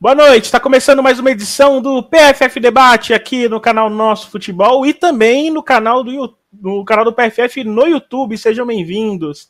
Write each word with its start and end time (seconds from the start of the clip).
Boa 0.00 0.14
noite, 0.14 0.44
está 0.44 0.60
começando 0.60 1.02
mais 1.02 1.18
uma 1.18 1.32
edição 1.32 1.82
do 1.82 2.04
PFF 2.04 2.60
Debate 2.60 3.12
aqui 3.12 3.48
no 3.48 3.60
canal 3.60 3.90
Nosso 3.90 4.30
Futebol 4.30 4.86
e 4.86 4.94
também 4.94 5.50
no 5.50 5.60
canal 5.60 6.04
do, 6.04 6.36
no 6.52 6.84
canal 6.84 7.04
do 7.04 7.12
PFF 7.12 7.64
no 7.64 7.84
YouTube. 7.84 8.38
Sejam 8.38 8.64
bem-vindos. 8.64 9.48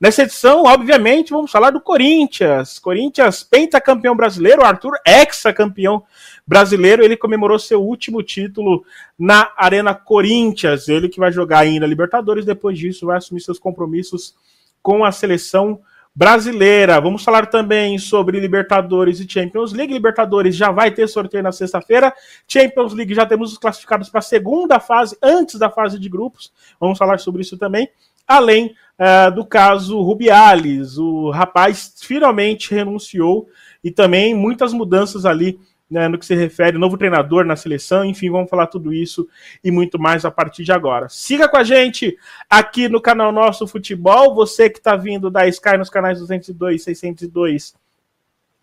Nessa 0.00 0.22
edição, 0.22 0.62
obviamente, 0.62 1.32
vamos 1.32 1.50
falar 1.50 1.70
do 1.70 1.82
Corinthians. 1.82 2.78
Corinthians, 2.78 3.42
pentacampeão 3.42 4.16
brasileiro, 4.16 4.64
Arthur, 4.64 4.92
ex-campeão 5.06 6.02
brasileiro. 6.46 7.04
Ele 7.04 7.14
comemorou 7.14 7.58
seu 7.58 7.82
último 7.82 8.22
título 8.22 8.82
na 9.18 9.52
Arena 9.54 9.94
Corinthians. 9.94 10.88
Ele 10.88 11.10
que 11.10 11.20
vai 11.20 11.30
jogar 11.30 11.58
ainda 11.58 11.86
Libertadores, 11.86 12.46
depois 12.46 12.78
disso 12.78 13.04
vai 13.04 13.18
assumir 13.18 13.42
seus 13.42 13.58
compromissos 13.58 14.34
com 14.82 15.04
a 15.04 15.12
seleção 15.12 15.78
brasileira. 16.20 17.00
Vamos 17.00 17.24
falar 17.24 17.46
também 17.46 17.96
sobre 17.96 18.38
Libertadores 18.38 19.20
e 19.20 19.26
Champions 19.26 19.72
League. 19.72 19.90
Libertadores 19.90 20.54
já 20.54 20.70
vai 20.70 20.90
ter 20.90 21.08
sorteio 21.08 21.42
na 21.42 21.50
sexta-feira. 21.50 22.12
Champions 22.46 22.92
League 22.92 23.14
já 23.14 23.24
temos 23.24 23.52
os 23.52 23.56
classificados 23.56 24.10
para 24.10 24.18
a 24.18 24.22
segunda 24.22 24.78
fase, 24.78 25.16
antes 25.22 25.58
da 25.58 25.70
fase 25.70 25.98
de 25.98 26.10
grupos. 26.10 26.52
Vamos 26.78 26.98
falar 26.98 27.18
sobre 27.18 27.40
isso 27.40 27.56
também. 27.56 27.88
Além 28.28 28.74
uh, 28.98 29.34
do 29.34 29.46
caso 29.46 29.98
Rubiales, 30.02 30.98
o 30.98 31.30
rapaz 31.30 31.94
finalmente 32.02 32.74
renunciou 32.74 33.48
e 33.82 33.90
também 33.90 34.34
muitas 34.34 34.74
mudanças 34.74 35.24
ali 35.24 35.58
né, 35.90 36.06
no 36.06 36.18
que 36.18 36.24
se 36.24 36.34
refere 36.34 36.78
novo 36.78 36.96
treinador 36.96 37.44
na 37.44 37.56
seleção, 37.56 38.04
enfim, 38.04 38.30
vamos 38.30 38.48
falar 38.48 38.68
tudo 38.68 38.92
isso 38.92 39.28
e 39.62 39.70
muito 39.70 39.98
mais 39.98 40.24
a 40.24 40.30
partir 40.30 40.62
de 40.62 40.72
agora. 40.72 41.08
Siga 41.08 41.48
com 41.48 41.56
a 41.56 41.64
gente 41.64 42.16
aqui 42.48 42.88
no 42.88 43.00
canal 43.00 43.32
Nosso 43.32 43.66
Futebol, 43.66 44.34
você 44.34 44.70
que 44.70 44.78
está 44.78 44.94
vindo 44.94 45.30
da 45.30 45.48
Sky 45.48 45.76
nos 45.76 45.90
canais 45.90 46.20
202, 46.20 46.82
602 46.84 47.74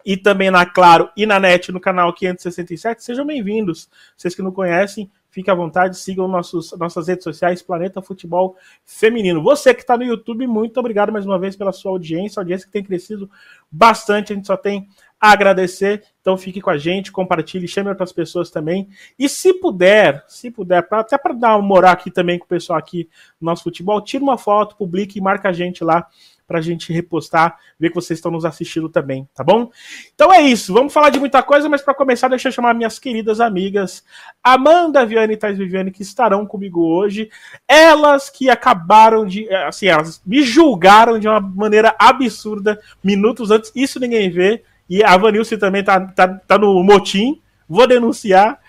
e 0.05 0.15
também 0.15 0.49
na 0.49 0.65
Claro 0.65 1.09
e 1.17 1.25
na 1.25 1.37
NET 1.37 1.69
no 1.69 1.81
canal 1.81 2.13
567, 2.13 3.03
sejam 3.03 3.25
bem-vindos. 3.25 3.89
Vocês 4.15 4.33
que 4.33 4.41
não 4.41 4.53
conhecem, 4.53 5.11
fique 5.29 5.51
à 5.51 5.53
vontade, 5.53 5.97
sigam 5.97 6.29
nossos, 6.29 6.71
nossas 6.77 7.09
redes 7.09 7.25
sociais, 7.25 7.61
Planeta 7.61 8.01
Futebol 8.01 8.55
Feminino. 8.85 9.43
Você 9.43 9.73
que 9.73 9.81
está 9.81 9.97
no 9.97 10.05
YouTube, 10.05 10.47
muito 10.47 10.79
obrigado 10.79 11.11
mais 11.11 11.25
uma 11.25 11.37
vez 11.37 11.57
pela 11.57 11.73
sua 11.73 11.91
audiência, 11.91 12.39
audiência 12.39 12.65
que 12.65 12.71
tem 12.71 12.85
crescido 12.85 13.29
bastante, 13.69 14.31
a 14.31 14.35
gente 14.37 14.47
só 14.47 14.55
tem 14.55 14.87
agradecer. 15.19 16.03
Então 16.21 16.37
fique 16.37 16.61
com 16.61 16.69
a 16.69 16.77
gente, 16.77 17.11
compartilhe, 17.11 17.67
chame 17.67 17.89
outras 17.89 18.11
pessoas 18.11 18.49
também. 18.49 18.87
E 19.17 19.27
se 19.27 19.53
puder, 19.53 20.23
se 20.27 20.51
puder, 20.51 20.81
pra, 20.83 20.99
até 20.99 21.17
para 21.17 21.33
dar 21.33 21.55
uma 21.55 21.67
moral 21.67 21.93
aqui 21.93 22.11
também 22.11 22.37
com 22.37 22.45
o 22.45 22.49
pessoal 22.49 22.77
aqui 22.77 23.09
no 23.39 23.45
nosso 23.45 23.63
futebol, 23.63 24.01
tira 24.01 24.23
uma 24.23 24.37
foto, 24.37 24.75
publique 24.75 25.17
e 25.17 25.21
marca 25.21 25.49
a 25.49 25.53
gente 25.53 25.83
lá 25.83 26.07
para 26.47 26.59
a 26.59 26.61
gente 26.61 26.93
repostar, 26.93 27.57
ver 27.77 27.89
que 27.89 27.95
vocês 27.95 28.17
estão 28.17 28.31
nos 28.31 28.45
assistindo 28.45 28.87
também, 28.87 29.27
tá 29.35 29.43
bom? 29.43 29.69
Então 30.15 30.33
é 30.33 30.41
isso, 30.41 30.73
vamos 30.73 30.93
falar 30.93 31.09
de 31.09 31.19
muita 31.19 31.43
coisa, 31.43 31.67
mas 31.67 31.81
para 31.81 31.93
começar, 31.93 32.29
deixa 32.29 32.47
eu 32.47 32.53
chamar 32.53 32.73
minhas 32.73 32.97
queridas 32.97 33.41
amigas 33.41 34.01
Amanda 34.41 35.05
Viane 35.05 35.33
e 35.33 35.37
Thais 35.37 35.57
Viviane, 35.57 35.91
que 35.91 36.01
estarão 36.01 36.45
comigo 36.45 36.81
hoje. 36.81 37.29
Elas 37.67 38.29
que 38.29 38.49
acabaram 38.49 39.25
de. 39.25 39.53
Assim, 39.53 39.87
elas 39.87 40.21
me 40.25 40.41
julgaram 40.41 41.19
de 41.19 41.27
uma 41.27 41.41
maneira 41.41 41.93
absurda 41.99 42.79
minutos 43.03 43.51
antes, 43.51 43.71
isso 43.75 43.99
ninguém 43.99 44.29
vê. 44.29 44.63
E 44.89 45.03
a 45.03 45.15
Vanilce 45.17 45.57
também 45.57 45.83
tá, 45.83 45.99
tá, 45.99 46.27
tá 46.27 46.57
no 46.57 46.83
motim. 46.83 47.41
Vou 47.67 47.85
denunciar. 47.85 48.59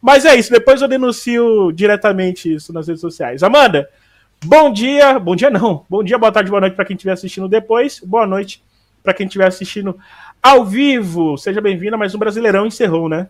Mas 0.00 0.24
é 0.24 0.36
isso, 0.36 0.50
depois 0.50 0.80
eu 0.80 0.88
denuncio 0.88 1.72
diretamente 1.72 2.54
isso 2.54 2.72
nas 2.72 2.86
redes 2.86 3.00
sociais. 3.00 3.42
Amanda, 3.42 3.88
bom 4.44 4.72
dia. 4.72 5.18
Bom 5.18 5.34
dia 5.34 5.50
não. 5.50 5.84
Bom 5.88 6.02
dia, 6.02 6.18
boa 6.18 6.32
tarde, 6.32 6.50
boa 6.50 6.60
noite 6.60 6.76
para 6.76 6.84
quem 6.84 6.94
estiver 6.94 7.12
assistindo 7.12 7.48
depois. 7.48 8.00
Boa 8.00 8.26
noite 8.26 8.62
para 9.02 9.14
quem 9.14 9.26
estiver 9.26 9.46
assistindo 9.46 9.98
ao 10.42 10.64
vivo. 10.64 11.36
Seja 11.36 11.60
bem-vinda, 11.60 11.96
mais 11.96 12.14
um 12.14 12.18
Brasileirão 12.18 12.66
encerrou, 12.66 13.08
né? 13.08 13.28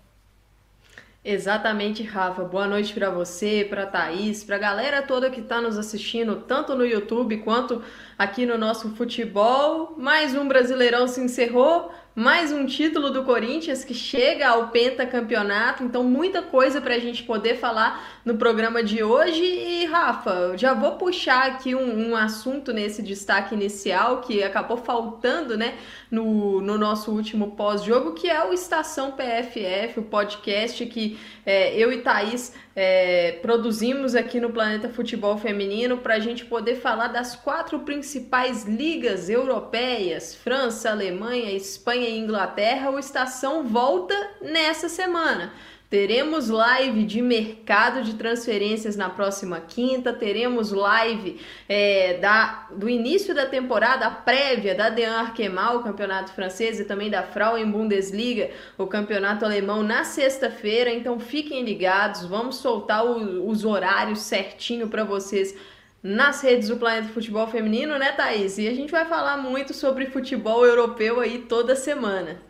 Exatamente, 1.24 2.02
Rafa. 2.02 2.44
Boa 2.44 2.66
noite 2.66 2.94
para 2.94 3.10
você, 3.10 3.66
para 3.68 3.86
Thaís, 3.86 4.44
para 4.44 4.56
a 4.56 4.58
galera 4.58 5.02
toda 5.02 5.30
que 5.30 5.40
está 5.40 5.60
nos 5.60 5.76
assistindo, 5.76 6.36
tanto 6.36 6.74
no 6.74 6.86
YouTube 6.86 7.38
quanto 7.38 7.82
aqui 8.16 8.46
no 8.46 8.56
nosso 8.56 8.94
futebol. 8.94 9.94
Mais 9.98 10.34
um 10.34 10.46
Brasileirão 10.48 11.06
se 11.06 11.20
encerrou 11.20 11.92
mais 12.18 12.50
um 12.50 12.66
título 12.66 13.10
do 13.10 13.22
Corinthians 13.22 13.84
que 13.84 13.94
chega 13.94 14.48
ao 14.48 14.70
pentacampeonato, 14.70 15.84
então 15.84 16.02
muita 16.02 16.42
coisa 16.42 16.80
para 16.80 16.96
a 16.96 16.98
gente 16.98 17.22
poder 17.22 17.58
falar 17.58 18.17
no 18.28 18.36
programa 18.36 18.82
de 18.82 19.02
hoje. 19.02 19.42
E 19.42 19.86
Rafa, 19.86 20.52
já 20.54 20.74
vou 20.74 20.92
puxar 20.92 21.46
aqui 21.46 21.74
um, 21.74 22.10
um 22.10 22.14
assunto 22.14 22.74
nesse 22.74 23.02
destaque 23.02 23.54
inicial 23.54 24.20
que 24.20 24.42
acabou 24.44 24.76
faltando, 24.76 25.56
né, 25.56 25.78
no, 26.10 26.60
no 26.60 26.76
nosso 26.76 27.10
último 27.10 27.52
pós-jogo, 27.52 28.12
que 28.12 28.28
é 28.28 28.44
o 28.44 28.52
Estação 28.52 29.12
PFF, 29.12 30.00
o 30.00 30.02
podcast 30.02 30.84
que 30.84 31.18
é, 31.46 31.74
eu 31.74 31.90
e 31.90 32.02
Thaís 32.02 32.52
é, 32.76 33.38
produzimos 33.40 34.14
aqui 34.14 34.38
no 34.38 34.50
Planeta 34.50 34.90
Futebol 34.90 35.38
Feminino 35.38 35.96
para 35.96 36.14
a 36.14 36.20
gente 36.20 36.44
poder 36.44 36.76
falar 36.76 37.08
das 37.08 37.34
quatro 37.34 37.80
principais 37.80 38.64
ligas 38.66 39.30
europeias: 39.30 40.34
França, 40.34 40.90
Alemanha, 40.90 41.50
Espanha 41.50 42.08
e 42.08 42.18
Inglaterra. 42.18 42.90
O 42.90 42.98
Estação 42.98 43.64
volta 43.64 44.14
nessa 44.42 44.88
semana. 44.88 45.50
Teremos 45.90 46.50
live 46.50 47.02
de 47.04 47.22
mercado 47.22 48.02
de 48.02 48.14
transferências 48.14 48.94
na 48.94 49.08
próxima 49.08 49.58
quinta. 49.58 50.12
Teremos 50.12 50.70
live 50.70 51.40
é, 51.66 52.18
da, 52.18 52.66
do 52.70 52.90
início 52.90 53.34
da 53.34 53.46
temporada, 53.46 54.10
prévia 54.10 54.74
da 54.74 54.90
Dean 54.90 55.12
Arquemal, 55.12 55.78
o 55.78 55.82
campeonato 55.82 56.32
francês, 56.32 56.78
e 56.78 56.84
também 56.84 57.08
da 57.08 57.22
Frauen 57.22 57.70
Bundesliga, 57.70 58.50
o 58.76 58.86
campeonato 58.86 59.46
alemão, 59.46 59.82
na 59.82 60.04
sexta-feira. 60.04 60.90
Então 60.92 61.18
fiquem 61.18 61.64
ligados, 61.64 62.26
vamos 62.26 62.56
soltar 62.56 63.06
o, 63.06 63.48
os 63.48 63.64
horários 63.64 64.20
certinho 64.20 64.88
para 64.88 65.04
vocês 65.04 65.56
nas 66.02 66.42
redes 66.42 66.68
do 66.68 66.76
Planeta 66.76 67.08
Futebol 67.14 67.46
Feminino, 67.46 67.98
né, 67.98 68.12
Thaís? 68.12 68.58
E 68.58 68.68
a 68.68 68.74
gente 68.74 68.90
vai 68.90 69.06
falar 69.06 69.38
muito 69.38 69.72
sobre 69.72 70.04
futebol 70.06 70.66
europeu 70.66 71.18
aí 71.18 71.38
toda 71.38 71.74
semana. 71.74 72.47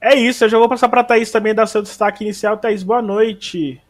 É 0.00 0.14
isso, 0.14 0.44
eu 0.44 0.48
já 0.48 0.58
vou 0.58 0.68
passar 0.68 0.88
para 0.88 1.00
a 1.00 1.04
Thaís 1.04 1.32
também 1.32 1.52
dar 1.52 1.66
seu 1.66 1.82
destaque 1.82 2.22
inicial. 2.22 2.56
Thaís, 2.56 2.84
boa 2.84 3.02
noite. 3.02 3.82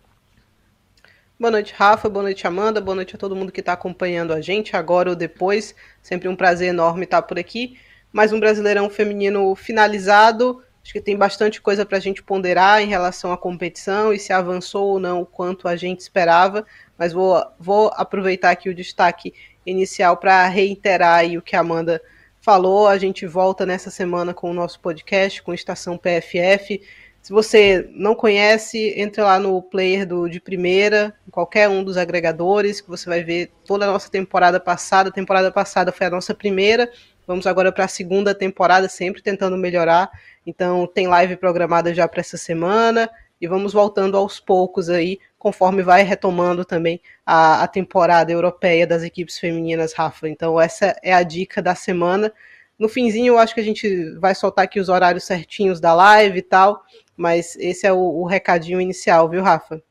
Boa 1.39 1.51
noite, 1.51 1.75
Rafa. 1.77 2.09
Boa 2.09 2.23
noite, 2.23 2.47
Amanda. 2.47 2.81
Boa 2.81 2.95
noite 2.95 3.15
a 3.15 3.19
todo 3.19 3.37
mundo 3.37 3.53
que 3.53 3.61
está 3.61 3.75
acompanhando 3.75 4.33
a 4.33 4.41
gente, 4.41 4.75
agora 4.75 5.11
ou 5.11 5.15
depois. 5.15 5.75
Sempre 6.03 6.27
um 6.27 6.35
prazer 6.35 6.71
enorme 6.71 7.05
estar 7.05 7.21
por 7.21 7.39
aqui. 7.39 7.79
Mais 8.11 8.33
um 8.33 8.41
Brasileirão 8.41 8.89
Feminino 8.89 9.55
finalizado. 9.55 10.63
Acho 10.83 10.95
que 10.95 11.01
tem 11.01 11.15
bastante 11.15 11.61
coisa 11.61 11.85
para 11.85 11.99
a 11.99 12.01
gente 12.01 12.23
ponderar 12.23 12.81
em 12.81 12.87
relação 12.87 13.31
à 13.31 13.37
competição 13.37 14.11
e 14.11 14.19
se 14.19 14.33
avançou 14.33 14.89
ou 14.89 14.99
não 14.99 15.21
o 15.21 15.27
quanto 15.27 15.69
a 15.69 15.77
gente 15.77 16.01
esperava. 16.01 16.65
Mas 16.97 17.13
vou, 17.13 17.45
vou 17.61 17.93
aproveitar 17.95 18.51
aqui 18.51 18.71
o 18.71 18.75
destaque 18.75 19.35
inicial 19.67 20.17
para 20.17 20.49
reiterar 20.49 21.27
o 21.37 21.43
que 21.43 21.55
a 21.55 21.61
Amanda 21.61 22.01
falou, 22.01 22.18
a 22.51 22.97
gente 22.97 23.27
volta 23.27 23.67
nessa 23.67 23.91
semana 23.91 24.33
com 24.33 24.51
o 24.51 24.55
nosso 24.55 24.81
podcast, 24.81 25.43
com 25.43 25.53
Estação 25.53 25.99
PFF. 25.99 26.81
Se 27.21 27.31
você 27.31 27.87
não 27.93 28.15
conhece, 28.15 28.95
entre 28.97 29.21
lá 29.21 29.39
no 29.39 29.61
player 29.61 30.07
do, 30.07 30.27
de 30.31 30.41
primeira, 30.41 31.15
qualquer 31.31 31.69
um 31.69 31.85
dos 31.85 31.99
agregadores, 31.99 32.81
que 32.81 32.89
você 32.89 33.07
vai 33.07 33.23
ver 33.23 33.53
toda 33.67 33.85
a 33.85 33.93
nossa 33.93 34.11
temporada 34.11 34.59
passada. 34.59 35.11
A 35.11 35.13
temporada 35.13 35.53
passada 35.53 35.93
foi 35.93 36.07
a 36.07 36.11
nossa 36.11 36.33
primeira, 36.33 36.91
vamos 37.27 37.47
agora 37.47 37.71
para 37.71 37.85
a 37.85 37.89
segunda 37.89 38.35
temporada, 38.35 38.89
sempre 38.89 39.21
tentando 39.21 39.59
melhorar. 39.59 40.11
Então, 40.47 40.87
tem 40.87 41.07
live 41.07 41.37
programada 41.37 41.93
já 41.93 42.09
para 42.09 42.21
essa 42.21 42.39
semana 42.39 43.11
e 43.39 43.47
vamos 43.47 43.75
voltando 43.75 44.17
aos 44.17 44.41
poucos 44.41 44.89
aí, 44.89 45.19
conforme 45.39 45.83
vai 45.83 46.03
retomando 46.03 46.65
também 46.65 47.01
a, 47.25 47.63
a 47.63 47.69
temporada 47.69 48.33
europeia 48.33 48.87
das 48.87 49.03
equipes 49.03 49.39
femininas, 49.39 49.93
Rafa. 49.93 50.29
Então, 50.29 50.61
essa 50.61 50.97
é 51.03 51.13
a 51.13 51.23
dica 51.23 51.63
da 51.63 51.75
semana. 51.75 52.33
No 52.79 52.89
finzinho, 52.89 53.35
eu 53.35 53.39
acho 53.39 53.55
que 53.55 53.61
a 53.61 53.65
gente 53.65 54.11
vai 54.19 54.35
soltar 54.35 54.65
aqui 54.65 54.81
os 54.81 54.89
horários 54.89 55.25
certinhos 55.25 55.81
da 55.81 55.95
live 55.95 56.39
e 56.39 56.43
tal, 56.43 56.83
mas 57.17 57.57
esse 57.57 57.87
é 57.87 57.93
o, 57.93 57.99
o 57.99 58.27
recadinho 58.27 58.81
inicial, 58.81 59.29
viu, 59.29 59.43
Rafa? 59.43 59.83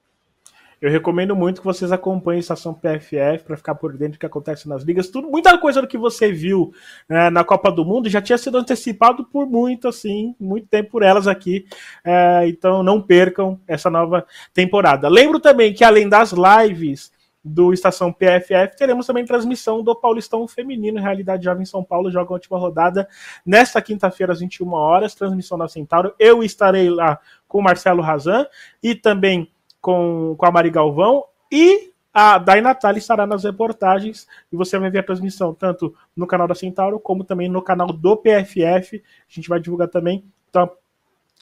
Eu 0.80 0.92
recomendo 0.92 1.36
muito 1.36 1.62
que 1.62 1.66
vocês 1.66 1.92
acompanhem 1.92 2.38
a 2.38 2.40
Estação 2.40 2.74
PFF 2.74 3.44
para 3.46 3.58
ficar 3.58 3.76
por 3.76 3.94
dentro 3.94 4.14
do 4.14 4.20
que 4.20 4.26
acontece 4.26 4.70
nas 4.70 4.84
ligas. 4.84 5.10
Tudo, 5.10 5.28
muita 5.28 5.58
coisa 5.58 5.82
do 5.82 5.88
que 5.88 5.98
você 5.98 6.32
viu 6.32 6.72
né, 7.10 7.32
na 7.32 7.44
Copa 7.44 7.72
do 7.72 7.84
Mundo 7.84 8.08
já 8.10 8.22
tinha 8.22 8.38
sido 8.38 8.58
antecipado 8.58 9.26
por 9.26 9.48
muito, 9.48 9.88
assim, 9.88 10.36
muito 10.40 10.68
tempo 10.68 10.92
por 10.92 11.02
elas 11.02 11.28
aqui. 11.28 11.66
É, 12.06 12.48
então 12.48 12.84
não 12.84 13.02
percam 13.02 13.60
essa 13.68 13.90
nova 13.90 14.26
temporada. 14.54 15.10
Lembro 15.10 15.40
também 15.40 15.74
que 15.74 15.84
além 15.84 16.08
das 16.08 16.32
lives 16.32 17.12
do 17.44 17.74
Estação 17.74 18.12
PFF, 18.12 18.76
teremos 18.78 19.08
também 19.08 19.26
transmissão 19.26 19.82
do 19.82 19.96
Paulistão 19.96 20.48
Feminino, 20.48 21.02
Realidade 21.02 21.46
Jovem 21.46 21.66
São 21.66 21.84
Paulo, 21.84 22.12
joga 22.12 22.32
a 22.32 22.34
última 22.34 22.58
rodada 22.58 23.08
nesta 23.46 23.82
quinta-feira 23.82 24.34
às 24.34 24.42
21 24.42 24.74
horas, 24.74 25.16
transmissão 25.16 25.58
da 25.58 25.68
Centauro. 25.68 26.14
Eu 26.20 26.44
estarei 26.44 26.90
lá 26.90 27.20
com 27.48 27.60
o 27.60 27.64
Marcelo 27.64 28.02
Razan 28.02 28.46
e 28.84 28.94
também 28.94 29.50
com, 29.88 30.36
com 30.38 30.46
a 30.46 30.52
Mari 30.52 30.70
Galvão 30.70 31.24
e 31.50 31.94
a 32.14 32.38
Dai 32.38 32.60
Natália 32.60 33.00
estará 33.00 33.26
nas 33.26 33.46
reportagens 33.46 34.28
e 34.52 34.56
você 34.58 34.78
vai 34.78 34.90
ver 34.90 35.00
a 35.00 35.04
transmissão 35.04 35.54
tanto 35.54 35.96
no 36.14 36.28
canal 36.28 36.46
da 36.46 36.54
Centauro 36.54 37.00
como 37.00 37.24
também 37.24 37.48
no 37.48 37.62
canal 37.62 37.88
do 37.88 38.18
PFF. 38.18 39.02
A 39.02 39.34
gente 39.34 39.48
vai 39.48 39.62
divulgar 39.62 39.88
também. 39.88 40.26
Então, 40.50 40.70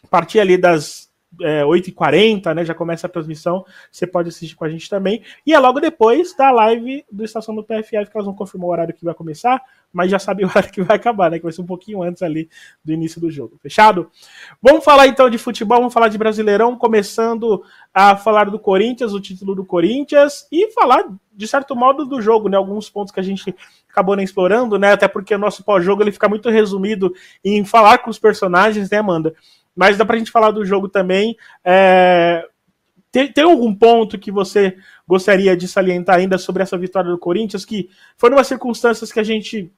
a 0.04 0.08
partir 0.08 0.40
ali 0.40 0.60
das 0.60 1.12
é, 1.42 1.64
8h40, 1.64 2.54
né? 2.54 2.64
Já 2.64 2.76
começa 2.76 3.08
a 3.08 3.10
transmissão. 3.10 3.66
Você 3.92 4.06
pode 4.06 4.30
assistir 4.30 4.56
com 4.56 4.64
a 4.64 4.70
gente 4.70 4.88
também. 4.88 5.24
E 5.44 5.52
é 5.52 5.58
logo 5.58 5.80
depois 5.80 6.36
da 6.36 6.52
live 6.52 7.04
do 7.12 7.24
Estação 7.24 7.56
do 7.56 7.64
PFF, 7.64 8.12
que 8.12 8.16
elas 8.16 8.26
vão 8.26 8.36
confirmar 8.36 8.68
o 8.68 8.72
horário 8.72 8.94
que 8.94 9.04
vai 9.04 9.16
começar, 9.16 9.60
mas 9.96 10.12
já 10.12 10.20
sabe 10.20 10.44
o 10.46 10.48
horário 10.48 10.72
que 10.72 10.82
vai 10.82 10.98
acabar, 10.98 11.32
né? 11.32 11.38
Que 11.38 11.44
vai 11.44 11.54
ser 11.54 11.62
um 11.62 11.66
pouquinho 11.66 12.04
antes 12.04 12.22
ali 12.22 12.50
do 12.84 12.92
início 12.92 13.20
do 13.20 13.32
jogo. 13.32 13.58
Fechado? 13.62 14.12
Vamos 14.62 14.84
falar 14.84 15.08
então 15.08 15.30
de 15.30 15.38
futebol, 15.38 15.78
vamos 15.80 15.94
falar 15.94 16.10
de 16.10 16.18
Brasileirão, 16.18 16.78
começando 16.78 17.64
a 17.94 18.16
falar 18.16 18.50
do 18.50 18.60
Corinthians, 18.60 19.14
o 19.14 19.20
título 19.20 19.56
do 19.56 19.66
Corinthians, 19.66 20.48
e 20.52 20.72
falar, 20.72 21.06
de 21.34 21.48
certo 21.48 21.76
modo, 21.76 22.06
do 22.06 22.22
jogo, 22.22 22.50
né? 22.50 22.58
Alguns 22.58 22.90
pontos 22.90 23.14
que 23.14 23.20
a 23.20 23.24
gente 23.24 23.56
acabou 23.90 24.16
nem 24.16 24.26
explorando, 24.26 24.78
né? 24.78 24.92
Até 24.92 25.08
porque 25.08 25.34
o 25.34 25.40
nosso 25.40 25.64
pós-jogo 25.64 26.04
ele 26.04 26.12
fica 26.12 26.28
muito 26.28 26.50
resumido 26.50 27.14
em 27.44 27.64
falar 27.64 28.00
com 28.00 28.10
os 28.10 28.20
personagens, 28.20 28.90
né, 28.90 28.98
Amanda? 28.98 29.34
mas 29.76 29.98
dá 29.98 30.06
para 30.06 30.16
a 30.16 30.20
gente 30.20 30.32
falar 30.32 30.52
do 30.52 30.66
jogo 30.66 30.88
também. 30.88 31.36
É... 31.64 32.48
Tem, 33.12 33.32
tem, 33.32 33.44
algum 33.44 33.74
ponto 33.74 34.18
que 34.18 34.32
você 34.32 34.78
gostaria 35.08 35.56
de 35.56 35.68
salientar 35.68 36.18
ainda 36.18 36.38
sobre 36.38 36.64
essa 36.64 36.78
vitória 36.78 37.10
do 37.10 37.18
Corinthians, 37.18 37.64
que 37.64 37.90
foi 38.18 38.30
numa 38.30 38.44
circunstâncias 38.44 39.12
que 39.12 39.20
a 39.20 39.24
gente 39.24 39.72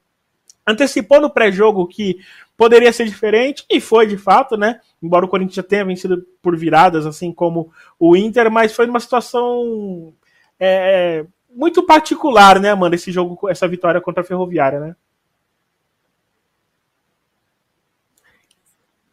antecipou 0.68 1.22
no 1.22 1.30
pré-jogo 1.30 1.88
que 1.88 2.20
poderia 2.58 2.92
ser 2.92 3.06
diferente, 3.06 3.64
e 3.70 3.80
foi 3.80 4.06
de 4.08 4.18
fato, 4.18 4.58
né? 4.58 4.82
Embora 5.02 5.26
o 5.26 5.30
Corinthians 5.30 5.56
já 5.56 5.64
tenha 5.64 5.86
vencido 5.86 6.26
por 6.42 6.58
viradas, 6.58 7.06
assim 7.06 7.32
como 7.32 7.72
o 8.00 8.16
Inter, 8.16 8.52
mas 8.52 8.76
foi 8.76 8.88
numa 8.88 9.00
situação 9.00 10.14
é, 10.60 11.24
muito 11.50 11.84
particular, 11.84 12.60
né, 12.60 12.72
Amanda, 12.72 12.96
esse 12.96 13.12
jogo, 13.12 13.48
essa 13.48 13.68
vitória 13.68 14.02
contra 14.02 14.22
a 14.22 14.26
Ferroviária, 14.26 14.80
né? 14.80 14.96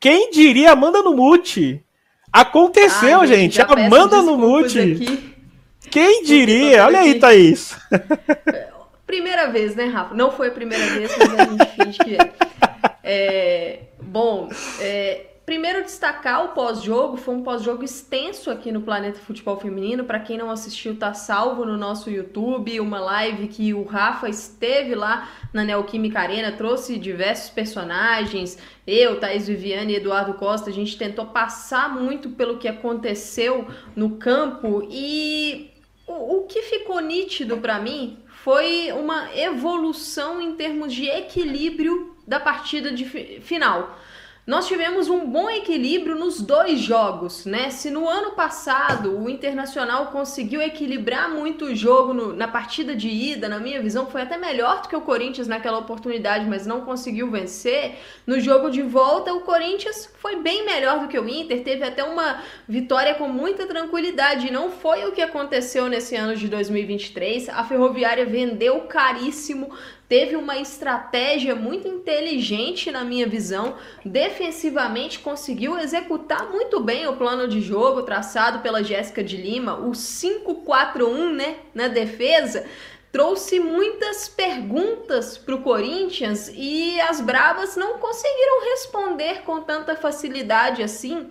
Quem 0.00 0.30
diria 0.30 0.72
Amanda 0.72 1.02
no 1.02 1.14
mute? 1.14 1.82
Aconteceu, 2.30 3.20
ah, 3.20 3.26
gente. 3.26 3.62
Amanda 3.62 4.20
no 4.20 4.36
mute. 4.36 4.78
Aqui. 4.78 5.34
Quem 5.90 6.24
diria? 6.24 6.84
Olha 6.84 7.00
aí, 7.00 7.18
Thaís. 7.18 7.74
Primeira 9.06 9.48
vez, 9.48 9.74
né, 9.74 9.84
Rafa? 9.84 10.14
Não 10.14 10.30
foi 10.30 10.48
a 10.48 10.50
primeira 10.50 10.86
vez, 10.86 11.10
mas 11.16 11.34
a 11.34 11.44
gente 11.44 11.66
finge 11.76 11.98
que 11.98 12.16
é. 12.16 12.32
é 13.02 13.80
bom, 14.00 14.48
é, 14.80 15.26
Primeiro, 15.44 15.82
destacar 15.82 16.42
o 16.42 16.48
pós-jogo. 16.48 17.18
Foi 17.18 17.34
um 17.34 17.42
pós-jogo 17.42 17.84
extenso 17.84 18.50
aqui 18.50 18.72
no 18.72 18.80
Planeta 18.80 19.18
Futebol 19.18 19.60
Feminino. 19.60 20.04
Para 20.04 20.18
quem 20.18 20.38
não 20.38 20.50
assistiu, 20.50 20.96
tá 20.96 21.12
salvo 21.12 21.66
no 21.66 21.76
nosso 21.76 22.08
YouTube. 22.08 22.80
Uma 22.80 22.98
live 22.98 23.48
que 23.48 23.74
o 23.74 23.84
Rafa 23.84 24.26
esteve 24.26 24.94
lá 24.94 25.28
na 25.52 25.62
Neoquímica 25.62 26.18
Arena, 26.18 26.50
trouxe 26.50 26.98
diversos 26.98 27.50
personagens. 27.50 28.56
Eu, 28.86 29.20
Thaís 29.20 29.46
Viviane 29.46 29.92
e 29.92 29.96
Eduardo 29.96 30.32
Costa, 30.32 30.70
a 30.70 30.72
gente 30.72 30.96
tentou 30.96 31.26
passar 31.26 31.94
muito 31.94 32.30
pelo 32.30 32.56
que 32.56 32.66
aconteceu 32.66 33.66
no 33.94 34.16
campo. 34.16 34.88
E 34.90 35.72
o, 36.06 36.38
o 36.38 36.42
que 36.44 36.62
ficou 36.62 37.00
nítido 37.00 37.58
para 37.58 37.78
mim 37.78 38.23
foi 38.44 38.92
uma 38.92 39.34
evolução 39.34 40.38
em 40.38 40.54
termos 40.54 40.92
de 40.92 41.08
equilíbrio 41.08 42.14
da 42.26 42.38
partida 42.38 42.92
de 42.92 43.06
final 43.40 43.98
nós 44.46 44.68
tivemos 44.68 45.08
um 45.08 45.24
bom 45.24 45.48
equilíbrio 45.48 46.14
nos 46.14 46.38
dois 46.38 46.78
jogos, 46.78 47.46
né? 47.46 47.70
Se 47.70 47.90
no 47.90 48.06
ano 48.06 48.32
passado 48.32 49.18
o 49.18 49.30
Internacional 49.30 50.08
conseguiu 50.08 50.60
equilibrar 50.60 51.30
muito 51.30 51.64
o 51.64 51.74
jogo 51.74 52.12
no, 52.12 52.36
na 52.36 52.46
partida 52.46 52.94
de 52.94 53.08
ida, 53.08 53.48
na 53.48 53.58
minha 53.58 53.80
visão, 53.80 54.06
foi 54.06 54.20
até 54.20 54.36
melhor 54.36 54.82
do 54.82 54.88
que 54.88 54.96
o 54.96 55.00
Corinthians 55.00 55.48
naquela 55.48 55.78
oportunidade, 55.78 56.44
mas 56.44 56.66
não 56.66 56.82
conseguiu 56.82 57.30
vencer. 57.30 57.94
No 58.26 58.38
jogo 58.38 58.68
de 58.68 58.82
volta, 58.82 59.32
o 59.32 59.40
Corinthians 59.40 60.12
foi 60.18 60.36
bem 60.36 60.66
melhor 60.66 61.00
do 61.00 61.08
que 61.08 61.18
o 61.18 61.26
Inter, 61.26 61.64
teve 61.64 61.82
até 61.82 62.04
uma 62.04 62.42
vitória 62.68 63.14
com 63.14 63.26
muita 63.26 63.66
tranquilidade. 63.66 64.52
Não 64.52 64.70
foi 64.70 65.06
o 65.06 65.12
que 65.12 65.22
aconteceu 65.22 65.88
nesse 65.88 66.16
ano 66.16 66.36
de 66.36 66.48
2023. 66.48 67.48
A 67.48 67.64
Ferroviária 67.64 68.26
vendeu 68.26 68.82
caríssimo 68.82 69.70
teve 70.08 70.36
uma 70.36 70.58
estratégia 70.58 71.54
muito 71.54 71.88
inteligente 71.88 72.90
na 72.90 73.04
minha 73.04 73.26
visão, 73.26 73.76
defensivamente 74.04 75.18
conseguiu 75.18 75.78
executar 75.78 76.50
muito 76.50 76.80
bem 76.80 77.06
o 77.06 77.16
plano 77.16 77.48
de 77.48 77.60
jogo 77.60 78.02
traçado 78.02 78.60
pela 78.60 78.82
Jéssica 78.82 79.24
de 79.24 79.36
Lima, 79.36 79.74
o 79.74 79.92
5-4-1, 79.92 81.32
né, 81.32 81.56
na 81.74 81.88
defesa, 81.88 82.66
trouxe 83.10 83.60
muitas 83.60 84.28
perguntas 84.28 85.38
para 85.38 85.54
o 85.54 85.62
Corinthians 85.62 86.50
e 86.52 87.00
as 87.00 87.20
Bravas 87.20 87.76
não 87.76 87.98
conseguiram 87.98 88.64
responder 88.70 89.42
com 89.42 89.60
tanta 89.60 89.94
facilidade 89.94 90.82
assim. 90.82 91.30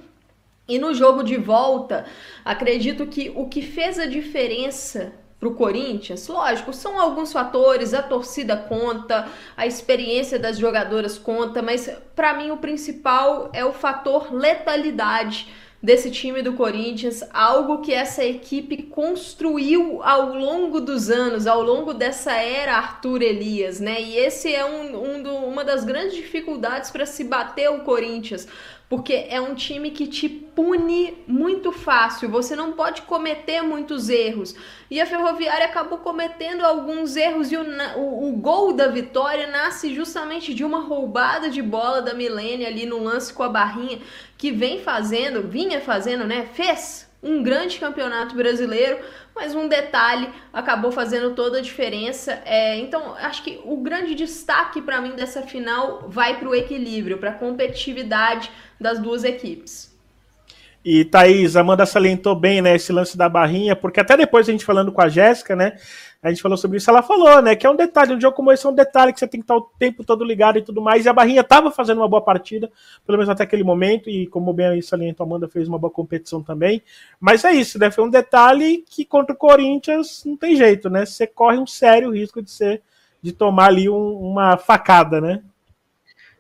E 0.66 0.80
no 0.80 0.94
jogo 0.94 1.24
de 1.24 1.36
volta, 1.36 2.06
acredito 2.46 3.06
que 3.06 3.34
o 3.36 3.50
que 3.50 3.62
fez 3.62 4.00
a 4.00 4.06
diferença 4.06 5.14
para 5.44 5.50
o 5.50 5.56
Corinthians? 5.56 6.26
Lógico, 6.30 6.72
são 6.72 6.98
alguns 6.98 7.34
fatores, 7.34 7.94
a 7.94 8.02
torcida 8.02 8.56
conta, 8.56 9.28
a 9.58 9.68
experiência 9.68 10.40
das 10.40 10.58
jogadoras 10.58 11.18
conta, 11.18 11.62
mas 11.62 11.92
para 12.16 12.34
mim 12.34 12.52
o 12.52 12.58
principal 12.58 13.50
é 13.52 13.66
o 13.66 13.74
fator 13.74 14.34
letalidade 14.34 15.52
desse 15.84 16.10
time 16.10 16.42
do 16.42 16.54
Corinthians, 16.54 17.22
algo 17.34 17.82
que 17.82 17.94
essa 17.94 18.24
equipe 18.24 18.84
construiu 18.84 20.02
ao 20.02 20.34
longo 20.34 20.80
dos 20.80 21.10
anos, 21.10 21.46
ao 21.46 21.62
longo 21.62 21.94
dessa 21.94 22.32
era 22.32 22.78
Arthur 22.78 23.22
Elias, 23.22 23.82
né? 23.82 24.02
E 24.02 24.16
esse 24.16 24.56
é 24.56 24.64
um, 24.64 25.18
um 25.18 25.22
do, 25.22 25.36
uma 25.36 25.66
das 25.66 25.84
grandes 25.84 26.16
dificuldades 26.16 26.90
para 26.90 27.06
se 27.06 27.26
bater 27.26 27.70
o 27.70 27.82
Corinthians, 27.82 28.48
porque 28.88 29.26
é 29.28 29.42
um 29.42 29.56
time 29.56 29.92
que 29.92 30.08
te 30.08 30.30
pune 30.30 31.18
muito 31.28 31.72
fácil, 31.72 32.30
você 32.30 32.56
não 32.56 32.74
pode 32.74 33.02
cometer 33.02 33.62
muitos 33.64 34.08
erros. 34.08 34.56
E 34.90 35.02
a 35.02 35.06
Ferroviária 35.06 35.66
acabou 35.66 35.98
cometendo 35.98 36.64
alguns 36.64 37.16
erros 37.16 37.52
e 37.52 37.58
o, 37.58 37.64
o, 37.98 38.30
o 38.30 38.32
gol 38.34 38.72
da 38.72 38.88
vitória 38.88 39.48
nasce 39.48 39.94
justamente 39.96 40.54
de 40.54 40.64
uma 40.64 40.80
roubada 40.80 41.50
de 41.50 41.62
bola 41.62 42.04
da 42.04 42.14
Milene 42.14 42.66
ali 42.66 42.86
no 42.86 43.04
lance 43.04 43.34
com 43.34 43.42
a 43.42 43.50
barrinha, 43.50 44.00
que 44.44 44.52
vem 44.52 44.82
fazendo, 44.82 45.48
vinha 45.48 45.80
fazendo, 45.80 46.26
né? 46.26 46.50
Fez 46.52 47.10
um 47.24 47.42
grande 47.42 47.80
campeonato 47.80 48.36
brasileiro, 48.36 49.00
mas 49.34 49.56
um 49.56 49.70
detalhe 49.70 50.28
acabou 50.52 50.92
fazendo 50.92 51.34
toda 51.34 51.60
a 51.60 51.62
diferença. 51.62 52.42
É, 52.44 52.76
então, 52.76 53.16
acho 53.16 53.42
que 53.42 53.62
o 53.64 53.78
grande 53.78 54.14
destaque 54.14 54.82
para 54.82 55.00
mim 55.00 55.16
dessa 55.16 55.44
final 55.44 56.10
vai 56.10 56.38
para 56.38 56.50
o 56.50 56.54
equilíbrio, 56.54 57.20
para 57.20 57.30
a 57.30 57.34
competitividade 57.36 58.52
das 58.78 59.00
duas 59.00 59.24
equipes. 59.24 59.96
E 60.84 61.06
Thaís, 61.06 61.56
Amanda 61.56 61.86
salientou 61.86 62.36
bem, 62.36 62.62
né, 62.62 62.76
esse 62.76 62.92
lance 62.92 63.18
da 63.18 63.30
barrinha, 63.30 63.78
porque 63.78 64.02
até 64.02 64.18
depois 64.18 64.50
a 64.50 64.52
gente 64.52 64.66
falando 64.66 64.92
com 64.92 65.02
a 65.02 65.08
Jéssica, 65.08 65.56
né, 65.56 65.78
a 66.24 66.30
gente 66.30 66.42
falou 66.42 66.58
sobre 66.58 66.78
isso, 66.78 66.90
ela 66.90 67.04
falou, 67.04 67.42
né, 67.42 67.54
que 67.54 67.68
é 67.68 67.70
um 67.70 67.76
detalhe, 67.76 68.14
um 68.14 68.22
jogo 68.22 68.34
como 68.34 68.50
esse 68.50 68.66
é 68.66 68.70
um 68.70 68.74
detalhe 68.74 69.12
que 69.12 69.20
você 69.20 69.28
tem 69.28 69.42
que 69.42 69.44
estar 69.44 69.58
o 69.58 69.70
tempo 69.78 70.06
todo 70.06 70.24
ligado 70.24 70.58
e 70.58 70.62
tudo 70.62 70.82
mais, 70.82 71.06
e 71.06 71.10
a 71.10 71.14
barrinha 71.14 71.42
estava 71.42 71.70
fazendo 71.70 71.98
uma 71.98 72.08
boa 72.08 72.22
partida, 72.22 72.72
pelo 73.06 73.18
menos 73.18 73.30
até 73.30 73.44
aquele 73.44 73.64
momento, 73.64 74.10
e 74.10 74.26
como 74.28 74.54
bem 74.54 74.82
salientou, 74.82 75.26
a 75.26 75.28
Amanda 75.28 75.50
fez 75.50 75.68
uma 75.68 75.78
boa 75.78 75.92
competição 75.92 76.42
também, 76.42 76.82
mas 77.20 77.44
é 77.44 77.52
isso, 77.52 77.78
né, 77.78 77.92
foi 77.92 78.06
um 78.06 78.10
detalhe 78.10 78.86
que 78.90 79.04
contra 79.04 79.36
o 79.36 79.38
Corinthians 79.38 80.24
não 80.26 80.38
tem 80.38 80.56
jeito, 80.56 80.90
né, 80.90 81.06
você 81.06 81.28
corre 81.28 81.58
um 81.58 81.68
sério 81.68 82.10
risco 82.12 82.42
de 82.42 82.50
ser, 82.50 82.82
de 83.22 83.34
tomar 83.34 83.66
ali 83.66 83.90
um, 83.90 84.14
uma 84.14 84.56
facada, 84.56 85.20
né. 85.20 85.42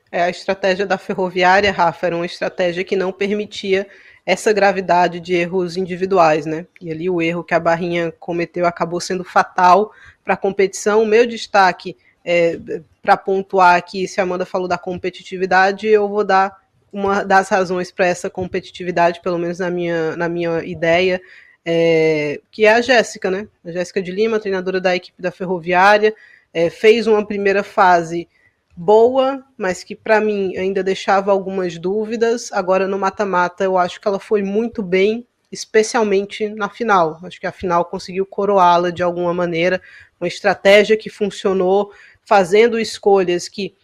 É, 0.10 0.22
a 0.24 0.30
estratégia 0.30 0.86
da 0.86 0.98
ferroviária, 0.98 1.72
Rafa, 1.72 2.06
era 2.06 2.16
uma 2.16 2.25
estratégia 2.25 2.84
que 2.84 2.96
não 2.96 3.12
permitia 3.12 3.88
essa 4.25 4.53
gravidade 4.53 5.20
de 5.20 5.34
erros 5.34 5.75
individuais, 5.75 6.46
né? 6.46 6.65
E 6.82 6.92
ali 6.92 7.10
o 7.10 7.22
erro 7.22 7.44
que 7.44 7.53
a 7.53 7.60
Barrinha 7.60 8.12
cometeu 8.20 8.65
acabou 8.65 9.00
sendo 9.00 9.24
fatal 9.24 9.92
para 10.24 10.36
a 10.36 10.38
competição. 10.38 11.03
O 11.03 11.06
meu 11.06 11.27
destaque 11.27 11.98
é, 12.24 12.58
para 13.01 13.18
pontuar 13.18 13.75
aqui, 13.75 14.08
se 14.08 14.20
a 14.20 14.24
Amanda 14.24 14.46
falou 14.46 14.68
da 14.68 14.77
competitividade, 14.77 15.88
eu 15.88 16.08
vou 16.08 16.24
dar 16.24 16.58
uma 16.92 17.24
das 17.24 17.50
razões 17.50 17.92
para 17.92 18.06
essa 18.08 18.30
competitividade, 18.30 19.20
pelo 19.22 19.38
menos 19.38 19.60
na 19.60 19.70
minha, 19.70 20.15
na 20.15 20.30
minha 20.30 20.63
ideia, 20.63 21.20
é, 21.65 22.39
que 22.51 22.65
é 22.65 22.74
a 22.74 22.82
Jéssica, 22.82 23.30
né? 23.30 23.48
A 23.65 23.72
Jéssica 23.72 24.01
de 24.01 24.12
Lima, 24.12 24.39
treinadora 24.39 24.80
da 24.80 24.96
equipe 24.96 25.22
da 25.22 25.32
Ferroviária, 25.32 26.15
é, 26.53 26.70
fez 26.70 27.08
uma 27.08 27.25
primeira 27.25 27.63
fase 27.63 28.27
boa, 28.75 29.46
mas 29.58 29.84
que 29.84 29.96
para 29.96 30.20
mim 30.20 30.56
ainda 30.58 30.84
deixava 30.84 31.32
algumas 31.32 31.77
dúvidas. 31.77 32.51
Agora 32.51 32.88
no 32.88 32.98
mata-mata 32.98 33.63
eu 33.63 33.77
acho 33.77 34.01
que 34.01 34.08
ela 34.08 34.20
foi 34.20 34.42
muito 34.42 34.82
bem, 34.82 35.27
especialmente 35.51 36.50
na 36.50 36.70
final. 36.70 37.20
Acho 37.24 37.39
que 37.39 37.48
a 37.48 37.51
final 37.51 37.86
conseguiu 37.86 38.25
coroá-la 38.25 38.89
de 38.89 39.03
alguma 39.03 39.34
maneira, 39.34 39.82
uma 40.20 40.27
estratégia 40.27 40.98
que 40.98 41.10
funcionou, 41.10 41.92
fazendo 42.25 42.80
escolhas 42.80 43.48
que 43.48 43.75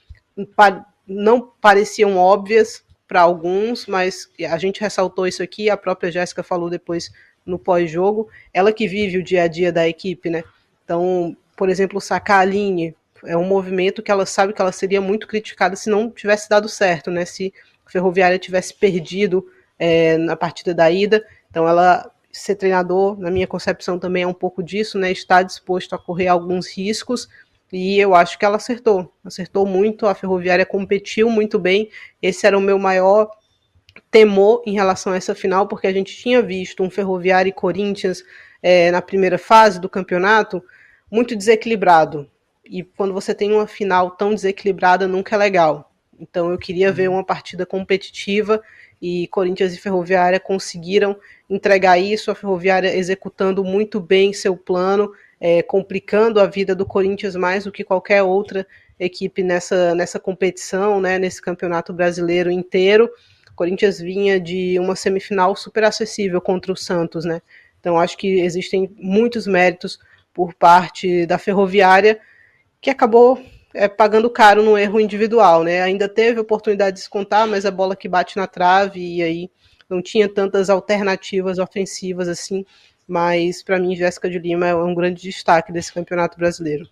não 1.05 1.51
pareciam 1.61 2.17
óbvias 2.17 2.83
para 3.07 3.21
alguns, 3.21 3.87
mas 3.87 4.29
a 4.49 4.57
gente 4.57 4.81
ressaltou 4.81 5.27
isso 5.27 5.41
aqui, 5.41 5.69
a 5.69 5.75
própria 5.75 6.11
Jéssica 6.11 6.43
falou 6.43 6.69
depois 6.69 7.11
no 7.45 7.57
pós-jogo, 7.57 8.29
ela 8.53 8.71
que 8.71 8.87
vive 8.87 9.17
o 9.17 9.23
dia 9.23 9.43
a 9.43 9.47
dia 9.47 9.71
da 9.71 9.87
equipe, 9.87 10.29
né? 10.29 10.43
Então, 10.85 11.35
por 11.57 11.69
exemplo, 11.69 11.99
sacar 11.99 12.41
a 12.41 12.45
linha, 12.45 12.93
é 13.25 13.35
um 13.35 13.45
movimento 13.45 14.01
que 14.01 14.11
ela 14.11 14.25
sabe 14.25 14.53
que 14.53 14.61
ela 14.61 14.71
seria 14.71 15.01
muito 15.01 15.27
criticada 15.27 15.75
se 15.75 15.89
não 15.89 16.09
tivesse 16.09 16.49
dado 16.49 16.67
certo, 16.69 17.11
né? 17.11 17.25
Se 17.25 17.53
a 17.85 17.89
Ferroviária 17.89 18.39
tivesse 18.39 18.73
perdido 18.73 19.45
é, 19.77 20.17
na 20.17 20.35
partida 20.35 20.73
da 20.73 20.89
ida. 20.89 21.25
Então 21.49 21.67
ela 21.67 22.11
ser 22.31 22.55
treinador, 22.55 23.19
na 23.19 23.31
minha 23.31 23.47
concepção, 23.47 23.97
também 23.97 24.23
é 24.23 24.27
um 24.27 24.33
pouco 24.33 24.61
disso, 24.61 24.97
né? 24.97 25.11
Está 25.11 25.41
disposto 25.41 25.93
a 25.93 25.99
correr 25.99 26.27
alguns 26.27 26.67
riscos. 26.67 27.27
E 27.71 27.99
eu 27.99 28.15
acho 28.15 28.37
que 28.37 28.45
ela 28.45 28.57
acertou. 28.57 29.13
Acertou 29.23 29.65
muito, 29.65 30.07
a 30.07 30.15
Ferroviária 30.15 30.65
competiu 30.65 31.29
muito 31.29 31.59
bem. 31.59 31.89
Esse 32.21 32.47
era 32.47 32.57
o 32.57 32.61
meu 32.61 32.79
maior 32.79 33.29
temor 34.09 34.63
em 34.65 34.73
relação 34.73 35.13
a 35.13 35.15
essa 35.15 35.35
final, 35.35 35.67
porque 35.67 35.87
a 35.87 35.93
gente 35.93 36.15
tinha 36.15 36.41
visto 36.41 36.83
um 36.83 36.89
Ferroviária 36.89 37.49
e 37.49 37.53
Corinthians 37.53 38.23
é, 38.61 38.91
na 38.91 39.01
primeira 39.01 39.37
fase 39.37 39.79
do 39.79 39.89
campeonato 39.89 40.63
muito 41.11 41.35
desequilibrado. 41.35 42.29
E 42.69 42.83
quando 42.83 43.13
você 43.15 43.33
tem 43.33 43.51
uma 43.51 43.65
final 43.65 44.11
tão 44.11 44.35
desequilibrada, 44.35 45.07
nunca 45.07 45.35
é 45.35 45.39
legal. 45.39 45.91
Então 46.19 46.51
eu 46.51 46.57
queria 46.57 46.91
ver 46.91 47.09
uma 47.09 47.23
partida 47.23 47.65
competitiva 47.65 48.61
e 49.01 49.27
Corinthians 49.27 49.73
e 49.73 49.77
Ferroviária 49.79 50.39
conseguiram 50.39 51.17
entregar 51.49 51.97
isso, 51.97 52.29
a 52.29 52.35
Ferroviária 52.35 52.95
executando 52.95 53.63
muito 53.63 53.99
bem 53.99 54.33
seu 54.33 54.55
plano, 54.55 55.11
é, 55.39 55.63
complicando 55.63 56.39
a 56.39 56.45
vida 56.45 56.75
do 56.75 56.85
Corinthians 56.85 57.35
mais 57.35 57.63
do 57.63 57.71
que 57.71 57.83
qualquer 57.83 58.21
outra 58.21 58.67
equipe 58.99 59.41
nessa, 59.41 59.95
nessa 59.95 60.19
competição, 60.19 61.01
né, 61.01 61.17
nesse 61.17 61.41
campeonato 61.41 61.91
brasileiro 61.91 62.51
inteiro. 62.51 63.09
O 63.49 63.55
Corinthians 63.55 63.99
vinha 63.99 64.39
de 64.39 64.77
uma 64.77 64.95
semifinal 64.95 65.55
super 65.55 65.85
acessível 65.85 66.39
contra 66.39 66.71
o 66.71 66.77
Santos, 66.77 67.25
né? 67.25 67.41
Então 67.79 67.97
acho 67.97 68.17
que 68.17 68.41
existem 68.41 68.93
muitos 68.97 69.47
méritos 69.47 69.97
por 70.33 70.53
parte 70.53 71.25
da 71.25 71.37
Ferroviária 71.37 72.19
que 72.81 72.89
acabou 72.89 73.41
é, 73.73 73.87
pagando 73.87 74.29
caro 74.29 74.63
no 74.63 74.77
erro 74.77 74.99
individual, 74.99 75.63
né? 75.63 75.81
Ainda 75.81 76.07
teve 76.09 76.39
oportunidade 76.39 76.95
de 76.95 77.01
descontar, 77.01 77.47
mas 77.47 77.65
a 77.65 77.71
bola 77.71 77.95
que 77.95 78.07
bate 78.07 78.37
na 78.37 78.47
trave 78.47 78.99
e 78.99 79.21
aí 79.21 79.51
não 79.89 80.01
tinha 80.01 80.27
tantas 80.29 80.69
alternativas 80.69 81.59
ofensivas 81.59 82.27
assim. 82.27 82.65
Mas 83.07 83.63
para 83.63 83.79
mim, 83.79 83.95
Jéssica 83.95 84.29
de 84.29 84.39
Lima 84.39 84.67
é 84.67 84.75
um 84.75 84.93
grande 84.93 85.21
destaque 85.21 85.71
desse 85.71 85.91
campeonato 85.93 86.37
brasileiro. 86.37 86.87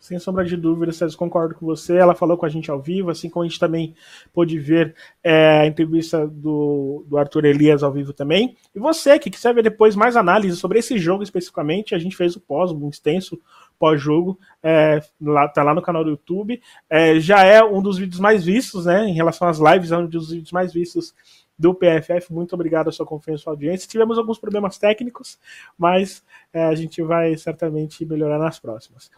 Sem 0.00 0.18
sombra 0.18 0.46
de 0.46 0.56
dúvida, 0.56 0.92
César, 0.92 1.14
concordo 1.14 1.54
com 1.54 1.66
você. 1.66 1.94
Ela 1.94 2.14
falou 2.14 2.38
com 2.38 2.46
a 2.46 2.48
gente 2.48 2.70
ao 2.70 2.80
vivo, 2.80 3.10
assim 3.10 3.28
como 3.28 3.44
a 3.44 3.46
gente 3.46 3.60
também 3.60 3.94
pôde 4.32 4.58
ver 4.58 4.94
é, 5.22 5.60
a 5.60 5.66
entrevista 5.66 6.26
do, 6.26 7.04
do 7.06 7.18
Arthur 7.18 7.44
Elias 7.44 7.82
ao 7.82 7.92
vivo 7.92 8.14
também. 8.14 8.56
E 8.74 8.78
você 8.80 9.18
que 9.18 9.28
quiser 9.28 9.54
ver 9.54 9.62
depois 9.62 9.94
mais 9.94 10.16
análise 10.16 10.56
sobre 10.56 10.78
esse 10.78 10.98
jogo 10.98 11.22
especificamente, 11.22 11.94
a 11.94 11.98
gente 11.98 12.16
fez 12.16 12.34
o 12.34 12.40
pós, 12.40 12.72
um 12.72 12.88
extenso 12.88 13.38
pós-jogo, 13.78 14.38
é, 14.62 15.02
lá, 15.20 15.46
tá 15.48 15.62
lá 15.62 15.74
no 15.74 15.82
canal 15.82 16.02
do 16.02 16.10
YouTube. 16.10 16.60
É, 16.88 17.20
já 17.20 17.44
é 17.44 17.62
um 17.62 17.82
dos 17.82 17.98
vídeos 17.98 18.20
mais 18.20 18.42
vistos, 18.42 18.86
né? 18.86 19.06
Em 19.06 19.14
relação 19.14 19.48
às 19.48 19.58
lives, 19.58 19.92
é 19.92 19.98
um 19.98 20.06
dos 20.06 20.30
vídeos 20.30 20.52
mais 20.52 20.72
vistos 20.72 21.14
do 21.60 21.74
PFF. 21.74 22.32
Muito 22.32 22.54
obrigado 22.54 22.88
a 22.88 22.92
sua 22.92 23.04
confiança 23.04 23.42
e 23.42 23.44
sua 23.44 23.52
audiência. 23.52 23.88
Tivemos 23.88 24.16
alguns 24.16 24.38
problemas 24.38 24.78
técnicos, 24.78 25.38
mas 25.76 26.24
é, 26.54 26.64
a 26.64 26.74
gente 26.74 27.02
vai 27.02 27.36
certamente 27.36 28.04
melhorar 28.06 28.38
nas 28.38 28.58
próximas. 28.58 29.10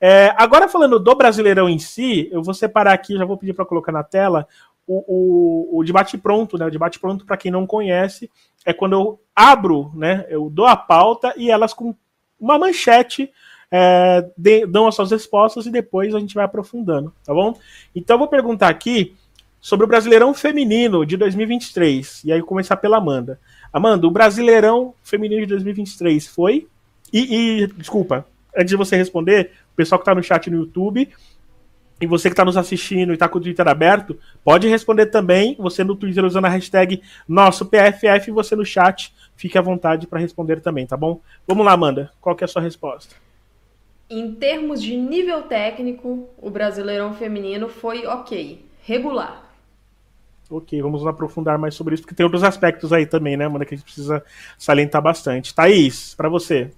É, 0.00 0.34
agora, 0.38 0.66
falando 0.66 0.98
do 0.98 1.14
Brasileirão 1.14 1.68
em 1.68 1.78
si, 1.78 2.30
eu 2.32 2.42
vou 2.42 2.54
separar 2.54 2.94
aqui, 2.94 3.18
já 3.18 3.26
vou 3.26 3.36
pedir 3.36 3.52
para 3.52 3.66
colocar 3.66 3.92
na 3.92 4.02
tela. 4.02 4.48
O, 4.86 5.76
o, 5.76 5.78
o, 5.78 5.84
debate 5.84 6.16
pronto, 6.16 6.56
né? 6.56 6.64
O 6.64 6.70
debate 6.70 6.98
pronto, 6.98 7.26
para 7.26 7.36
quem 7.36 7.52
não 7.52 7.66
conhece, 7.66 8.30
é 8.64 8.72
quando 8.72 8.94
eu 8.94 9.20
abro, 9.36 9.92
né? 9.94 10.26
Eu 10.30 10.48
dou 10.48 10.66
a 10.66 10.76
pauta 10.76 11.34
e 11.36 11.50
elas 11.50 11.74
com 11.74 11.94
uma 12.40 12.58
manchete 12.58 13.30
é, 13.70 14.26
de, 14.36 14.66
dão 14.66 14.88
as 14.88 14.94
suas 14.94 15.10
respostas 15.10 15.66
e 15.66 15.70
depois 15.70 16.14
a 16.14 16.18
gente 16.18 16.34
vai 16.34 16.44
aprofundando, 16.44 17.12
tá 17.22 17.34
bom? 17.34 17.54
Então 17.94 18.14
eu 18.14 18.18
vou 18.18 18.28
perguntar 18.28 18.68
aqui 18.68 19.14
sobre 19.60 19.84
o 19.84 19.88
Brasileirão 19.88 20.32
Feminino 20.32 21.04
de 21.04 21.16
2023. 21.16 22.24
E 22.24 22.32
aí 22.32 22.42
começar 22.42 22.76
pela 22.76 22.96
Amanda. 22.96 23.38
Amanda, 23.72 24.06
o 24.06 24.10
Brasileirão 24.10 24.94
Feminino 25.02 25.42
de 25.42 25.48
2023 25.48 26.26
foi? 26.26 26.66
E, 27.12 27.62
e 27.62 27.66
desculpa, 27.68 28.26
antes 28.56 28.70
de 28.70 28.76
você 28.76 28.96
responder, 28.96 29.52
o 29.72 29.76
pessoal 29.76 29.98
que 29.98 30.02
está 30.02 30.14
no 30.14 30.22
chat 30.22 30.50
no 30.50 30.58
YouTube 30.58 31.08
e 32.00 32.06
você 32.06 32.30
que 32.30 32.32
está 32.32 32.44
nos 32.44 32.56
assistindo 32.56 33.10
e 33.10 33.14
está 33.14 33.28
com 33.28 33.38
o 33.38 33.40
Twitter 33.40 33.68
aberto, 33.68 34.18
pode 34.42 34.66
responder 34.66 35.06
também. 35.06 35.54
Você 35.58 35.84
no 35.84 35.94
Twitter 35.94 36.24
usando 36.24 36.46
a 36.46 36.48
hashtag 36.48 37.02
nosso 37.28 37.66
PFF 37.66 38.28
e 38.28 38.32
você 38.32 38.56
no 38.56 38.64
chat, 38.64 39.12
fique 39.36 39.58
à 39.58 39.60
vontade 39.60 40.06
para 40.06 40.18
responder 40.18 40.60
também, 40.60 40.86
tá 40.86 40.96
bom? 40.96 41.20
Vamos 41.46 41.66
lá, 41.66 41.72
Amanda. 41.72 42.10
Qual 42.20 42.34
que 42.34 42.42
é 42.42 42.46
a 42.46 42.48
sua 42.48 42.62
resposta? 42.62 43.14
Em 44.08 44.34
termos 44.34 44.82
de 44.82 44.96
nível 44.96 45.42
técnico, 45.42 46.26
o 46.38 46.50
Brasileirão 46.50 47.14
Feminino 47.14 47.68
foi 47.68 48.06
ok, 48.06 48.64
regular. 48.82 49.49
Ok, 50.50 50.82
vamos 50.82 51.06
aprofundar 51.06 51.56
mais 51.58 51.74
sobre 51.74 51.94
isso, 51.94 52.02
porque 52.02 52.14
tem 52.14 52.24
outros 52.24 52.42
aspectos 52.42 52.92
aí 52.92 53.06
também, 53.06 53.36
né, 53.36 53.44
Amanda, 53.44 53.64
que 53.64 53.74
a 53.74 53.76
gente 53.76 53.84
precisa 53.84 54.22
salientar 54.58 55.00
bastante. 55.00 55.54
Thaís, 55.54 56.14
para 56.16 56.28
você. 56.28 56.72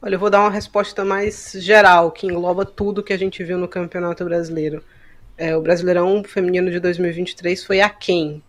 Olha, 0.00 0.14
eu 0.14 0.18
vou 0.20 0.30
dar 0.30 0.40
uma 0.40 0.50
resposta 0.50 1.04
mais 1.04 1.52
geral, 1.56 2.12
que 2.12 2.28
engloba 2.28 2.64
tudo 2.64 3.02
que 3.02 3.12
a 3.12 3.18
gente 3.18 3.42
viu 3.42 3.58
no 3.58 3.66
Campeonato 3.66 4.24
Brasileiro. 4.24 4.84
É, 5.36 5.56
o 5.56 5.60
Brasileirão 5.60 6.22
Feminino 6.22 6.70
de 6.70 6.78
2023 6.78 7.64
foi 7.64 7.80
aquém. 7.80 8.40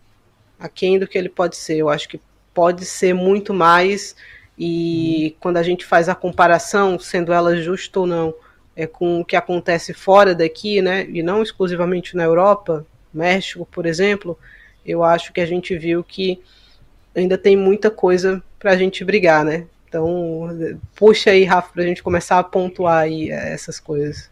Aquém 0.58 0.96
do 0.96 1.08
que 1.08 1.18
ele 1.18 1.28
pode 1.28 1.56
ser. 1.56 1.76
Eu 1.76 1.88
acho 1.88 2.08
que 2.08 2.20
pode 2.54 2.84
ser 2.84 3.12
muito 3.12 3.52
mais 3.52 4.14
e 4.62 5.34
quando 5.40 5.56
a 5.56 5.62
gente 5.62 5.86
faz 5.86 6.08
a 6.08 6.14
comparação, 6.14 6.98
sendo 6.98 7.32
ela 7.32 7.56
justa 7.56 8.00
ou 8.00 8.06
não, 8.06 8.34
é 8.76 8.86
com 8.86 9.20
o 9.20 9.24
que 9.24 9.34
acontece 9.34 9.94
fora 9.94 10.34
daqui, 10.34 10.82
né, 10.82 11.06
e 11.08 11.22
não 11.22 11.42
exclusivamente 11.42 12.14
na 12.14 12.24
Europa, 12.24 12.86
México, 13.12 13.66
por 13.70 13.86
exemplo, 13.86 14.38
eu 14.84 15.02
acho 15.02 15.32
que 15.32 15.40
a 15.40 15.46
gente 15.46 15.76
viu 15.76 16.02
que 16.02 16.40
ainda 17.14 17.36
tem 17.36 17.56
muita 17.56 17.90
coisa 17.90 18.42
para 18.58 18.72
a 18.72 18.76
gente 18.76 19.04
brigar, 19.04 19.44
né? 19.44 19.66
Então, 19.88 20.48
puxa 20.94 21.30
aí, 21.30 21.44
Rafa, 21.44 21.72
para 21.72 21.82
a 21.82 21.86
gente 21.86 22.02
começar 22.02 22.38
a 22.38 22.44
pontuar 22.44 23.02
aí 23.02 23.30
essas 23.30 23.80
coisas. 23.80 24.30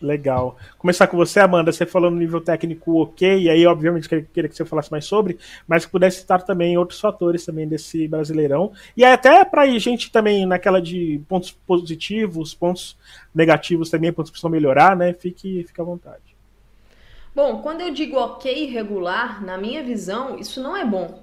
Legal. 0.00 0.56
Começar 0.78 1.06
com 1.06 1.16
você, 1.16 1.38
Amanda. 1.38 1.70
Você 1.70 1.86
falou 1.86 2.10
no 2.10 2.16
nível 2.16 2.40
técnico 2.40 3.00
ok, 3.00 3.42
e 3.42 3.48
aí, 3.48 3.64
obviamente, 3.66 4.08
queria 4.08 4.48
que 4.48 4.56
você 4.56 4.64
falasse 4.64 4.90
mais 4.90 5.04
sobre, 5.04 5.38
mas 5.66 5.84
que 5.84 5.92
pudesse 5.92 6.18
citar 6.18 6.42
também 6.42 6.76
outros 6.76 7.00
fatores 7.00 7.44
também 7.44 7.68
desse 7.68 8.08
Brasileirão. 8.08 8.72
E 8.96 9.04
até 9.04 9.44
para 9.44 9.62
a 9.62 9.78
gente 9.78 10.10
também 10.10 10.44
naquela 10.44 10.82
de 10.82 11.20
pontos 11.28 11.52
positivos, 11.52 12.52
pontos 12.52 12.96
negativos 13.32 13.90
também, 13.90 14.12
pontos 14.12 14.30
que 14.30 14.34
precisam 14.34 14.50
melhorar, 14.50 14.96
né? 14.96 15.12
Fique, 15.12 15.64
fique 15.64 15.80
à 15.80 15.84
vontade. 15.84 16.31
Bom, 17.34 17.62
quando 17.62 17.80
eu 17.80 17.90
digo 17.90 18.18
ok 18.18 18.66
regular, 18.66 19.42
na 19.42 19.56
minha 19.56 19.82
visão, 19.82 20.38
isso 20.38 20.62
não 20.62 20.76
é 20.76 20.84
bom. 20.84 21.22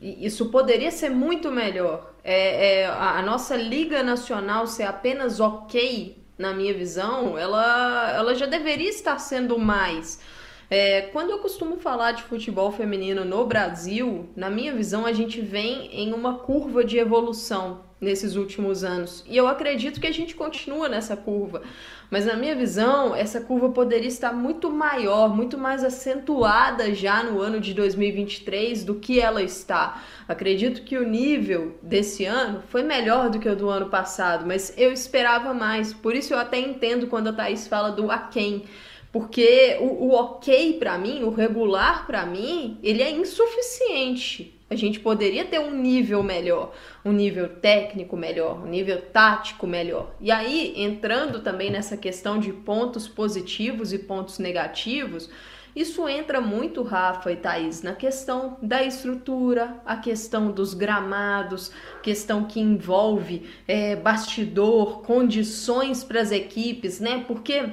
Isso 0.00 0.50
poderia 0.50 0.90
ser 0.90 1.10
muito 1.10 1.50
melhor. 1.50 2.12
É, 2.24 2.80
é, 2.80 2.86
a 2.86 3.22
nossa 3.22 3.54
Liga 3.54 4.02
Nacional 4.02 4.66
ser 4.66 4.84
apenas 4.84 5.38
ok 5.38 6.16
na 6.38 6.52
minha 6.52 6.74
visão, 6.74 7.38
ela, 7.38 8.12
ela 8.14 8.34
já 8.34 8.46
deveria 8.46 8.88
estar 8.88 9.18
sendo 9.18 9.58
mais. 9.58 10.20
É, 10.68 11.02
quando 11.12 11.30
eu 11.30 11.38
costumo 11.38 11.76
falar 11.76 12.12
de 12.12 12.22
futebol 12.24 12.72
feminino 12.72 13.24
no 13.24 13.46
Brasil, 13.46 14.28
na 14.34 14.50
minha 14.50 14.74
visão, 14.74 15.06
a 15.06 15.12
gente 15.12 15.40
vem 15.40 15.88
em 15.92 16.12
uma 16.12 16.38
curva 16.38 16.84
de 16.84 16.98
evolução 16.98 17.85
nesses 18.00 18.36
últimos 18.36 18.84
anos. 18.84 19.24
E 19.26 19.36
eu 19.36 19.48
acredito 19.48 20.00
que 20.00 20.06
a 20.06 20.12
gente 20.12 20.34
continua 20.34 20.88
nessa 20.88 21.16
curva. 21.16 21.62
Mas 22.10 22.24
na 22.24 22.36
minha 22.36 22.54
visão, 22.54 23.16
essa 23.16 23.40
curva 23.40 23.70
poderia 23.70 24.08
estar 24.08 24.32
muito 24.32 24.70
maior, 24.70 25.34
muito 25.34 25.58
mais 25.58 25.82
acentuada 25.82 26.94
já 26.94 27.22
no 27.22 27.40
ano 27.40 27.58
de 27.58 27.74
2023 27.74 28.84
do 28.84 28.96
que 28.96 29.18
ela 29.18 29.42
está. 29.42 30.02
Acredito 30.28 30.82
que 30.82 30.96
o 30.96 31.08
nível 31.08 31.76
desse 31.82 32.24
ano 32.24 32.62
foi 32.68 32.82
melhor 32.82 33.30
do 33.30 33.38
que 33.38 33.48
o 33.48 33.56
do 33.56 33.68
ano 33.68 33.86
passado, 33.86 34.46
mas 34.46 34.72
eu 34.76 34.92
esperava 34.92 35.52
mais. 35.52 35.92
Por 35.92 36.14
isso 36.14 36.32
eu 36.32 36.38
até 36.38 36.60
entendo 36.60 37.08
quando 37.08 37.28
a 37.28 37.32
Thaís 37.32 37.66
fala 37.66 37.90
do 37.90 38.10
aquém. 38.10 38.64
Porque 39.10 39.78
o, 39.80 40.08
o 40.08 40.12
ok 40.12 40.74
para 40.78 40.98
mim, 40.98 41.22
o 41.24 41.30
regular 41.30 42.06
para 42.06 42.26
mim, 42.26 42.78
ele 42.82 43.02
é 43.02 43.10
insuficiente. 43.10 44.55
A 44.68 44.74
gente 44.74 44.98
poderia 44.98 45.44
ter 45.44 45.60
um 45.60 45.70
nível 45.70 46.22
melhor, 46.24 46.74
um 47.04 47.12
nível 47.12 47.48
técnico 47.48 48.16
melhor, 48.16 48.64
um 48.64 48.68
nível 48.68 49.00
tático 49.00 49.64
melhor. 49.66 50.12
E 50.20 50.30
aí, 50.32 50.74
entrando 50.76 51.40
também 51.40 51.70
nessa 51.70 51.96
questão 51.96 52.38
de 52.38 52.52
pontos 52.52 53.06
positivos 53.06 53.92
e 53.92 53.98
pontos 53.98 54.40
negativos, 54.40 55.30
isso 55.76 56.08
entra 56.08 56.40
muito, 56.40 56.82
Rafa 56.82 57.30
e 57.30 57.36
Thaís, 57.36 57.82
na 57.82 57.92
questão 57.92 58.56
da 58.62 58.82
estrutura, 58.82 59.78
a 59.84 59.96
questão 59.96 60.50
dos 60.50 60.72
gramados, 60.72 61.70
questão 62.02 62.44
que 62.44 62.58
envolve 62.58 63.46
é, 63.68 63.94
bastidor, 63.94 65.02
condições 65.02 66.02
para 66.02 66.22
as 66.22 66.32
equipes, 66.32 66.98
né? 66.98 67.22
Porque 67.28 67.68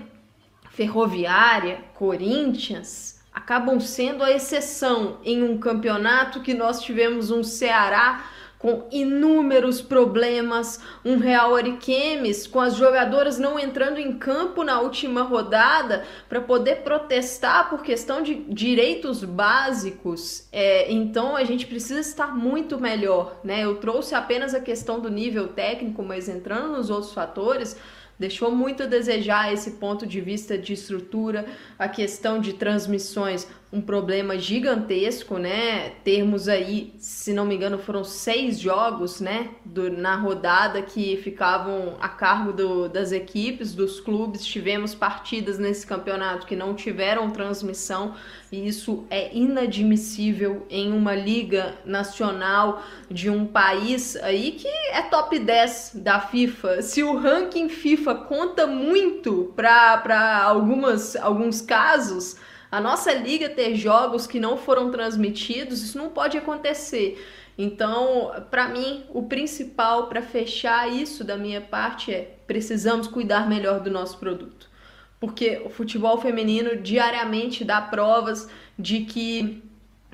Ferroviária, 0.70 1.80
Corinthians, 1.94 3.23
acabam 3.34 3.80
sendo 3.80 4.24
a 4.24 4.32
exceção 4.32 5.18
em 5.24 5.44
um 5.44 5.58
campeonato 5.58 6.42
que 6.42 6.54
nós 6.54 6.82
tivemos 6.82 7.32
um 7.32 7.44
Ceará 7.44 8.26
com 8.64 8.88
inúmeros 8.90 9.82
problemas, 9.82 10.80
um 11.04 11.18
Real 11.18 11.54
Ariquemes 11.54 12.48
com 12.48 12.62
as 12.62 12.76
jogadoras 12.78 13.38
não 13.38 13.60
entrando 13.60 14.00
em 14.00 14.18
campo 14.18 14.64
na 14.64 14.80
última 14.80 15.22
rodada 15.24 16.06
para 16.30 16.40
poder 16.40 16.78
protestar 16.78 17.70
por 17.70 17.82
questão 17.82 18.24
de 18.24 18.36
direitos 18.36 19.22
básicos. 19.22 20.48
É, 20.50 20.90
então 20.90 21.36
a 21.36 21.44
gente 21.44 21.68
precisa 21.68 22.00
estar 22.00 22.34
muito 22.34 22.80
melhor, 22.80 23.38
né? 23.44 23.66
Eu 23.66 23.76
trouxe 23.82 24.16
apenas 24.16 24.54
a 24.54 24.62
questão 24.62 25.02
do 25.02 25.10
nível 25.10 25.50
técnico, 25.50 26.02
mas 26.02 26.30
entrando 26.30 26.78
nos 26.78 26.90
outros 26.90 27.12
fatores, 27.12 27.76
deixou 28.18 28.52
muito 28.52 28.84
a 28.84 28.86
desejar 28.86 29.52
esse 29.52 29.72
ponto 29.72 30.06
de 30.06 30.22
vista 30.22 30.58
de 30.58 30.74
estrutura, 30.74 31.46
a 31.78 31.88
questão 31.88 32.40
de 32.40 32.54
transmissões 32.54 33.48
um 33.74 33.82
problema 33.82 34.38
gigantesco, 34.38 35.40
né? 35.40 35.94
Termos 36.04 36.48
aí, 36.48 36.94
se 37.00 37.34
não 37.34 37.44
me 37.44 37.56
engano, 37.56 37.80
foram 37.80 38.04
seis 38.04 38.60
jogos, 38.60 39.20
né? 39.20 39.50
Do, 39.66 39.90
na 39.90 40.16
rodada 40.16 40.80
que 40.84 41.18
ficavam 41.18 41.98
a 42.00 42.08
cargo 42.08 42.54
do, 42.54 42.88
das 42.88 43.12
equipes, 43.12 43.74
dos 43.74 44.00
clubes. 44.00 44.46
Tivemos 44.46 44.94
partidas 44.94 45.58
nesse 45.58 45.88
campeonato 45.88 46.46
que 46.46 46.56
não 46.56 46.76
tiveram 46.76 47.32
transmissão, 47.32 48.14
e 48.52 48.68
isso 48.68 49.08
é 49.10 49.36
inadmissível 49.36 50.68
em 50.70 50.94
uma 50.94 51.16
liga 51.16 51.74
nacional 51.84 52.84
de 53.10 53.28
um 53.28 53.44
país 53.44 54.16
aí 54.18 54.52
que 54.52 54.68
é 54.68 55.02
top 55.02 55.40
10 55.40 55.94
da 55.96 56.20
FIFA. 56.20 56.84
Se 56.84 57.02
o 57.02 57.18
ranking 57.18 57.70
FIFA 57.70 58.14
conta 58.14 58.68
muito 58.68 59.52
para 59.56 60.44
alguns 60.44 61.60
casos 61.60 62.38
a 62.74 62.82
nossa 62.82 63.14
liga 63.14 63.50
ter 63.50 63.76
jogos 63.76 64.26
que 64.26 64.40
não 64.40 64.58
foram 64.58 64.90
transmitidos, 64.90 65.84
isso 65.84 65.96
não 65.96 66.10
pode 66.10 66.40
acontecer. 66.40 67.24
Então, 67.56 68.32
para 68.50 68.68
mim, 68.68 69.04
o 69.14 69.22
principal 69.22 70.08
para 70.08 70.24
fechar 70.24 70.92
isso 70.92 71.24
da 71.24 71.38
minha 71.38 71.62
parte 71.62 72.12
é 72.12 72.36
precisamos 72.48 73.08
cuidar 73.08 73.48
melhor 73.48 73.80
do 73.80 73.92
nosso 73.92 74.18
produto. 74.18 74.68
Porque 75.20 75.62
o 75.64 75.70
futebol 75.70 76.20
feminino 76.20 76.76
diariamente 76.76 77.64
dá 77.64 77.80
provas 77.80 78.50
de 78.78 79.02
que 79.02 79.62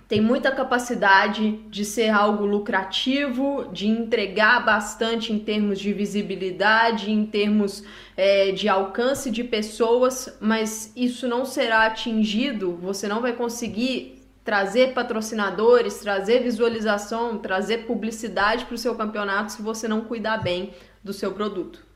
tem 0.10 0.20
muita 0.20 0.52
capacidade 0.52 1.52
de 1.70 1.86
ser 1.86 2.10
algo 2.10 2.44
lucrativo, 2.44 3.70
de 3.72 3.88
entregar 3.88 4.66
bastante 4.66 5.32
em 5.32 5.38
termos 5.38 5.80
de 5.80 5.94
visibilidade, 5.94 7.12
em 7.12 7.28
termos 7.28 7.84
é, 8.18 8.52
de 8.52 8.68
alcance 8.68 9.30
de 9.30 9.44
pessoas, 9.44 10.36
mas 10.42 10.92
isso 10.96 11.28
não 11.28 11.46
será 11.46 11.86
atingido, 11.86 12.76
você 12.82 13.08
não 13.08 13.22
vai 13.22 13.34
conseguir 13.34 14.28
trazer 14.44 14.96
patrocinadores, 14.96 16.00
trazer 16.00 16.42
visualização, 16.42 17.38
trazer 17.38 17.86
publicidade 17.86 18.66
para 18.66 18.74
o 18.74 18.80
seu 18.80 18.96
campeonato 18.96 19.52
se 19.52 19.62
você 19.62 19.88
não 19.88 20.02
cuidar 20.02 20.40
bem 20.40 20.74
do 21.04 21.14
seu 21.14 21.34
produto. 21.34 21.89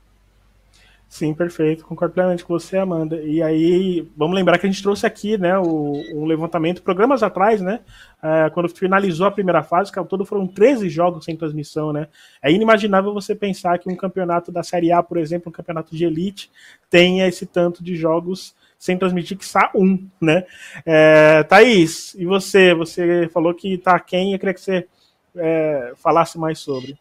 Sim, 1.13 1.31
perfeito. 1.31 1.85
Concordo 1.85 2.11
plenamente 2.15 2.43
com 2.43 2.57
você, 2.57 2.75
Amanda. 2.75 3.21
E 3.21 3.39
aí, 3.39 4.09
vamos 4.17 4.35
lembrar 4.35 4.57
que 4.57 4.65
a 4.65 4.69
gente 4.71 4.81
trouxe 4.81 5.05
aqui, 5.05 5.37
né, 5.37 5.55
o, 5.59 5.93
um 6.11 6.25
levantamento, 6.25 6.81
programas 6.81 7.21
atrás, 7.21 7.61
né, 7.61 7.81
é, 8.23 8.49
quando 8.49 8.67
finalizou 8.67 9.27
a 9.27 9.31
primeira 9.31 9.61
fase, 9.61 9.91
que 9.91 9.99
ao 9.99 10.05
todo 10.05 10.25
foram 10.25 10.47
13 10.47 10.89
jogos 10.89 11.25
sem 11.25 11.37
transmissão, 11.37 11.93
né. 11.93 12.07
É 12.41 12.51
inimaginável 12.51 13.13
você 13.13 13.35
pensar 13.35 13.77
que 13.77 13.87
um 13.87 13.95
campeonato 13.95 14.51
da 14.51 14.63
Série 14.63 14.91
A, 14.91 15.03
por 15.03 15.19
exemplo, 15.19 15.49
um 15.49 15.53
campeonato 15.53 15.95
de 15.95 16.03
elite, 16.03 16.49
tenha 16.89 17.27
esse 17.27 17.45
tanto 17.45 17.83
de 17.83 17.95
jogos 17.95 18.55
sem 18.79 18.97
transmitir, 18.97 19.37
que 19.37 19.45
só 19.45 19.69
um, 19.75 20.07
né. 20.19 20.45
É, 20.83 21.43
Thaís, 21.43 22.15
e 22.15 22.25
você? 22.25 22.73
Você 22.73 23.29
falou 23.31 23.53
que 23.53 23.77
tá 23.77 23.99
quem? 23.99 24.33
Eu 24.33 24.39
queria 24.39 24.55
que 24.55 24.61
você 24.61 24.87
é, 25.37 25.93
falasse 25.95 26.39
mais 26.39 26.57
sobre. 26.57 26.97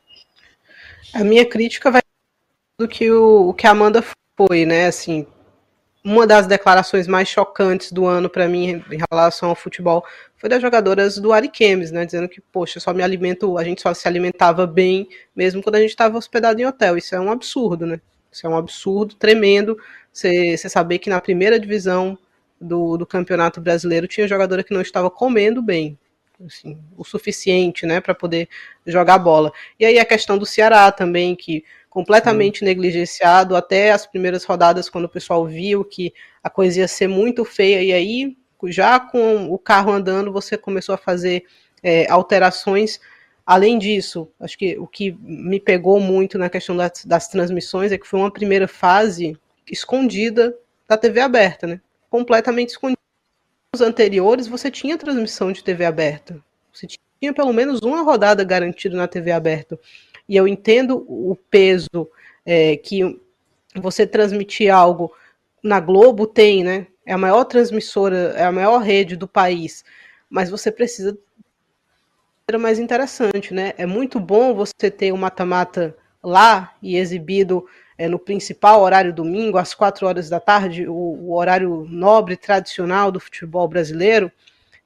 A 1.15 1.25
minha 1.25 1.47
crítica 1.47 1.91
vai 1.91 2.02
do 2.83 2.89
que 2.89 3.11
o, 3.11 3.49
o 3.51 3.55
que 3.55 3.67
a 3.67 3.71
Amanda 3.71 4.05
foi, 4.37 4.67
né? 4.67 4.87
Assim, 4.87 5.27
uma 6.05 6.27
das 6.27 6.47
declarações 6.47 7.07
mais 7.07 7.29
chocantes 7.29 7.93
do 7.93 8.07
ano 8.07 8.29
para 8.29 8.49
mim 8.49 8.83
em 8.91 8.99
relação 9.11 9.51
ao 9.51 9.55
futebol 9.55 10.05
foi 10.37 10.49
das 10.49 10.61
jogadoras 10.61 11.17
do 11.19 11.33
Ariquemes, 11.33 11.93
né, 11.93 12.05
dizendo 12.05 12.29
que, 12.29 12.41
poxa, 12.41 12.81
só 12.81 12.93
me 12.93 13.05
alimento, 13.05 13.57
a 13.57 13.63
gente 13.63 13.81
só 13.81 13.95
se 13.95 14.09
alimentava 14.09 14.67
bem 14.67 15.09
mesmo 15.35 15.63
quando 15.63 15.77
a 15.77 15.81
gente 15.81 15.91
estava 15.91 16.19
hospedado 16.19 16.61
em 16.61 16.67
hotel. 16.67 16.99
Isso 16.99 17.15
é 17.15 17.21
um 17.21 17.31
absurdo, 17.31 17.87
né? 17.87 18.01
Isso 18.33 18.45
é 18.45 18.51
um 18.51 18.57
absurdo 18.57 19.15
tremendo. 19.15 19.79
Você 20.13 20.57
saber 20.57 20.99
que 20.99 21.09
na 21.09 21.21
primeira 21.21 21.61
divisão 21.61 22.19
do, 22.61 22.97
do 22.97 23.07
Campeonato 23.07 23.61
Brasileiro 23.61 24.09
tinha 24.09 24.27
jogadora 24.27 24.65
que 24.65 24.75
não 24.75 24.81
estava 24.81 25.09
comendo 25.09 25.63
bem, 25.63 25.97
assim, 26.45 26.77
o 26.97 27.05
suficiente, 27.05 27.87
né, 27.87 28.01
para 28.01 28.15
poder 28.15 28.49
jogar 28.85 29.19
bola. 29.19 29.53
E 29.79 29.85
aí 29.85 30.01
a 30.01 30.05
questão 30.05 30.37
do 30.37 30.45
Ceará 30.45 30.91
também, 30.91 31.37
que 31.37 31.65
completamente 31.93 32.65
hum. 32.65 32.67
negligenciado 32.67 33.55
até 33.55 33.93
as 33.93 34.07
primeiras 34.07 34.45
rodadas, 34.45 34.89
quando 34.89 35.05
o 35.05 35.11
pessoal 35.11 35.47
viu 35.47 35.85
que 35.85 36.15
a 36.43 36.49
coisa 36.49 36.81
ia 36.81 36.89
ser 36.89 37.07
muito 37.07 37.45
feia, 37.45 37.83
e 37.83 37.93
aí, 37.93 38.37
já 38.69 38.99
com 38.99 39.53
o 39.53 39.59
carro 39.59 39.93
andando, 39.93 40.33
você 40.33 40.57
começou 40.57 40.95
a 40.95 40.99
fazer 40.99 41.45
é, 41.83 42.11
alterações. 42.11 42.99
Além 43.45 43.79
disso, 43.79 44.27
acho 44.41 44.57
que 44.57 44.79
o 44.79 44.87
que 44.87 45.13
me 45.21 45.61
pegou 45.61 46.01
muito 46.01 46.39
na 46.39 46.49
questão 46.49 46.75
das, 46.75 47.05
das 47.05 47.29
transmissões 47.29 47.93
é 47.93 47.99
que 47.99 48.07
foi 48.07 48.21
uma 48.21 48.31
primeira 48.31 48.67
fase 48.67 49.37
escondida 49.71 50.57
da 50.89 50.97
TV 50.97 51.21
aberta, 51.21 51.67
né? 51.67 51.79
Completamente 52.09 52.71
escondida. 52.71 52.99
Nos 53.75 53.83
anteriores, 53.83 54.47
você 54.47 54.71
tinha 54.71 54.97
transmissão 54.97 55.53
de 55.53 55.63
TV 55.63 55.85
aberta. 55.85 56.43
Você 56.73 56.87
tinha 56.87 57.35
pelo 57.35 57.53
menos 57.53 57.81
uma 57.81 58.01
rodada 58.01 58.43
garantida 58.45 58.97
na 58.97 59.07
TV 59.07 59.31
aberta 59.31 59.79
e 60.33 60.37
eu 60.39 60.49
entendo 60.49 61.05
o 61.07 61.37
peso 61.51 62.09
é, 62.47 62.75
que 62.79 63.21
você 63.77 64.07
transmitir 64.07 64.75
algo 64.75 65.13
na 65.63 65.79
Globo 65.79 66.27
tem, 66.27 66.65
né? 66.65 66.87
É 67.05 67.13
a 67.13 67.19
maior 67.19 67.45
transmissora, 67.45 68.33
é 68.35 68.43
a 68.43 68.51
maior 68.51 68.79
rede 68.79 69.15
do 69.15 69.29
país, 69.29 69.85
mas 70.31 70.49
você 70.49 70.73
precisa 70.73 71.15
mais 72.59 72.79
interessante, 72.79 73.53
né? 73.53 73.75
É 73.77 73.85
muito 73.85 74.19
bom 74.19 74.55
você 74.55 74.91
ter 74.91 75.13
o 75.13 75.19
mata-mata 75.19 75.95
lá 76.23 76.75
e 76.83 76.97
exibido 76.97 77.67
é, 77.99 78.09
no 78.09 78.19
principal 78.19 78.81
horário 78.81 79.13
domingo, 79.13 79.59
às 79.59 79.75
quatro 79.75 80.07
horas 80.07 80.31
da 80.31 80.41
tarde, 80.41 80.89
o, 80.89 80.95
o, 80.95 81.35
horário 81.35 81.87
nobre 81.91 82.39
tradicional 82.39 83.13
do 83.13 83.21
futebol 83.21 83.69
brasileiro, 83.69 84.33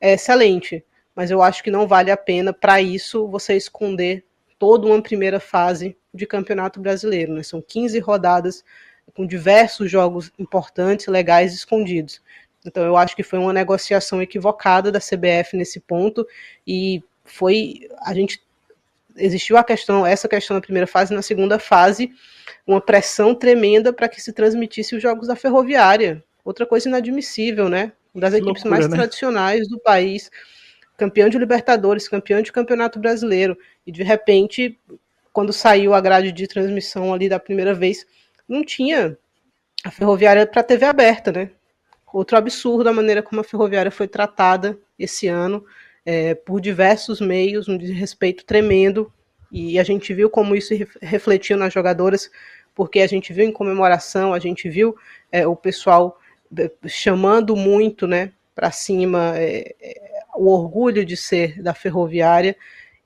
é 0.00 0.14
excelente. 0.14 0.85
Mas 1.14 1.30
eu 1.30 1.40
acho 1.40 1.62
que 1.62 1.70
não 1.70 1.87
vale 1.87 2.11
a 2.11 2.16
pena 2.16 2.52
para 2.52 2.80
isso 2.80 3.28
você 3.28 3.56
esconder 3.56 4.26
toda 4.59 4.87
uma 4.87 5.03
primeira 5.03 5.38
fase 5.38 5.97
de 6.12 6.27
Campeonato 6.27 6.81
Brasileiro. 6.81 7.35
Né? 7.35 7.42
São 7.42 7.61
15 7.61 7.99
rodadas 7.99 8.64
com 9.14 9.27
diversos 9.27 9.90
jogos 9.90 10.33
importantes, 10.38 11.07
legais 11.07 11.55
escondidos. 11.55 12.21
Então 12.64 12.85
eu 12.85 12.97
acho 12.97 13.14
que 13.14 13.23
foi 13.23 13.38
uma 13.38 13.53
negociação 13.53 14.21
equivocada 14.21 14.90
da 14.90 14.99
CBF 14.99 15.57
nesse 15.57 15.79
ponto 15.81 16.27
e 16.66 17.03
foi 17.25 17.88
a 18.03 18.12
gente 18.12 18.42
existiu 19.16 19.57
a 19.57 19.64
questão 19.64 20.05
essa 20.05 20.29
questão 20.29 20.55
na 20.55 20.61
primeira 20.61 20.87
fase 20.87 21.14
na 21.14 21.23
segunda 21.23 21.59
fase 21.59 22.12
uma 22.66 22.81
pressão 22.81 23.35
tremenda 23.35 23.92
para 23.92 24.09
que 24.09 24.21
se 24.21 24.33
transmitisse 24.33 24.95
os 24.95 25.03
jogos 25.03 25.27
da 25.27 25.35
Ferroviária 25.35 26.23
outra 26.45 26.66
coisa 26.66 26.88
inadmissível 26.88 27.69
né 27.69 27.92
uma 28.14 28.21
das 28.21 28.35
equipes 28.35 28.62
loucura, 28.62 28.71
mais 28.71 28.88
né? 28.88 28.97
tradicionais 28.97 29.69
do 29.69 29.79
país 29.79 30.31
campeão 30.97 31.29
de 31.29 31.38
Libertadores, 31.38 32.09
campeão 32.09 32.40
de 32.40 32.51
Campeonato 32.51 32.99
Brasileiro, 32.99 33.57
e 33.87 33.92
de 33.92 34.03
repente, 34.03 34.79
quando 35.33 35.53
saiu 35.53 35.94
a 35.94 36.01
grade 36.01 36.33
de 36.33 36.46
transmissão 36.46 37.14
ali 37.14 37.29
da 37.29 37.38
primeira 37.38 37.72
vez, 37.72 38.07
não 38.49 38.64
tinha 38.64 39.16
a 39.85 39.90
ferroviária 39.90 40.46
para 40.46 40.62
TV 40.62 40.85
aberta, 40.85 41.31
né? 41.31 41.51
Outro 42.12 42.37
absurdo 42.37 42.88
a 42.88 42.92
maneira 42.92 43.22
como 43.22 43.40
a 43.40 43.44
ferroviária 43.44 43.90
foi 43.90 44.09
tratada 44.09 44.79
esse 44.99 45.29
ano 45.29 45.64
é, 46.05 46.35
por 46.35 46.61
diversos 46.61 47.20
meios, 47.20 47.68
um 47.68 47.77
desrespeito 47.77 48.44
tremendo, 48.44 49.12
e 49.51 49.79
a 49.79 49.85
gente 49.85 50.12
viu 50.12 50.29
como 50.29 50.55
isso 50.55 50.75
refletiu 51.01 51.57
nas 51.57 51.72
jogadoras, 51.72 52.31
porque 52.75 53.01
a 53.01 53.07
gente 53.07 53.33
viu 53.33 53.44
em 53.44 53.53
comemoração, 53.53 54.33
a 54.33 54.38
gente 54.38 54.68
viu 54.68 54.96
é, 55.31 55.46
o 55.46 55.55
pessoal 55.55 56.18
é, 56.57 56.70
chamando 56.87 57.57
muito, 57.57 58.07
né, 58.07 58.33
para 58.55 58.70
cima 58.70 59.35
é, 59.37 59.75
é 59.81 60.07
o 60.35 60.51
orgulho 60.51 61.05
de 61.05 61.16
ser 61.16 61.62
da 61.62 61.75
ferroviária 61.75 62.57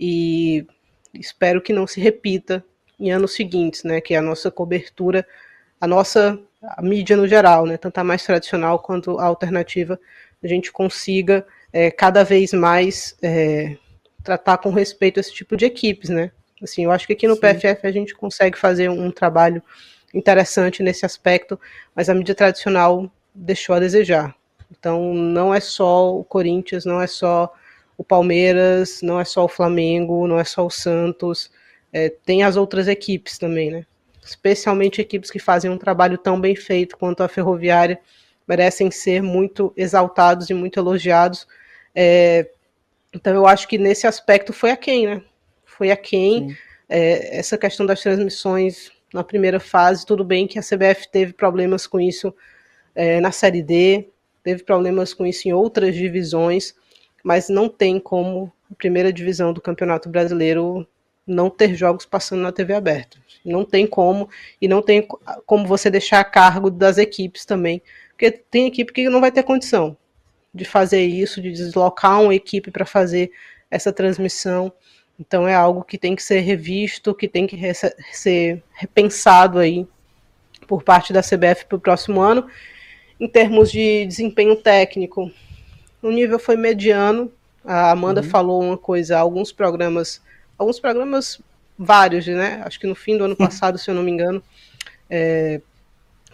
e 0.01 0.67
espero 1.13 1.61
que 1.61 1.73
não 1.73 1.87
se 1.87 2.01
repita 2.01 2.65
em 2.99 3.13
anos 3.13 3.35
seguintes, 3.35 3.85
né, 3.85 4.01
que 4.01 4.15
é 4.15 4.17
a 4.17 4.23
nossa 4.23 4.51
cobertura, 4.51 5.27
a 5.79 5.87
nossa 5.87 6.41
a 6.63 6.83
mídia 6.83 7.17
no 7.17 7.27
geral, 7.27 7.67
né, 7.67 7.77
tanto 7.77 7.99
a 7.99 8.05
mais 8.05 8.25
tradicional 8.25 8.79
quanto 8.79 9.19
a 9.19 9.25
alternativa, 9.25 9.99
a 10.43 10.47
gente 10.47 10.73
consiga 10.73 11.47
é, 11.73 11.91
cada 11.91 12.23
vez 12.23 12.53
mais 12.53 13.17
é, 13.23 13.77
tratar 14.23 14.59
com 14.59 14.71
respeito 14.71 15.21
esse 15.21 15.33
tipo 15.33 15.57
de 15.57 15.65
equipes, 15.65 16.11
né? 16.11 16.31
Assim, 16.63 16.85
eu 16.85 16.91
acho 16.91 17.07
que 17.07 17.15
aqui 17.15 17.27
no 17.27 17.35
Sim. 17.35 17.41
PFF 17.41 17.87
a 17.87 17.93
gente 17.93 18.15
consegue 18.15 18.59
fazer 18.59 18.91
um, 18.91 19.07
um 19.07 19.11
trabalho 19.11 19.63
interessante 20.13 20.83
nesse 20.83 21.07
aspecto, 21.07 21.59
mas 21.95 22.09
a 22.09 22.15
mídia 22.15 22.35
tradicional 22.35 23.11
deixou 23.35 23.75
a 23.75 23.81
desejar. 23.81 24.35
Então 24.71 25.15
não 25.15 25.55
é 25.55 25.61
só 25.61 26.15
o 26.15 26.25
Corinthians, 26.25 26.85
não 26.85 27.01
é 27.01 27.07
só 27.07 27.53
o 28.01 28.05
Palmeiras, 28.05 29.03
não 29.03 29.21
é 29.21 29.27
só 29.27 29.45
o 29.45 29.49
Flamengo, 29.49 30.27
não 30.27 30.39
é 30.39 30.45
só 30.45 30.65
o 30.65 30.71
Santos, 30.71 31.51
é, 31.93 32.09
tem 32.09 32.43
as 32.43 32.57
outras 32.57 32.89
equipes 32.89 33.37
também, 33.37 33.71
né? 33.71 33.85
Especialmente 34.25 35.03
equipes 35.03 35.31
que 35.31 35.39
fazem 35.39 35.71
um 35.71 35.77
trabalho 35.77 36.17
tão 36.17 36.41
bem 36.41 36.57
feito 36.57 36.97
quanto 36.97 37.23
a 37.23 37.29
Ferroviária, 37.29 38.01
merecem 38.49 38.91
ser 38.91 39.23
muito 39.23 39.71
exaltados 39.77 40.49
e 40.49 40.55
muito 40.55 40.81
elogiados. 40.81 41.47
É, 41.95 42.49
então 43.13 43.35
eu 43.35 43.47
acho 43.47 43.69
que 43.69 43.77
nesse 43.77 44.07
aspecto 44.07 44.51
foi 44.51 44.71
a 44.71 44.79
quem, 44.79 45.07
né? 45.07 45.23
Foi 45.67 45.91
a 45.91 45.97
quem 45.97 46.57
é, 46.89 47.37
essa 47.37 47.59
questão 47.59 47.85
das 47.85 48.01
transmissões 48.01 48.91
na 49.13 49.23
primeira 49.23 49.61
fase, 49.61 50.07
tudo 50.07 50.25
bem 50.25 50.47
que 50.47 50.59
a 50.59 50.63
CBF 50.63 51.07
teve 51.13 51.35
problemas 51.35 51.87
com 51.87 52.01
isso 52.01 52.35
é, 52.95 53.21
na 53.21 53.31
Série 53.31 53.63
D, 53.63 54.09
teve 54.43 54.63
problemas 54.63 55.13
com 55.13 55.27
isso 55.27 55.47
em 55.47 55.53
outras 55.53 55.95
divisões, 55.95 56.75
mas 57.23 57.49
não 57.49 57.69
tem 57.69 57.99
como 57.99 58.53
a 58.71 58.75
primeira 58.75 59.13
divisão 59.13 59.53
do 59.53 59.61
Campeonato 59.61 60.09
Brasileiro 60.09 60.87
não 61.27 61.49
ter 61.49 61.75
jogos 61.75 62.05
passando 62.05 62.43
na 62.43 62.53
TV 62.53 62.75
aberta. 62.75 63.19
Não 63.45 63.65
tem 63.65 63.87
como, 63.87 64.29
e 64.61 64.69
não 64.69 64.83
tem 64.83 65.07
como 65.47 65.67
você 65.67 65.91
deixar 65.91 66.21
a 66.21 66.25
cargo 66.25 66.71
das 66.71 66.99
equipes 66.99 67.45
também, 67.45 67.81
porque 68.11 68.31
tem 68.31 68.67
equipe 68.67 68.93
que 68.93 69.09
não 69.09 69.21
vai 69.21 69.33
ter 69.33 69.43
condição 69.43 69.97
de 70.53 70.65
fazer 70.65 71.03
isso, 71.03 71.41
de 71.41 71.53
deslocar 71.53 72.21
uma 72.21 72.35
equipe 72.35 72.71
para 72.71 72.85
fazer 72.85 73.31
essa 73.71 73.93
transmissão. 73.93 74.73
Então 75.19 75.47
é 75.47 75.55
algo 75.55 75.85
que 75.85 75.97
tem 75.97 76.17
que 76.17 76.23
ser 76.23 76.41
revisto, 76.41 77.15
que 77.15 77.29
tem 77.29 77.47
que 77.47 77.57
ser 78.13 78.63
repensado 78.73 79.59
aí 79.59 79.87
por 80.67 80.83
parte 80.83 81.13
da 81.13 81.23
CBF 81.23 81.67
para 81.67 81.77
o 81.77 81.81
próximo 81.81 82.21
ano. 82.21 82.47
Em 83.19 83.29
termos 83.29 83.71
de 83.71 84.07
desempenho 84.07 84.57
técnico, 84.57 85.31
o 86.03 86.11
nível 86.11 86.39
foi 86.39 86.57
mediano. 86.57 87.31
A 87.65 87.91
Amanda 87.91 88.23
uhum. 88.23 88.29
falou 88.29 88.63
uma 88.63 88.79
coisa, 88.79 89.19
alguns 89.19 89.53
programas, 89.53 90.23
alguns 90.59 90.81
programas 90.81 91.41
vários, 91.79 92.27
né? 92.27 92.63
Acho 92.65 92.81
que 92.81 92.87
no 92.87 92.95
fim 92.95 93.17
do 93.17 93.25
ano 93.25 93.37
passado, 93.37 93.79
se 93.79 93.91
eu 93.91 93.95
não 93.95 94.03
me 94.03 94.11
engano, 94.11 94.43
é, 95.09 95.61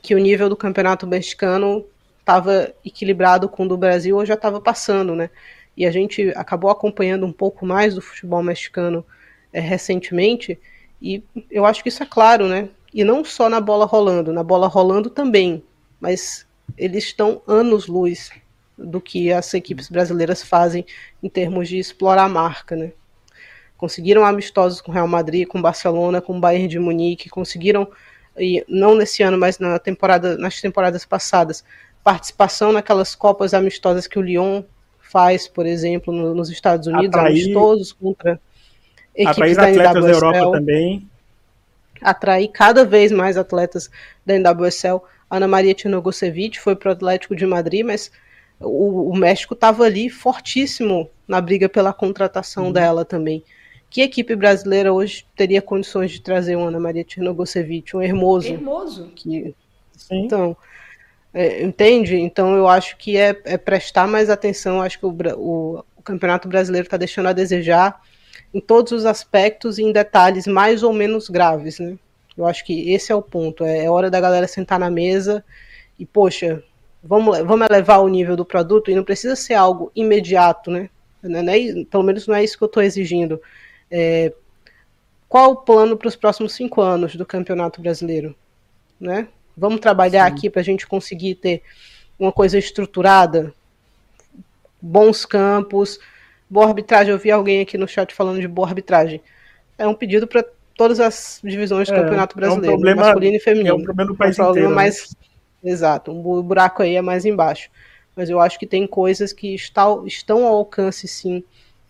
que 0.02 0.14
o 0.14 0.18
nível 0.18 0.48
do 0.48 0.56
campeonato 0.56 1.06
mexicano 1.06 1.84
estava 2.20 2.72
equilibrado 2.84 3.48
com 3.48 3.64
o 3.64 3.68
do 3.68 3.76
Brasil 3.76 4.16
ou 4.16 4.26
já 4.26 4.34
estava 4.34 4.60
passando, 4.60 5.14
né? 5.14 5.30
e 5.76 5.84
a 5.84 5.90
gente 5.90 6.32
acabou 6.34 6.70
acompanhando 6.70 7.26
um 7.26 7.32
pouco 7.32 7.66
mais 7.66 7.94
do 7.94 8.00
futebol 8.00 8.42
mexicano 8.42 9.04
é, 9.52 9.60
recentemente, 9.60 10.58
e 11.00 11.22
eu 11.50 11.66
acho 11.66 11.82
que 11.82 11.90
isso 11.90 12.02
é 12.02 12.06
claro, 12.06 12.48
né? 12.48 12.70
E 12.94 13.04
não 13.04 13.22
só 13.22 13.50
na 13.50 13.60
bola 13.60 13.84
rolando, 13.84 14.32
na 14.32 14.42
bola 14.42 14.66
rolando 14.66 15.10
também, 15.10 15.62
mas 16.00 16.46
eles 16.78 17.04
estão 17.04 17.42
anos-luz 17.46 18.30
do 18.76 19.00
que 19.00 19.32
as 19.32 19.52
equipes 19.54 19.88
brasileiras 19.88 20.42
fazem 20.42 20.84
em 21.22 21.28
termos 21.28 21.68
de 21.68 21.78
explorar 21.78 22.24
a 22.24 22.28
marca, 22.28 22.76
né? 22.76 22.92
Conseguiram 23.76 24.24
amistosos 24.24 24.80
com 24.80 24.92
Real 24.92 25.08
Madrid, 25.08 25.46
com 25.46 25.60
Barcelona, 25.60 26.20
com 26.20 26.40
Bayern 26.40 26.68
de 26.68 26.78
Munique, 26.78 27.28
conseguiram 27.28 27.88
e 28.38 28.64
não 28.68 28.94
nesse 28.94 29.22
ano, 29.22 29.38
mas 29.38 29.58
na 29.58 29.78
temporada, 29.78 30.36
nas 30.36 30.60
temporadas 30.60 31.04
passadas, 31.04 31.64
participação 32.04 32.72
naquelas 32.72 33.14
copas 33.14 33.54
amistosas 33.54 34.06
que 34.06 34.18
o 34.18 34.22
Lyon 34.22 34.62
faz, 34.98 35.48
por 35.48 35.66
exemplo, 35.66 36.12
no, 36.12 36.34
nos 36.34 36.50
Estados 36.50 36.86
Unidos, 36.86 37.08
atrair, 37.08 37.42
amistosos 37.42 37.92
contra 37.92 38.40
equipes 39.14 39.56
da 39.56 39.62
atletas 39.68 40.04
da 40.04 40.10
Europa 40.10 40.58
também. 40.58 41.08
Atrair 42.02 42.48
cada 42.48 42.84
vez 42.84 43.10
mais 43.10 43.38
atletas 43.38 43.90
da 44.24 44.38
NWSL. 44.38 45.00
Ana 45.30 45.48
Maria 45.48 45.74
Tinogosevic 45.74 46.60
foi 46.60 46.76
para 46.76 46.90
o 46.90 46.92
Atlético 46.92 47.34
de 47.34 47.46
Madrid, 47.46 47.84
mas 47.84 48.12
o, 48.60 49.10
o 49.10 49.16
México 49.16 49.54
estava 49.54 49.84
ali 49.84 50.08
fortíssimo 50.08 51.10
na 51.26 51.40
briga 51.40 51.68
pela 51.68 51.92
contratação 51.92 52.66
uhum. 52.66 52.72
dela 52.72 53.04
também. 53.04 53.42
Que 53.88 54.02
equipe 54.02 54.34
brasileira 54.34 54.92
hoje 54.92 55.26
teria 55.36 55.62
condições 55.62 56.10
de 56.10 56.20
trazer 56.20 56.56
uma 56.56 56.68
Ana 56.68 56.80
Maria 56.80 57.04
Tinogosevic, 57.04 57.96
um 57.96 58.02
Hermoso? 58.02 58.48
Hermoso. 58.48 59.10
Que, 59.14 59.54
Sim. 59.92 60.24
Então, 60.24 60.56
é, 61.32 61.62
entende? 61.62 62.16
Então 62.16 62.56
eu 62.56 62.66
acho 62.66 62.96
que 62.96 63.16
é, 63.16 63.40
é, 63.44 63.56
prestar 63.56 64.06
mais 64.06 64.28
atenção. 64.30 64.82
Acho 64.82 64.98
que 64.98 65.06
o, 65.06 65.16
o, 65.36 65.84
o 65.96 66.02
Campeonato 66.02 66.48
Brasileiro 66.48 66.86
está 66.86 66.96
deixando 66.96 67.28
a 67.28 67.32
desejar 67.32 68.00
em 68.52 68.60
todos 68.60 68.92
os 68.92 69.04
aspectos 69.04 69.78
e 69.78 69.82
em 69.82 69.92
detalhes 69.92 70.46
mais 70.46 70.82
ou 70.82 70.92
menos 70.92 71.28
graves, 71.28 71.78
né? 71.78 71.98
Eu 72.36 72.46
acho 72.46 72.64
que 72.64 72.92
esse 72.92 73.10
é 73.10 73.14
o 73.14 73.22
ponto. 73.22 73.64
É, 73.64 73.84
é 73.84 73.90
hora 73.90 74.10
da 74.10 74.20
galera 74.20 74.46
sentar 74.46 74.78
na 74.78 74.90
mesa 74.90 75.44
e, 75.98 76.04
poxa, 76.04 76.62
vamos, 77.06 77.38
vamos 77.40 77.66
elevar 77.70 78.00
o 78.00 78.08
nível 78.08 78.36
do 78.36 78.44
produto 78.44 78.90
e 78.90 78.94
não 78.94 79.04
precisa 79.04 79.36
ser 79.36 79.54
algo 79.54 79.90
imediato, 79.94 80.70
né? 80.70 80.90
Não 81.22 81.40
é, 81.40 81.84
pelo 81.90 82.02
menos 82.02 82.26
não 82.26 82.34
é 82.34 82.44
isso 82.44 82.56
que 82.56 82.64
eu 82.64 82.66
estou 82.66 82.82
exigindo. 82.82 83.40
É, 83.90 84.32
qual 85.28 85.52
o 85.52 85.56
plano 85.56 85.96
para 85.96 86.08
os 86.08 86.16
próximos 86.16 86.52
cinco 86.54 86.80
anos 86.80 87.16
do 87.16 87.26
Campeonato 87.26 87.80
Brasileiro? 87.80 88.34
Né? 89.00 89.28
Vamos 89.56 89.80
trabalhar 89.80 90.28
Sim. 90.28 90.32
aqui 90.32 90.50
para 90.50 90.60
a 90.60 90.64
gente 90.64 90.86
conseguir 90.86 91.36
ter 91.36 91.62
uma 92.18 92.32
coisa 92.32 92.58
estruturada, 92.58 93.52
bons 94.80 95.24
campos, 95.24 95.98
boa 96.48 96.66
arbitragem. 96.66 97.12
Eu 97.12 97.18
vi 97.18 97.30
alguém 97.30 97.60
aqui 97.60 97.76
no 97.76 97.88
chat 97.88 98.14
falando 98.14 98.40
de 98.40 98.48
boa 98.48 98.68
arbitragem. 98.68 99.20
É 99.76 99.86
um 99.86 99.94
pedido 99.94 100.26
para 100.26 100.44
todas 100.76 101.00
as 101.00 101.40
divisões 101.42 101.88
do 101.88 101.94
é, 101.94 102.00
Campeonato 102.00 102.36
Brasileiro, 102.36 102.66
é 102.66 102.70
um 102.70 102.76
problema, 102.76 103.02
masculino 103.02 103.36
e 103.36 103.40
feminino. 103.40 103.68
É 103.70 103.74
um 103.74 103.82
problema 103.82 104.12
do 104.12 104.16
país 104.16 104.38
é 104.38 104.42
um 104.42 104.44
problema 104.44 104.66
inteiro, 104.66 104.74
mais, 104.74 105.10
né? 105.10 105.26
Exato, 105.66 106.12
um 106.12 106.42
buraco 106.42 106.82
aí 106.82 106.94
é 106.94 107.02
mais 107.02 107.24
embaixo. 107.24 107.68
Mas 108.14 108.30
eu 108.30 108.40
acho 108.40 108.58
que 108.58 108.66
tem 108.66 108.86
coisas 108.86 109.32
que 109.32 109.54
está, 109.54 109.84
estão 110.06 110.46
ao 110.46 110.56
alcance, 110.56 111.06
sim, 111.06 111.44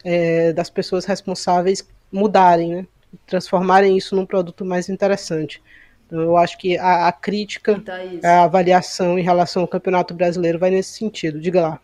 é, 0.04 0.52
das 0.52 0.70
pessoas 0.70 1.04
responsáveis 1.04 1.86
mudarem, 2.10 2.74
né? 2.74 2.86
transformarem 3.26 3.96
isso 3.96 4.16
num 4.16 4.26
produto 4.26 4.64
mais 4.64 4.88
interessante. 4.88 5.62
Então, 6.06 6.20
eu 6.20 6.36
acho 6.36 6.58
que 6.58 6.78
a, 6.78 7.08
a 7.08 7.12
crítica, 7.12 7.82
a 8.22 8.44
avaliação 8.44 9.18
em 9.18 9.22
relação 9.22 9.62
ao 9.62 9.68
Campeonato 9.68 10.14
Brasileiro 10.14 10.58
vai 10.58 10.70
nesse 10.70 10.94
sentido. 10.94 11.40
Diga 11.40 11.60
lá. 11.60 11.80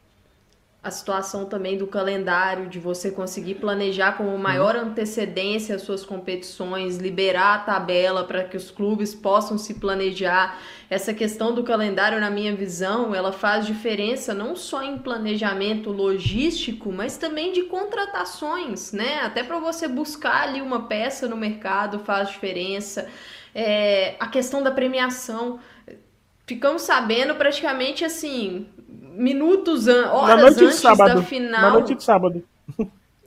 A 0.83 0.91
situação 0.91 1.45
também 1.45 1.79
do 1.79 1.87
calendário, 1.87 2.69
de 2.69 2.81
você 2.81 3.09
conseguir 3.09 3.55
planejar 3.55 4.17
com 4.17 4.37
maior 4.37 4.75
uhum. 4.75 4.83
antecedência 4.83 5.77
as 5.77 5.83
suas 5.83 6.05
competições, 6.05 6.97
liberar 6.97 7.55
a 7.55 7.59
tabela 7.61 8.25
para 8.25 8.43
que 8.43 8.57
os 8.57 8.69
clubes 8.69 9.15
possam 9.15 9.57
se 9.57 9.75
planejar. 9.75 10.59
Essa 10.91 11.15
questão 11.15 11.55
do 11.55 11.63
calendário, 11.63 12.19
na 12.19 12.31
minha 12.31 12.53
visão, 12.57 13.15
ela 13.15 13.31
faz 13.31 13.65
diferença 13.65 14.35
não 14.35 14.57
só 14.57 14.83
em 14.83 14.99
planejamento 14.99 15.93
logístico, 15.93 16.91
mas 16.91 17.17
também 17.17 17.53
de 17.53 17.63
contratações, 17.63 18.91
né? 18.91 19.21
Até 19.21 19.45
para 19.45 19.61
você 19.61 19.87
buscar 19.87 20.49
ali 20.49 20.61
uma 20.61 20.89
peça 20.89 21.29
no 21.29 21.37
mercado 21.37 22.01
faz 22.01 22.31
diferença 22.31 23.09
é, 23.55 24.17
a 24.19 24.27
questão 24.27 24.65
da 24.65 24.73
premiação. 24.73 25.61
Ficamos 26.45 26.83
sabendo 26.83 27.37
praticamente 27.37 28.05
assim, 28.05 28.67
minutos, 29.15 29.89
an 29.89 30.11
horas 30.13 30.57
antes 30.59 30.77
sábado, 30.77 31.17
da 31.17 31.23
final. 31.23 31.61
Na 31.61 31.71
noite 31.71 31.95
de 31.95 32.03
sábado. 32.03 32.43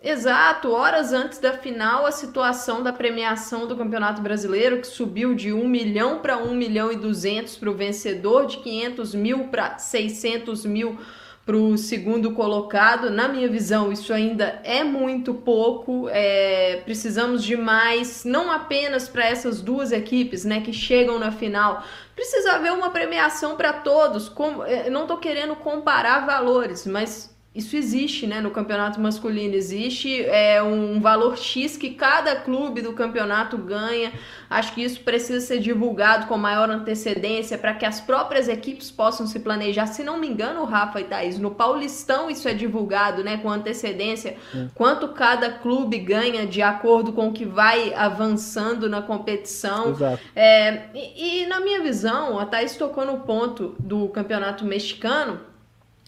Exato, 0.02 0.72
horas 0.72 1.12
antes 1.12 1.40
da 1.40 1.54
final, 1.54 2.06
a 2.06 2.12
situação 2.12 2.84
da 2.84 2.94
premiação 2.94 3.66
do 3.66 3.76
Campeonato 3.76 4.22
Brasileiro, 4.22 4.80
que 4.80 4.86
subiu 4.86 5.34
de 5.34 5.52
1 5.52 5.68
milhão 5.68 6.20
para 6.20 6.38
1 6.38 6.54
milhão 6.54 6.92
e 6.92 6.96
200 6.96 7.58
para 7.58 7.72
o 7.72 7.74
vencedor, 7.74 8.46
de 8.46 8.58
500 8.58 9.16
mil 9.16 9.48
para 9.48 9.80
600 9.80 10.64
mil 10.64 11.00
para 11.46 11.56
o 11.56 11.78
segundo 11.78 12.32
colocado. 12.32 13.10
Na 13.10 13.28
minha 13.28 13.48
visão, 13.48 13.92
isso 13.92 14.12
ainda 14.12 14.60
é 14.64 14.84
muito 14.84 15.34
pouco. 15.34 16.10
É, 16.10 16.82
precisamos 16.84 17.44
de 17.44 17.56
mais, 17.56 18.26
não 18.26 18.52
apenas 18.52 19.08
para 19.08 19.26
essas 19.26 19.62
duas 19.62 19.92
equipes 19.92 20.44
né, 20.44 20.62
que 20.62 20.74
chegam 20.74 21.20
na 21.20 21.32
final. 21.32 21.84
Precisa 22.16 22.54
haver 22.54 22.72
uma 22.72 22.90
premiação 22.90 23.56
para 23.56 23.74
todos. 23.74 24.28
Com, 24.28 24.64
é, 24.64 24.90
não 24.90 25.04
estou 25.04 25.18
querendo 25.18 25.56
comparar 25.56 26.26
valores, 26.26 26.88
mas 26.88 27.35
isso 27.56 27.78
existe, 27.78 28.28
né? 28.28 28.42
No 28.42 28.52
campeonato 28.52 29.00
masculino 29.00 29.56
existe 29.56 30.22
é, 30.26 30.62
um 30.62 31.00
valor 31.00 31.38
X 31.38 31.78
que 31.78 31.92
cada 31.92 32.36
clube 32.36 32.82
do 32.82 32.92
campeonato 32.92 33.58
ganha. 33.58 34.12
Acho 34.50 34.74
que 34.74 34.84
isso 34.84 35.00
precisa 35.00 35.40
ser 35.40 35.60
divulgado 35.60 36.28
com 36.28 36.38
maior 36.38 36.70
antecedência 36.70 37.58
para 37.58 37.74
que 37.74 37.86
as 37.86 38.02
próprias 38.02 38.50
equipes 38.50 38.92
possam 38.92 39.26
se 39.26 39.40
planejar. 39.40 39.88
Se 39.88 40.04
não 40.04 40.20
me 40.20 40.28
engano, 40.28 40.66
Rafa 40.66 41.00
e 41.00 41.06
Thaís, 41.06 41.40
no 41.40 41.52
Paulistão 41.52 42.30
isso 42.30 42.46
é 42.50 42.54
divulgado, 42.54 43.24
né? 43.24 43.38
Com 43.38 43.50
antecedência, 43.50 44.36
é. 44.54 44.66
quanto 44.76 45.08
cada 45.10 45.50
clube 45.50 45.98
ganha 46.00 46.46
de 46.46 46.62
acordo 46.62 47.14
com 47.14 47.30
o 47.30 47.34
que 47.34 47.46
vai 47.46 47.94
avançando 47.94 48.90
na 48.90 49.02
competição. 49.02 49.92
Exato. 49.92 50.22
É, 50.36 50.90
e, 50.94 51.44
e 51.44 51.46
na 51.46 51.62
minha 51.62 51.82
visão, 51.82 52.38
a 52.38 52.46
Thaís 52.46 52.76
tocou 52.76 53.06
no 53.06 53.20
ponto 53.22 53.78
do 53.80 54.10
campeonato 54.10 54.66
mexicano 54.66 55.55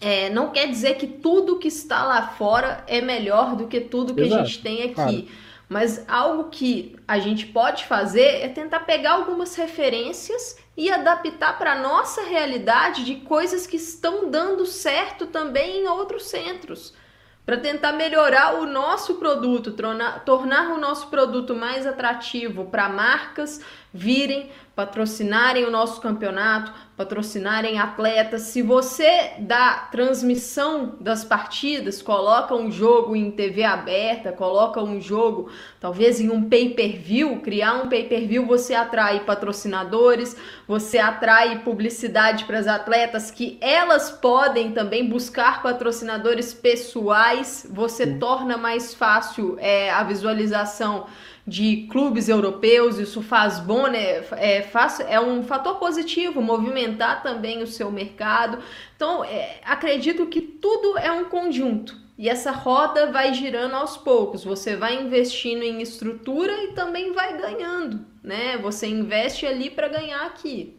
é, 0.00 0.30
não 0.30 0.50
quer 0.50 0.68
dizer 0.68 0.94
que 0.94 1.06
tudo 1.06 1.58
que 1.58 1.68
está 1.68 2.04
lá 2.04 2.28
fora 2.28 2.84
é 2.86 3.00
melhor 3.00 3.56
do 3.56 3.66
que 3.66 3.80
tudo 3.80 4.14
que 4.14 4.20
Exato. 4.20 4.42
a 4.42 4.44
gente 4.44 4.62
tem 4.62 4.82
aqui. 4.82 4.94
Claro. 4.94 5.28
Mas 5.68 6.08
algo 6.08 6.44
que 6.44 6.96
a 7.06 7.18
gente 7.18 7.46
pode 7.46 7.84
fazer 7.84 8.42
é 8.42 8.48
tentar 8.48 8.80
pegar 8.80 9.12
algumas 9.12 9.54
referências 9.54 10.56
e 10.74 10.90
adaptar 10.90 11.58
para 11.58 11.72
a 11.72 11.78
nossa 11.78 12.22
realidade 12.22 13.04
de 13.04 13.16
coisas 13.16 13.66
que 13.66 13.76
estão 13.76 14.30
dando 14.30 14.64
certo 14.64 15.26
também 15.26 15.82
em 15.82 15.88
outros 15.88 16.26
centros. 16.26 16.94
para 17.44 17.56
tentar 17.56 17.92
melhorar 17.92 18.56
o 18.60 18.66
nosso 18.66 19.14
produto, 19.14 19.72
tornar, 19.72 20.22
tornar 20.22 20.70
o 20.74 20.78
nosso 20.78 21.06
produto 21.06 21.54
mais 21.54 21.86
atrativo 21.86 22.66
para 22.66 22.90
marcas 22.90 23.62
virem 23.90 24.50
patrocinarem 24.76 25.64
o 25.64 25.70
nosso 25.70 25.98
campeonato, 25.98 26.70
patrocinarem 26.98 27.78
atletas. 27.78 28.42
Se 28.42 28.60
você 28.60 29.34
dá 29.38 29.88
transmissão 29.92 30.96
das 30.98 31.24
partidas, 31.24 32.02
coloca 32.02 32.56
um 32.56 32.72
jogo 32.72 33.14
em 33.14 33.30
TV 33.30 33.62
aberta, 33.62 34.32
coloca 34.32 34.82
um 34.82 35.00
jogo 35.00 35.48
talvez 35.78 36.20
em 36.20 36.28
um 36.28 36.48
pay-per-view, 36.48 37.38
criar 37.40 37.74
um 37.74 37.88
pay-per-view, 37.88 38.44
você 38.44 38.74
atrai 38.74 39.20
patrocinadores, 39.20 40.36
você 40.66 40.98
atrai 40.98 41.60
publicidade 41.60 42.44
para 42.46 42.58
as 42.58 42.66
atletas 42.66 43.30
que 43.30 43.56
elas 43.60 44.10
podem 44.10 44.72
também 44.72 45.08
buscar 45.08 45.62
patrocinadores 45.62 46.52
pessoais, 46.52 47.64
você 47.70 48.06
Sim. 48.06 48.18
torna 48.18 48.56
mais 48.56 48.92
fácil 48.92 49.56
é, 49.60 49.88
a 49.88 50.02
visualização 50.02 51.06
de 51.48 51.88
clubes 51.90 52.28
europeus, 52.28 52.98
isso 52.98 53.22
faz 53.22 53.58
bom, 53.58 53.86
né? 53.86 54.22
É, 54.32 54.62
faz, 54.62 55.00
é 55.00 55.18
um 55.18 55.42
fator 55.42 55.76
positivo, 55.76 56.42
movimentar 56.42 57.22
também 57.22 57.62
o 57.62 57.66
seu 57.66 57.90
mercado. 57.90 58.58
Então, 58.94 59.24
é, 59.24 59.60
acredito 59.64 60.26
que 60.26 60.40
tudo 60.40 60.98
é 60.98 61.10
um 61.10 61.24
conjunto. 61.24 61.96
E 62.18 62.28
essa 62.28 62.50
roda 62.50 63.12
vai 63.12 63.32
girando 63.32 63.74
aos 63.74 63.96
poucos. 63.96 64.44
Você 64.44 64.76
vai 64.76 65.00
investindo 65.00 65.62
em 65.62 65.80
estrutura 65.80 66.52
e 66.64 66.72
também 66.72 67.12
vai 67.12 67.38
ganhando, 67.38 68.04
né? 68.22 68.58
Você 68.58 68.88
investe 68.88 69.46
ali 69.46 69.70
para 69.70 69.88
ganhar 69.88 70.26
aqui. 70.26 70.76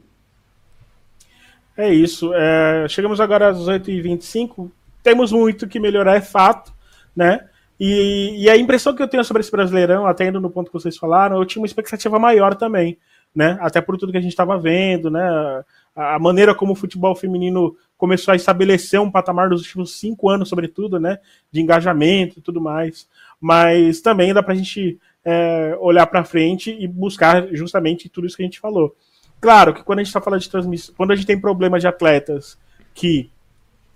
É 1.78 1.94
isso. 1.94 2.34
É, 2.34 2.86
chegamos 2.90 3.22
agora 3.22 3.48
às 3.48 3.60
8h25. 3.60 4.70
Temos 5.02 5.32
muito 5.32 5.66
que 5.66 5.80
melhorar, 5.80 6.18
é 6.18 6.22
fato, 6.22 6.74
né? 7.16 7.48
E, 7.80 8.44
e, 8.44 8.50
a 8.50 8.58
impressão 8.58 8.94
que 8.94 9.02
eu 9.02 9.08
tenho 9.08 9.24
sobre 9.24 9.40
esse 9.42 9.52
Brasileirão, 9.52 10.06
até 10.06 10.28
indo 10.28 10.42
no 10.42 10.50
ponto 10.50 10.68
que 10.70 10.74
vocês 10.74 10.98
falaram, 10.98 11.38
eu 11.38 11.46
tinha 11.46 11.62
uma 11.62 11.66
expectativa 11.66 12.20
maior 12.20 12.54
também, 12.54 12.98
né? 13.34 13.58
Até 13.62 13.80
por 13.80 13.98
tudo 13.98 14.12
que 14.12 14.18
a 14.18 14.22
gente 14.22 14.32
estava 14.32 14.58
vendo, 14.60 15.10
né? 15.10 15.64
A, 15.96 16.20
maneira 16.20 16.54
como 16.54 16.74
o 16.74 16.76
futebol 16.76 17.16
feminino 17.16 17.76
começou 17.98 18.34
a 18.34 18.36
estabelecer 18.36 19.00
um 19.00 19.10
patamar 19.10 19.50
nos 19.50 19.62
últimos 19.62 19.98
cinco 19.98 20.30
anos, 20.30 20.50
sobretudo, 20.50 21.00
né? 21.00 21.20
De 21.52 21.62
engajamento 21.62 22.40
e 22.40 22.42
tudo 22.42 22.60
mais. 22.60 23.08
Mas 23.40 24.02
também 24.02 24.34
dá 24.34 24.44
para 24.44 24.54
a 24.54 24.58
gente 24.58 25.00
é, 25.24 25.78
olhar 25.80 26.06
para 26.08 26.26
frente 26.26 26.76
e 26.78 26.86
buscar 26.86 27.48
justamente 27.54 28.10
tudo 28.10 28.28
isso 28.28 28.36
que 28.36 28.44
a 28.44 28.46
gente 28.46 28.60
falou. 28.60 28.94
Claro 29.40 29.74
que 29.74 29.84
quando 29.84 30.00
a 30.00 30.04
gente 30.04 30.10
está 30.10 30.20
falando 30.20 30.42
de 30.42 30.50
transmissão, 30.50 30.94
quando 30.98 31.12
a 31.12 31.16
gente 31.16 31.26
tem 31.26 31.40
problemas 31.40 31.82
de 31.82 31.88
atletas 31.88 32.58
que 32.94 33.30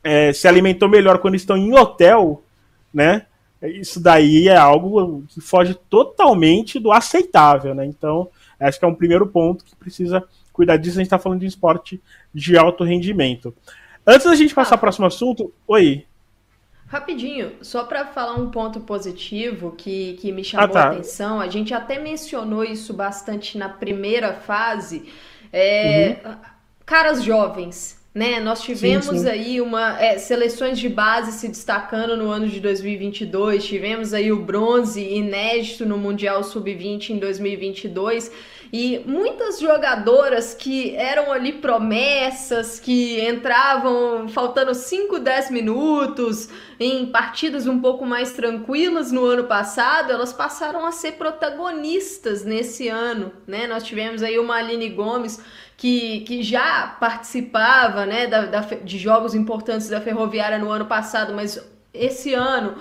é, 0.02 0.32
se 0.32 0.48
alimentou 0.48 0.88
melhor 0.88 1.17
quando 1.19 1.36
estão 1.36 1.58
em 1.58 1.74
hotel, 1.74 2.41
né? 2.93 3.26
Isso 3.69 3.99
daí 3.99 4.47
é 4.47 4.58
algo 4.58 5.23
que 5.28 5.39
foge 5.39 5.73
totalmente 5.89 6.80
do 6.80 6.91
aceitável, 6.91 7.73
né? 7.73 7.86
Então, 7.86 8.30
acho 8.60 8.80
que 8.80 8.86
é 8.86 8.88
um 8.88 8.95
primeiro 8.95 9.28
ponto 9.28 9.63
que 9.63 9.76
precisa 9.76 10.23
cuidar 10.52 10.78
disso. 10.78 10.97
A 10.97 11.02
gente 11.02 11.08
está 11.08 11.19
falando 11.19 11.39
de 11.39 11.47
esporte 11.47 12.02
de 12.34 12.58
alto 12.58 12.84
rendimento. 12.84 13.54
Antes 14.06 14.26
da 14.26 14.36
gente 14.36 14.54
passar 14.54 14.76
ah, 14.76 14.78
para 14.78 14.84
o 14.84 14.88
próximo 14.88 15.06
assunto, 15.06 15.54
oi. 15.67 16.06
Rapidinho, 16.88 17.54
só 17.62 17.86
para 17.86 18.06
falar 18.06 18.36
um 18.36 18.52
ponto 18.52 18.82
positivo 18.82 19.71
que, 19.71 20.13
que 20.19 20.32
me 20.32 20.43
chamou 20.43 20.65
ah, 20.65 20.69
tá. 20.69 20.84
a 20.84 20.91
atenção, 20.91 21.39
a 21.39 21.47
gente 21.47 21.73
até 21.73 21.97
mencionou 21.97 22.63
isso 22.63 22.93
bastante 22.93 23.58
na 23.58 23.69
primeira 23.69 24.34
fase. 24.34 25.06
É, 25.52 26.17
uhum. 26.26 26.36
Caras 26.86 27.23
jovens, 27.23 28.03
né? 28.13 28.39
Nós 28.39 28.62
tivemos 28.62 29.08
sim, 29.08 29.17
sim. 29.19 29.30
aí 29.30 29.62
uma 29.62 29.99
é, 29.99 30.19
seleções 30.19 30.78
de 30.78 30.88
base 30.88 31.32
se 31.32 31.47
destacando 31.47 32.15
no 32.15 32.30
ano 32.30 32.47
de 32.47 32.60
2022, 32.60 33.65
tivemos 33.65 34.13
aí 34.13 34.32
o 34.32 34.39
bronze 34.39 35.02
inédito 35.02 35.86
no 35.86 35.97
Mundial 35.97 36.43
Sub-20 36.43 37.12
em 37.12 37.17
2022 37.17 38.32
e 38.71 39.04
muitas 39.06 39.60
jogadoras 39.60 40.56
que 40.56 40.95
eram 40.95 41.32
ali 41.32 41.54
promessas, 41.54 42.80
que 42.80 43.21
entravam 43.21 44.28
faltando 44.28 44.73
5, 44.73 45.19
10 45.19 45.52
minutos 45.52 46.49
em 46.80 47.06
partidas 47.06 47.67
um 47.67 47.80
pouco 47.80 48.04
mais 48.04 48.34
tranquilas 48.34 49.12
no 49.12 49.26
ano 49.26 49.43
passado, 49.43 50.12
elas 50.12 50.34
passaram 50.34 50.88
a 50.88 50.91
ser 50.91 51.13
protagonistas 51.13 52.43
nesse 52.43 52.88
ano, 52.88 53.32
né? 53.45 53.67
Nós 53.67 53.84
tivemos 53.84 54.23
aí 54.23 54.39
uma 54.39 54.56
Aline 54.56 54.89
Gomes 54.89 55.39
que, 55.77 56.21
que 56.21 56.43
já 56.43 56.95
participava 56.99 58.05
né, 58.05 58.27
da, 58.27 58.45
da, 58.45 58.59
de 58.62 58.97
jogos 58.97 59.36
importantes 59.36 59.89
da 59.89 59.99
Ferroviária 59.99 60.57
no 60.57 60.69
ano 60.69 60.86
passado, 60.86 61.33
mas 61.33 61.59
esse 61.93 62.33
ano 62.33 62.75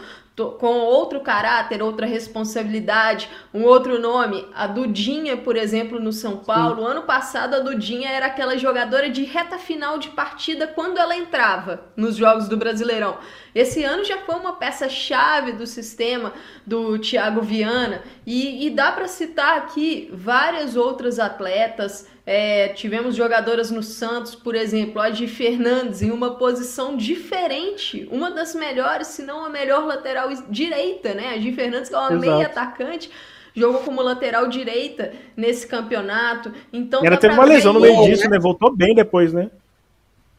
com 0.59 0.79
outro 0.79 1.21
caráter, 1.21 1.83
outra 1.83 2.07
responsabilidade, 2.07 3.29
um 3.53 3.65
outro 3.65 4.01
nome. 4.01 4.47
A 4.55 4.67
Dudinha, 4.67 5.37
por 5.37 5.57
exemplo, 5.57 6.01
no 6.01 6.11
São 6.11 6.39
Paulo, 6.39 6.83
Sim. 6.83 6.91
ano 6.91 7.03
passado 7.03 7.55
a 7.55 7.61
Dudinha 7.61 8.09
era 8.09 8.27
aquela 8.27 8.57
jogadora 8.57 9.11
de 9.11 9.25
reta 9.25 9.59
final 9.59 9.99
de 9.99 10.09
partida 10.11 10.67
quando 10.67 10.99
ela 10.99 11.15
entrava 11.15 11.85
nos 11.95 12.17
jogos 12.17 12.49
do 12.49 12.57
Brasileirão. 12.57 13.19
Esse 13.55 13.85
ano 13.85 14.05
já 14.05 14.19
foi 14.19 14.37
uma 14.37 14.55
peça-chave 14.55 15.53
do 15.53 15.67
sistema 15.67 16.33
do 16.67 16.99
Thiago 16.99 17.43
Viana 17.43 18.03
e, 18.27 18.67
e 18.67 18.71
dá 18.71 18.91
para 18.91 19.09
citar 19.09 19.59
aqui 19.59 20.11
várias 20.15 20.77
outras 20.77 21.19
atletas 21.19 22.09
é, 22.25 22.69
tivemos 22.69 23.17
jogadoras 23.17 23.71
no 23.71 23.83
Santos, 23.83 24.35
por 24.35 24.55
exemplo, 24.55 25.01
a 25.01 25.11
de 25.11 25.27
Fernandes, 25.27 26.03
em 26.03 26.11
uma 26.11 26.37
posição 26.37 26.97
diferente, 26.97 28.09
uma 28.13 28.31
das 28.31 28.55
melhores, 28.55 29.09
se 29.09 29.23
não 29.23 29.45
a 29.45 29.49
melhor 29.49 29.85
lateral 29.85 30.29
direita, 30.49 31.15
né? 31.15 31.35
A 31.35 31.37
de 31.37 31.53
Fernandes, 31.53 31.89
que 31.89 31.95
é 31.95 31.99
uma 31.99 32.11
meia 32.11 32.47
atacante, 32.47 33.11
jogou 33.55 33.81
como 33.81 34.01
lateral 34.03 34.47
direita 34.47 35.13
nesse 35.37 35.67
campeonato. 35.67 36.53
Então, 36.73 37.03
e 37.03 37.07
ela 37.07 37.17
teve 37.17 37.35
uma 37.35 37.45
lesão 37.45 37.73
no 37.73 37.81
meio 37.81 38.05
disso, 38.05 38.29
né? 38.31 38.39
Voltou 38.39 38.75
bem 38.75 38.95
depois, 38.95 39.33
né? 39.33 39.51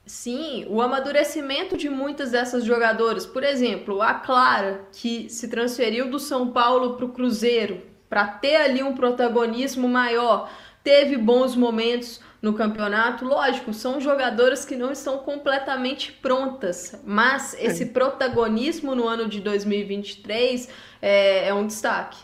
Sim, 0.05 0.65
o 0.69 0.81
amadurecimento 0.81 1.77
de 1.77 1.89
muitas 1.89 2.31
dessas 2.31 2.65
jogadoras, 2.65 3.25
por 3.25 3.43
exemplo, 3.43 4.01
a 4.01 4.13
Clara, 4.13 4.81
que 4.91 5.29
se 5.29 5.47
transferiu 5.49 6.09
do 6.09 6.19
São 6.19 6.49
Paulo 6.49 6.95
para 6.95 7.05
o 7.05 7.09
Cruzeiro, 7.09 7.81
para 8.09 8.27
ter 8.27 8.57
ali 8.57 8.83
um 8.83 8.93
protagonismo 8.93 9.87
maior 9.87 10.49
teve 10.83 11.17
bons 11.17 11.55
momentos 11.55 12.19
no 12.41 12.53
campeonato. 12.53 13.23
Lógico, 13.25 13.73
são 13.73 14.01
jogadoras 14.01 14.65
que 14.65 14.75
não 14.75 14.91
estão 14.91 15.19
completamente 15.19 16.11
prontas, 16.11 16.99
mas 17.05 17.53
é. 17.53 17.65
esse 17.65 17.87
protagonismo 17.87 18.93
no 18.93 19.07
ano 19.07 19.27
de 19.27 19.39
2023 19.39 20.67
é, 21.01 21.47
é 21.47 21.53
um 21.53 21.65
destaque. 21.65 22.17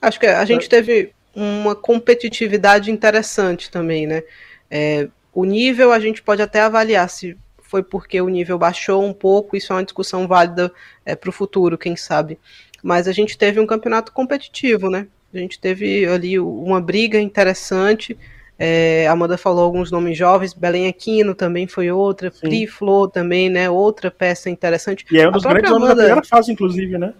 Acho 0.00 0.18
que 0.18 0.26
a 0.26 0.44
gente 0.44 0.68
teve 0.68 1.12
uma 1.34 1.74
competitividade 1.74 2.90
interessante 2.90 3.70
também, 3.70 4.06
né? 4.06 4.22
É, 4.70 5.08
o 5.32 5.44
nível 5.44 5.92
a 5.92 6.00
gente 6.00 6.22
pode 6.22 6.40
até 6.40 6.60
avaliar 6.60 7.08
se 7.10 7.36
foi 7.60 7.82
porque 7.82 8.20
o 8.20 8.28
nível 8.28 8.56
baixou 8.56 9.04
um 9.04 9.12
pouco, 9.12 9.56
isso 9.56 9.72
é 9.72 9.76
uma 9.76 9.84
discussão 9.84 10.26
válida 10.26 10.72
é, 11.04 11.14
para 11.14 11.28
o 11.28 11.32
futuro, 11.32 11.76
quem 11.76 11.96
sabe. 11.96 12.38
Mas 12.82 13.08
a 13.08 13.12
gente 13.12 13.36
teve 13.36 13.60
um 13.60 13.66
campeonato 13.66 14.12
competitivo, 14.12 14.88
né? 14.88 15.08
A 15.36 15.40
gente 15.40 15.58
teve 15.58 16.06
ali 16.06 16.38
uma 16.38 16.80
briga 16.80 17.20
interessante. 17.20 18.16
É, 18.58 19.06
a 19.06 19.12
Amanda 19.12 19.36
falou 19.36 19.64
alguns 19.64 19.90
nomes 19.90 20.16
jovens, 20.16 20.54
Belém 20.54 20.88
Aquino 20.88 21.34
também 21.34 21.66
foi 21.66 21.90
outra, 21.90 22.30
Sim. 22.30 22.48
Pri 22.48 22.66
Flor 22.66 23.10
também, 23.10 23.50
né? 23.50 23.68
Outra 23.68 24.10
peça 24.10 24.48
interessante. 24.48 25.04
E 25.10 25.18
é 25.18 25.28
um 25.28 25.32
dos 25.32 25.42
grandes 25.42 25.70
Amanda, 25.70 25.88
da 25.88 25.94
primeira 25.94 26.24
fase, 26.24 26.52
inclusive, 26.52 26.96
né? 26.96 27.12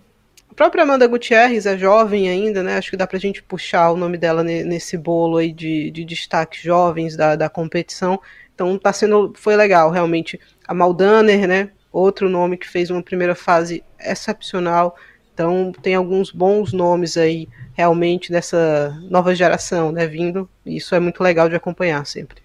A 0.51 0.55
própria 0.55 0.85
Amanda 0.85 1.07
Gutierrez 1.07 1.67
é 1.67 1.77
jovem 1.77 2.31
ainda, 2.31 2.63
né? 2.63 2.79
Acho 2.79 2.91
que 2.91 2.97
dá 2.97 3.07
pra 3.07 3.19
gente 3.19 3.43
puxar 3.43 3.91
o 3.91 3.97
nome 3.97 4.17
dela 4.17 4.43
nesse 4.43 4.97
bolo 4.97 5.37
aí 5.37 5.53
de, 5.53 5.91
de 5.91 6.05
destaques 6.05 6.63
jovens 6.63 7.15
da, 7.15 7.37
da 7.37 7.51
competição. 7.51 8.19
Então 8.55 8.79
tá 8.79 8.91
sendo. 8.91 9.35
Foi 9.37 9.55
legal, 9.55 9.91
realmente. 9.91 10.41
A 10.67 10.73
Maldaner, 10.73 11.47
né? 11.47 11.71
Outro 11.93 12.31
nome 12.31 12.57
que 12.57 12.67
fez 12.67 12.91
uma 12.91 13.03
primeira 13.03 13.35
fase 13.35 13.85
excepcional. 14.01 14.97
Então 15.37 15.71
tem 15.83 15.95
alguns 15.95 16.31
bons 16.31 16.73
nomes 16.73 17.19
aí 17.19 17.47
realmente 17.75 18.33
dessa 18.33 18.99
nova 19.11 19.35
geração, 19.35 19.93
né, 19.93 20.07
vindo. 20.07 20.49
E 20.65 20.79
isso 20.79 20.95
é 20.95 20.99
muito 20.99 21.23
legal 21.23 21.47
de 21.47 21.55
acompanhar 21.55 22.07
sempre. 22.07 22.41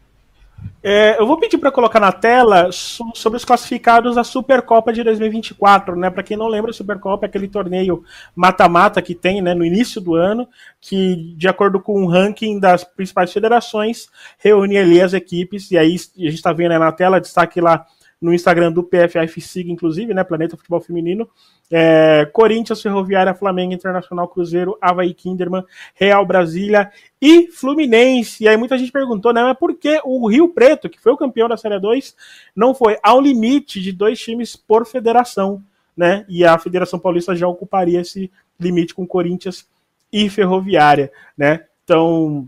É, 0.83 1.17
eu 1.17 1.25
vou 1.25 1.39
pedir 1.39 1.57
para 1.57 1.71
colocar 1.71 2.01
na 2.01 2.11
tela 2.11 2.69
sobre 2.71 3.37
os 3.37 3.45
classificados 3.45 4.15
da 4.15 4.25
Supercopa 4.25 4.91
de 4.91 5.03
2024, 5.03 5.95
né? 5.95 6.09
Para 6.09 6.21
quem 6.21 6.35
não 6.35 6.47
lembra, 6.47 6.71
a 6.71 6.73
Supercopa 6.73 7.25
é 7.25 7.29
aquele 7.29 7.47
torneio 7.47 8.03
mata-mata 8.35 9.01
que 9.01 9.15
tem, 9.15 9.41
né, 9.41 9.53
no 9.53 9.63
início 9.63 10.01
do 10.01 10.13
ano, 10.13 10.45
que 10.81 11.33
de 11.37 11.47
acordo 11.47 11.79
com 11.79 12.03
o 12.03 12.07
ranking 12.07 12.59
das 12.59 12.83
principais 12.83 13.31
federações 13.31 14.09
reúne 14.37 14.77
ali 14.77 15.01
as 15.01 15.13
equipes 15.13 15.71
e 15.71 15.77
aí 15.77 15.95
a 15.95 16.21
gente 16.23 16.33
está 16.33 16.51
vendo 16.51 16.73
aí 16.73 16.79
na 16.79 16.91
tela 16.91 17.21
destaque 17.21 17.61
lá 17.61 17.85
no 18.21 18.33
Instagram 18.33 18.71
do 18.71 18.83
PFF 18.83 19.41
Siga, 19.41 19.71
inclusive, 19.71 20.13
né? 20.13 20.23
Planeta 20.23 20.55
Futebol 20.55 20.79
Feminino. 20.79 21.27
É, 21.71 22.29
Corinthians, 22.31 22.81
Ferroviária, 22.81 23.33
Flamengo, 23.33 23.73
Internacional, 23.73 24.27
Cruzeiro, 24.27 24.77
Havaí 24.79 25.13
Kinderman, 25.13 25.63
Real 25.95 26.23
Brasília 26.25 26.91
e 27.19 27.47
Fluminense. 27.47 28.43
E 28.43 28.47
aí 28.47 28.55
muita 28.57 28.77
gente 28.77 28.91
perguntou, 28.91 29.33
né? 29.33 29.41
Mas 29.41 29.57
por 29.57 29.73
que 29.75 29.99
o 30.05 30.27
Rio 30.29 30.49
Preto, 30.49 30.87
que 30.87 31.01
foi 31.01 31.11
o 31.11 31.17
campeão 31.17 31.49
da 31.49 31.57
Série 31.57 31.79
2, 31.79 32.15
não 32.55 32.75
foi? 32.75 32.97
Um 33.07 33.21
limite 33.21 33.81
de 33.81 33.91
dois 33.91 34.19
times 34.19 34.55
por 34.55 34.85
federação. 34.85 35.63
né? 35.97 36.25
E 36.29 36.45
a 36.45 36.57
Federação 36.57 36.99
Paulista 36.99 37.35
já 37.35 37.47
ocuparia 37.47 38.01
esse 38.01 38.31
limite 38.59 38.93
com 38.93 39.07
Corinthians 39.07 39.67
e 40.11 40.29
Ferroviária, 40.29 41.11
né? 41.37 41.65
Então, 41.83 42.47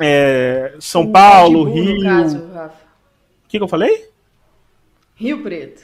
é, 0.00 0.74
São 0.80 1.02
o 1.02 1.12
Paulo, 1.12 1.64
Rio. 1.64 2.00
O 3.44 3.48
que, 3.48 3.58
que 3.58 3.62
eu 3.62 3.68
falei? 3.68 4.11
Rio 5.14 5.42
Preto. 5.42 5.82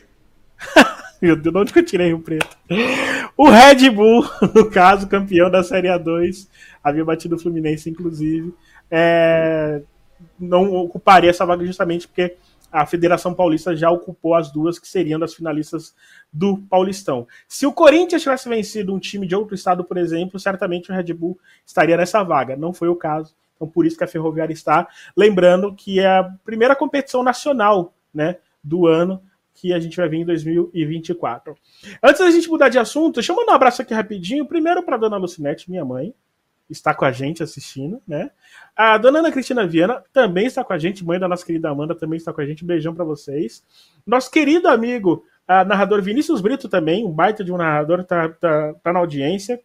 Meu 1.21 1.35
Deus, 1.35 1.53
de 1.53 1.61
onde 1.61 1.73
que 1.73 1.79
eu 1.81 1.85
tirei 1.85 2.09
Rio 2.09 2.21
Preto? 2.21 2.57
O 3.37 3.49
Red 3.49 3.91
Bull, 3.91 4.25
no 4.55 4.71
caso, 4.71 5.09
campeão 5.09 5.51
da 5.51 5.63
Série 5.63 5.89
A2, 5.89 6.49
havia 6.83 7.05
batido 7.05 7.37
o 7.37 7.39
Fluminense, 7.39 7.91
inclusive, 7.91 8.55
é, 8.91 9.83
não 10.39 10.75
ocuparia 10.75 11.31
essa 11.31 11.45
vaga 11.45 11.65
justamente 11.65 12.07
porque 12.07 12.37
a 12.71 12.85
Federação 12.85 13.35
Paulista 13.35 13.75
já 13.75 13.91
ocupou 13.91 14.35
as 14.35 14.53
duas 14.53 14.79
que 14.79 14.87
seriam 14.87 15.19
das 15.19 15.35
finalistas 15.35 15.95
do 16.33 16.59
Paulistão. 16.59 17.27
Se 17.49 17.67
o 17.67 17.73
Corinthians 17.73 18.23
tivesse 18.23 18.49
vencido 18.49 18.95
um 18.95 18.99
time 18.99 19.27
de 19.27 19.35
outro 19.35 19.55
estado, 19.55 19.83
por 19.83 19.97
exemplo, 19.97 20.39
certamente 20.39 20.91
o 20.91 20.95
Red 20.95 21.13
Bull 21.15 21.39
estaria 21.65 21.97
nessa 21.97 22.23
vaga. 22.23 22.57
Não 22.57 22.73
foi 22.73 22.89
o 22.89 22.97
caso. 22.97 23.35
Então, 23.57 23.67
por 23.67 23.87
isso 23.87 23.97
que 23.97 24.05
a 24.05 24.09
Ferroviária 24.09 24.53
está. 24.53 24.87
Lembrando 25.17 25.75
que 25.75 25.99
é 25.99 26.07
a 26.07 26.31
primeira 26.45 26.77
competição 26.77 27.23
nacional 27.23 27.95
né, 28.13 28.37
do 28.69 28.87
ano 28.87 29.23
que 29.55 29.73
a 29.73 29.81
gente 29.81 29.97
vai 29.97 30.09
vir 30.09 30.19
em 30.19 30.25
2024. 30.25 31.55
Antes 32.03 32.21
da 32.21 32.31
gente 32.31 32.49
mudar 32.49 32.69
de 32.69 32.79
assunto, 32.79 33.15
deixa 33.15 33.33
eu 33.33 33.37
mandar 33.37 33.53
um 33.53 33.57
abraço 33.57 33.83
aqui 33.83 33.93
rapidinho. 33.93 34.47
Primeiro 34.47 34.85
para 34.85 34.97
dona 34.97 35.17
Lucinete, 35.17 35.69
minha 35.69 35.85
mãe, 35.85 36.15
está 36.71 36.95
com 36.95 37.05
a 37.05 37.11
gente 37.11 37.43
assistindo, 37.43 38.01
né? 38.07 38.31
A 38.77 38.97
dona 38.99 39.19
Ana 39.19 39.33
Cristina 39.33 39.67
Viana 39.67 40.05
também 40.13 40.47
está 40.47 40.63
com 40.63 40.73
a 40.73 40.79
gente, 40.79 41.05
mãe 41.05 41.19
da 41.19 41.27
nossa 41.27 41.45
querida 41.45 41.71
Amanda 41.71 41.95
também 41.95 42.19
está 42.19 42.33
com 42.33 42.41
a 42.41 42.47
gente. 42.47 42.63
Um 42.63 42.67
beijão 42.69 42.95
para 42.95 43.05
vocês. 43.05 43.65
Nosso 44.07 44.31
querido 44.31 44.69
amigo, 44.69 45.25
narrador 45.49 46.03
Vinícius 46.03 46.41
Brito 46.41 46.69
também, 46.69 47.05
um 47.05 47.11
baita 47.11 47.43
de 47.43 47.53
um 47.53 47.57
narrador, 47.57 48.05
tá, 48.05 48.29
tá, 48.29 48.75
tá 48.75 48.93
na 48.93 49.01
audiência. 49.01 49.61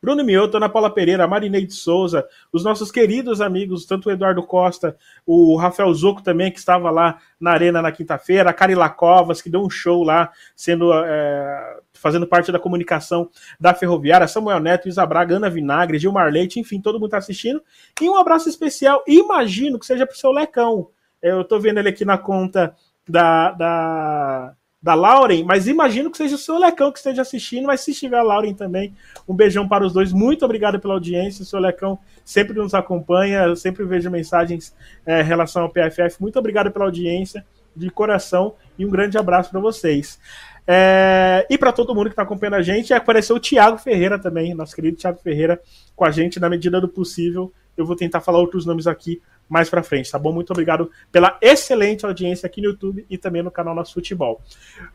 Bruno 0.00 0.22
Mioto, 0.22 0.56
Ana 0.56 0.68
Paula 0.68 0.90
Pereira, 0.90 1.26
Marineide 1.26 1.72
Souza, 1.72 2.26
os 2.52 2.62
nossos 2.62 2.90
queridos 2.90 3.40
amigos, 3.40 3.86
tanto 3.86 4.08
o 4.08 4.12
Eduardo 4.12 4.42
Costa, 4.42 4.96
o 5.24 5.56
Rafael 5.56 5.92
Zoco 5.94 6.22
também, 6.22 6.52
que 6.52 6.58
estava 6.58 6.90
lá 6.90 7.18
na 7.40 7.52
Arena 7.52 7.82
na 7.82 7.90
quinta-feira, 7.90 8.50
a 8.50 8.52
Carila 8.52 8.88
Covas, 8.88 9.40
que 9.40 9.50
deu 9.50 9.62
um 9.62 9.70
show 9.70 10.02
lá, 10.04 10.30
sendo 10.54 10.92
é, 10.92 11.78
fazendo 11.94 12.26
parte 12.26 12.52
da 12.52 12.58
comunicação 12.58 13.30
da 13.58 13.74
Ferroviária, 13.74 14.28
Samuel 14.28 14.60
Neto, 14.60 14.88
Isa 14.88 15.04
Braga, 15.06 15.36
Ana 15.36 15.50
Vinagre, 15.50 15.98
Gilmar 15.98 16.30
Leite, 16.30 16.60
enfim, 16.60 16.80
todo 16.80 16.96
mundo 16.96 17.06
está 17.06 17.18
assistindo. 17.18 17.62
E 18.00 18.08
um 18.08 18.16
abraço 18.16 18.48
especial, 18.48 19.02
imagino 19.06 19.78
que 19.78 19.86
seja 19.86 20.06
para 20.06 20.14
o 20.14 20.18
seu 20.18 20.30
Lecão. 20.30 20.88
Eu 21.22 21.40
estou 21.40 21.58
vendo 21.58 21.78
ele 21.78 21.88
aqui 21.88 22.04
na 22.04 22.18
conta 22.18 22.74
da, 23.08 23.52
da 23.52 24.55
da 24.82 24.94
Lauren, 24.94 25.42
mas 25.44 25.66
imagino 25.66 26.10
que 26.10 26.16
seja 26.16 26.34
o 26.34 26.38
seu 26.38 26.58
Lecão 26.58 26.92
que 26.92 26.98
esteja 26.98 27.22
assistindo, 27.22 27.66
mas 27.66 27.80
se 27.80 27.90
estiver 27.90 28.18
a 28.18 28.22
Lauren 28.22 28.54
também, 28.54 28.94
um 29.26 29.34
beijão 29.34 29.66
para 29.66 29.84
os 29.84 29.92
dois. 29.92 30.12
Muito 30.12 30.44
obrigado 30.44 30.78
pela 30.78 30.94
audiência. 30.94 31.42
O 31.42 31.46
seu 31.46 31.58
Lecão 31.58 31.98
sempre 32.24 32.54
nos 32.54 32.74
acompanha, 32.74 33.44
eu 33.44 33.56
sempre 33.56 33.84
vejo 33.84 34.10
mensagens 34.10 34.74
é, 35.04 35.22
em 35.22 35.24
relação 35.24 35.62
ao 35.62 35.70
PFF. 35.70 36.20
Muito 36.20 36.38
obrigado 36.38 36.70
pela 36.70 36.84
audiência, 36.84 37.44
de 37.74 37.90
coração, 37.90 38.54
e 38.78 38.86
um 38.86 38.90
grande 38.90 39.18
abraço 39.18 39.50
para 39.50 39.60
vocês. 39.60 40.18
É, 40.66 41.46
e 41.48 41.56
para 41.56 41.72
todo 41.72 41.94
mundo 41.94 42.06
que 42.06 42.12
está 42.12 42.22
acompanhando 42.22 42.54
a 42.54 42.62
gente, 42.62 42.92
apareceu 42.92 43.36
o 43.36 43.40
Thiago 43.40 43.78
Ferreira 43.78 44.18
também, 44.18 44.54
nosso 44.54 44.74
querido 44.74 44.96
Thiago 44.96 45.18
Ferreira, 45.18 45.60
com 45.94 46.04
a 46.04 46.10
gente 46.10 46.40
na 46.40 46.48
medida 46.48 46.80
do 46.80 46.88
possível. 46.88 47.52
Eu 47.76 47.84
vou 47.84 47.94
tentar 47.94 48.20
falar 48.20 48.38
outros 48.38 48.64
nomes 48.64 48.86
aqui 48.86 49.20
mais 49.48 49.70
para 49.70 49.82
frente, 49.82 50.10
tá 50.10 50.18
bom? 50.18 50.32
Muito 50.32 50.50
obrigado 50.50 50.90
pela 51.10 51.38
excelente 51.40 52.04
audiência 52.04 52.46
aqui 52.46 52.60
no 52.60 52.68
YouTube 52.68 53.06
e 53.08 53.16
também 53.16 53.42
no 53.42 53.50
canal 53.50 53.74
Nosso 53.74 53.94
Futebol. 53.94 54.40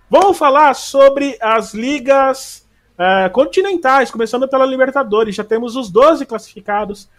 Vamos 0.09 0.37
falar 0.37 0.73
sobre 0.73 1.37
as 1.41 1.73
ligas 1.73 2.67
uh, 2.93 3.29
continentais, 3.31 4.11
começando 4.11 4.47
pela 4.47 4.65
Libertadores. 4.65 5.35
Já 5.35 5.43
temos 5.43 5.75
os 5.75 5.89
12 5.89 6.25
classificados 6.25 7.09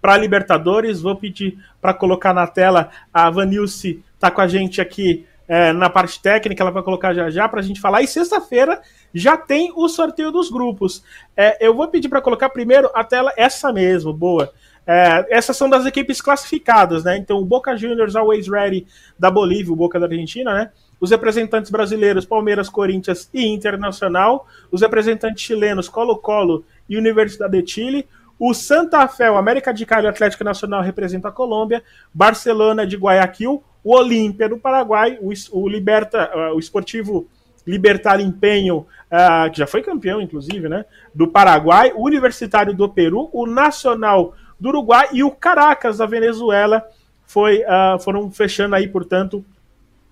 para 0.00 0.16
Libertadores. 0.16 1.00
Vou 1.00 1.16
pedir 1.16 1.58
para 1.80 1.92
colocar 1.92 2.32
na 2.32 2.46
tela 2.46 2.90
a 3.12 3.28
Vanilce 3.30 4.02
tá 4.18 4.30
com 4.30 4.40
a 4.40 4.48
gente 4.48 4.80
aqui 4.80 5.26
é, 5.48 5.72
na 5.72 5.88
parte 5.88 6.20
técnica, 6.20 6.62
ela 6.62 6.70
vai 6.70 6.82
colocar 6.82 7.14
já 7.14 7.30
já 7.30 7.48
para 7.48 7.60
a 7.60 7.62
gente 7.62 7.80
falar. 7.80 8.02
E 8.02 8.06
sexta-feira 8.06 8.82
já 9.14 9.34
tem 9.36 9.72
o 9.74 9.88
sorteio 9.88 10.30
dos 10.30 10.50
grupos. 10.50 11.02
É, 11.34 11.66
eu 11.66 11.74
vou 11.74 11.88
pedir 11.88 12.10
para 12.10 12.20
colocar 12.20 12.50
primeiro 12.50 12.90
a 12.94 13.02
tela 13.02 13.32
essa 13.34 13.72
mesmo, 13.72 14.12
boa. 14.12 14.52
É, 14.90 15.36
essas 15.36 15.54
são 15.54 15.68
das 15.68 15.84
equipes 15.84 16.18
classificadas, 16.18 17.04
né? 17.04 17.18
Então, 17.18 17.38
o 17.38 17.44
Boca 17.44 17.76
Juniors 17.76 18.16
Always 18.16 18.48
Ready 18.48 18.86
da 19.18 19.30
Bolívia, 19.30 19.70
o 19.70 19.76
Boca 19.76 20.00
da 20.00 20.06
Argentina, 20.06 20.54
né? 20.54 20.70
Os 20.98 21.10
representantes 21.10 21.70
brasileiros, 21.70 22.24
Palmeiras, 22.24 22.70
Corinthians 22.70 23.28
e 23.34 23.46
Internacional. 23.46 24.46
Os 24.72 24.80
representantes 24.80 25.44
chilenos, 25.44 25.90
Colo-Colo 25.90 26.64
e 26.88 26.96
Universidade 26.96 27.60
de 27.60 27.70
Chile. 27.70 28.08
O 28.38 28.54
Santa 28.54 29.06
Fé, 29.08 29.30
o 29.30 29.36
América 29.36 29.74
de 29.74 29.84
Cali 29.84 30.06
Atlético 30.06 30.42
Nacional 30.42 30.80
representa 30.80 31.28
a 31.28 31.32
Colômbia. 31.32 31.82
Barcelona 32.12 32.86
de 32.86 32.96
Guayaquil. 32.96 33.62
O 33.84 33.94
Olímpia 33.94 34.48
do 34.48 34.56
Paraguai. 34.56 35.18
O, 35.20 35.30
o 35.52 35.68
Liberta, 35.68 36.30
uh, 36.34 36.56
o 36.56 36.58
Esportivo 36.58 37.28
Libertar 37.66 38.20
Empenho, 38.20 38.86
uh, 39.12 39.50
que 39.52 39.58
já 39.58 39.66
foi 39.66 39.82
campeão, 39.82 40.18
inclusive, 40.18 40.66
né? 40.66 40.86
Do 41.14 41.28
Paraguai. 41.28 41.92
O 41.94 42.06
Universitário 42.06 42.72
do 42.72 42.88
Peru. 42.88 43.28
O 43.34 43.46
Nacional 43.46 44.34
do 44.58 44.70
Uruguai 44.70 45.08
e 45.12 45.22
o 45.22 45.30
Caracas 45.30 45.98
da 45.98 46.06
Venezuela 46.06 46.84
foi, 47.24 47.60
uh, 47.60 47.98
foram 48.00 48.30
fechando 48.30 48.74
aí, 48.74 48.88
portanto, 48.88 49.44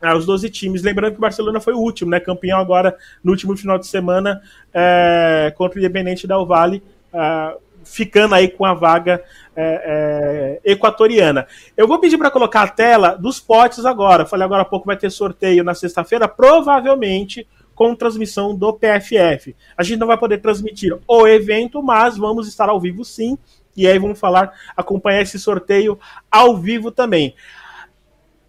uh, 0.03 0.17
os 0.17 0.27
12 0.27 0.51
times. 0.51 0.83
Lembrando 0.83 1.13
que 1.13 1.19
o 1.19 1.23
Barcelona 1.23 1.61
foi 1.61 1.75
o 1.75 1.79
último, 1.79 2.11
né? 2.11 2.21
Campeão 2.21 2.59
agora 2.59 2.97
no 3.23 3.33
último 3.33 3.57
final 3.57 3.79
de 3.79 3.87
semana 3.87 4.43
uh, 4.69 5.57
contra 5.57 5.79
o 5.79 5.81
Independente 5.81 6.27
Del 6.27 6.47
Valle, 6.47 6.83
uh, 7.13 7.59
ficando 7.83 8.35
aí 8.35 8.49
com 8.49 8.65
a 8.65 8.75
vaga 8.75 9.23
é, 9.55 10.61
é, 10.65 10.73
equatoriana. 10.73 11.47
Eu 11.77 11.87
vou 11.87 12.01
pedir 12.01 12.19
para 12.19 12.31
colocar 12.31 12.63
a 12.63 12.69
tela 12.69 13.15
dos 13.15 13.39
potes 13.39 13.85
agora. 13.85 14.27
Falei 14.27 14.45
agora 14.45 14.63
há 14.63 14.65
pouco 14.67 14.87
vai 14.87 14.97
ter 14.97 15.09
sorteio 15.09 15.63
na 15.63 15.73
sexta-feira, 15.73 16.27
provavelmente 16.27 17.47
com 17.77 17.95
transmissão 17.95 18.57
do 18.57 18.73
PFF. 18.73 19.55
A 19.77 19.83
gente 19.83 19.99
não 19.99 20.07
vai 20.07 20.19
poder 20.19 20.39
transmitir 20.39 20.99
o 21.07 21.29
evento, 21.29 21.83
mas 21.83 22.17
vamos 22.17 22.49
estar 22.49 22.69
ao 22.69 22.81
vivo 22.81 23.05
sim 23.05 23.39
e 23.77 23.87
aí 23.87 23.99
vamos 23.99 24.19
falar, 24.19 24.53
acompanhar 24.77 25.23
esse 25.23 25.39
sorteio 25.39 25.99
ao 26.31 26.57
vivo 26.57 26.91
também. 26.91 27.35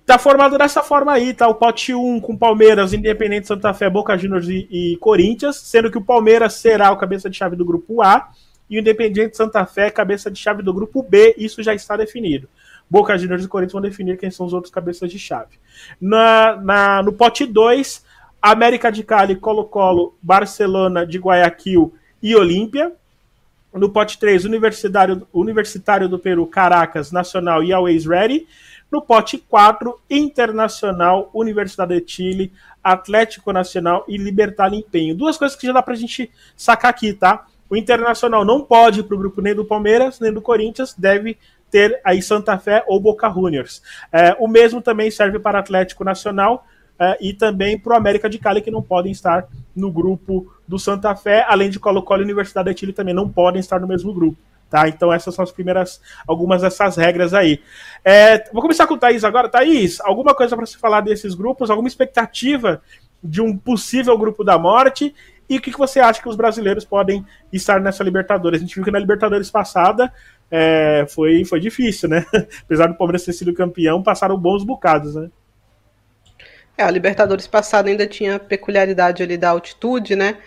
Tá 0.05 0.17
formado 0.17 0.57
dessa 0.57 0.81
forma 0.81 1.11
aí, 1.11 1.33
tá? 1.33 1.49
O 1.49 1.55
pote 1.55 1.93
1 1.93 2.21
com 2.21 2.37
Palmeiras, 2.37 2.93
Independente 2.93 3.45
Santa 3.45 3.73
Fé, 3.73 3.89
Boca 3.89 4.17
Juniors 4.17 4.47
e, 4.47 4.67
e, 4.71 4.97
Corinthians, 4.97 5.57
sendo 5.57 5.91
que 5.91 5.97
o 5.97 6.03
Palmeiras 6.03 6.53
será 6.53 6.91
o 6.91 6.97
cabeça 6.97 7.29
de 7.29 7.35
chave 7.35 7.57
do 7.57 7.65
grupo 7.65 8.01
A 8.01 8.29
e 8.69 8.77
o 8.77 8.79
Independente 8.79 9.35
Santa 9.35 9.65
Fé, 9.65 9.89
cabeça 9.89 10.31
de 10.31 10.39
chave 10.39 10.63
do 10.63 10.73
grupo 10.73 11.03
B, 11.03 11.35
isso 11.37 11.61
já 11.61 11.73
está 11.73 11.97
definido. 11.97 12.47
Boca 12.89 13.17
Juniors 13.17 13.43
e 13.43 13.47
Corinthians 13.49 13.73
vão 13.73 13.81
definir 13.81 14.17
quem 14.17 14.31
são 14.31 14.45
os 14.45 14.53
outros 14.53 14.73
cabeças 14.73 15.11
de 15.11 15.19
chave. 15.19 15.59
Na, 15.99 16.55
na, 16.55 17.03
no 17.03 17.11
pote 17.11 17.45
2, 17.45 18.05
América 18.41 18.89
de 18.89 19.03
Cali, 19.03 19.35
Colo-Colo, 19.35 20.17
Barcelona 20.21 21.05
de 21.05 21.17
Guayaquil 21.17 21.93
e 22.23 22.35
Olímpia. 22.35 22.93
No 23.77 23.89
pote 23.89 24.19
3, 24.19 24.45
Universitário, 24.45 25.27
Universitário 25.33 26.07
do 26.07 26.19
Peru, 26.19 26.45
Caracas, 26.47 27.11
Nacional 27.11 27.63
e 27.63 27.71
Always 27.73 28.05
Ready. 28.05 28.47
No 28.91 29.01
pote 29.01 29.37
4, 29.37 29.99
Internacional, 30.09 31.29
Universidade 31.33 31.99
de 31.99 32.11
Chile, 32.11 32.53
Atlético 32.83 33.51
Nacional 33.51 34.05
e 34.07 34.17
Libertar 34.17 34.73
Empenho. 34.73 35.15
Duas 35.15 35.37
coisas 35.37 35.57
que 35.57 35.67
já 35.67 35.73
dá 35.73 35.81
pra 35.81 35.95
gente 35.95 36.31
sacar 36.55 36.89
aqui, 36.91 37.11
tá? 37.13 37.45
O 37.69 37.75
Internacional 37.75 38.45
não 38.45 38.61
pode 38.61 39.01
ir 39.01 39.03
pro 39.03 39.17
grupo 39.17 39.41
nem 39.41 39.53
do 39.53 39.65
Palmeiras, 39.65 40.19
nem 40.19 40.31
do 40.31 40.41
Corinthians, 40.41 40.95
deve 40.97 41.37
ter 41.69 41.99
aí 42.03 42.21
Santa 42.21 42.57
Fé 42.57 42.83
ou 42.87 42.99
Boca 42.99 43.29
Juniors. 43.29 43.81
É, 44.11 44.35
o 44.39 44.47
mesmo 44.47 44.81
também 44.81 45.11
serve 45.11 45.37
para 45.37 45.59
Atlético 45.59 46.03
Nacional, 46.03 46.65
Uh, 46.99 47.15
e 47.21 47.33
também 47.33 47.77
para 47.77 47.93
o 47.93 47.95
América 47.95 48.27
de 48.27 48.39
Cali, 48.39 48.62
que 48.62 48.71
não 48.71 48.81
podem 48.81 49.12
estar 49.12 49.47
no 49.75 49.91
grupo 49.91 50.51
do 50.67 50.80
Santa 50.80 51.15
Fé, 51.15 51.45
além 51.47 51.69
de 51.69 51.80
Colo-Colo 51.80 52.22
e 52.22 52.26
Universidade 52.26 52.74
de 52.74 52.80
Chile 52.80 52.91
também 52.91 53.13
não 53.13 53.30
podem 53.30 53.59
estar 53.59 53.80
no 53.80 53.88
mesmo 53.88 54.11
grupo. 54.11 54.38
Tá? 54.69 54.89
Então 54.89 55.13
essas 55.13 55.34
são 55.34 55.43
as 55.43 55.51
primeiras, 55.51 56.01
algumas 56.28 56.61
dessas 56.61 56.97
regras 56.97 57.34
aí. 57.34 57.61
É, 58.03 58.49
vou 58.51 58.61
começar 58.61 58.86
com 58.88 58.95
o 58.95 58.97
Thaís 58.97 59.24
agora. 59.24 59.47
Thaís, 59.47 60.01
alguma 60.01 60.34
coisa 60.36 60.57
para 60.57 60.65
se 60.65 60.78
falar 60.78 61.01
desses 61.01 61.36
grupos? 61.36 61.69
Alguma 61.69 61.88
expectativa 61.88 62.82
de 63.24 63.41
um 63.41 63.55
possível 63.55 64.17
grupo 64.17 64.43
da 64.43 64.57
morte? 64.57 65.15
E 65.49 65.57
o 65.57 65.61
que, 65.61 65.72
que 65.72 65.78
você 65.78 65.99
acha 65.99 66.22
que 66.22 66.28
os 66.28 66.36
brasileiros 66.36 66.84
podem 66.84 67.26
estar 67.53 67.80
nessa 67.80 68.03
Libertadores? 68.03 68.59
A 68.59 68.65
gente 68.65 68.76
viu 68.76 68.84
que 68.84 68.91
na 68.91 68.99
Libertadores 68.99 69.49
passada 69.49 70.11
é, 70.51 71.05
foi, 71.09 71.45
foi 71.45 71.59
difícil, 71.59 72.09
né? 72.09 72.26
Apesar 72.65 72.88
do 72.88 72.95
Palmeiras 72.95 73.24
ter 73.24 73.34
sido 73.34 73.53
campeão, 73.53 74.03
passaram 74.03 74.38
bons 74.38 74.65
bocados, 74.65 75.15
né? 75.15 75.30
É, 76.78 76.84
a 76.84 76.91
Libertadores 76.91 77.47
passada 77.47 77.89
ainda 77.89 78.05
tinha 78.05 78.39
peculiaridade 78.39 79.23
ali 79.23 79.38
da 79.38 79.49
altitude, 79.49 80.15
né? 80.15 80.38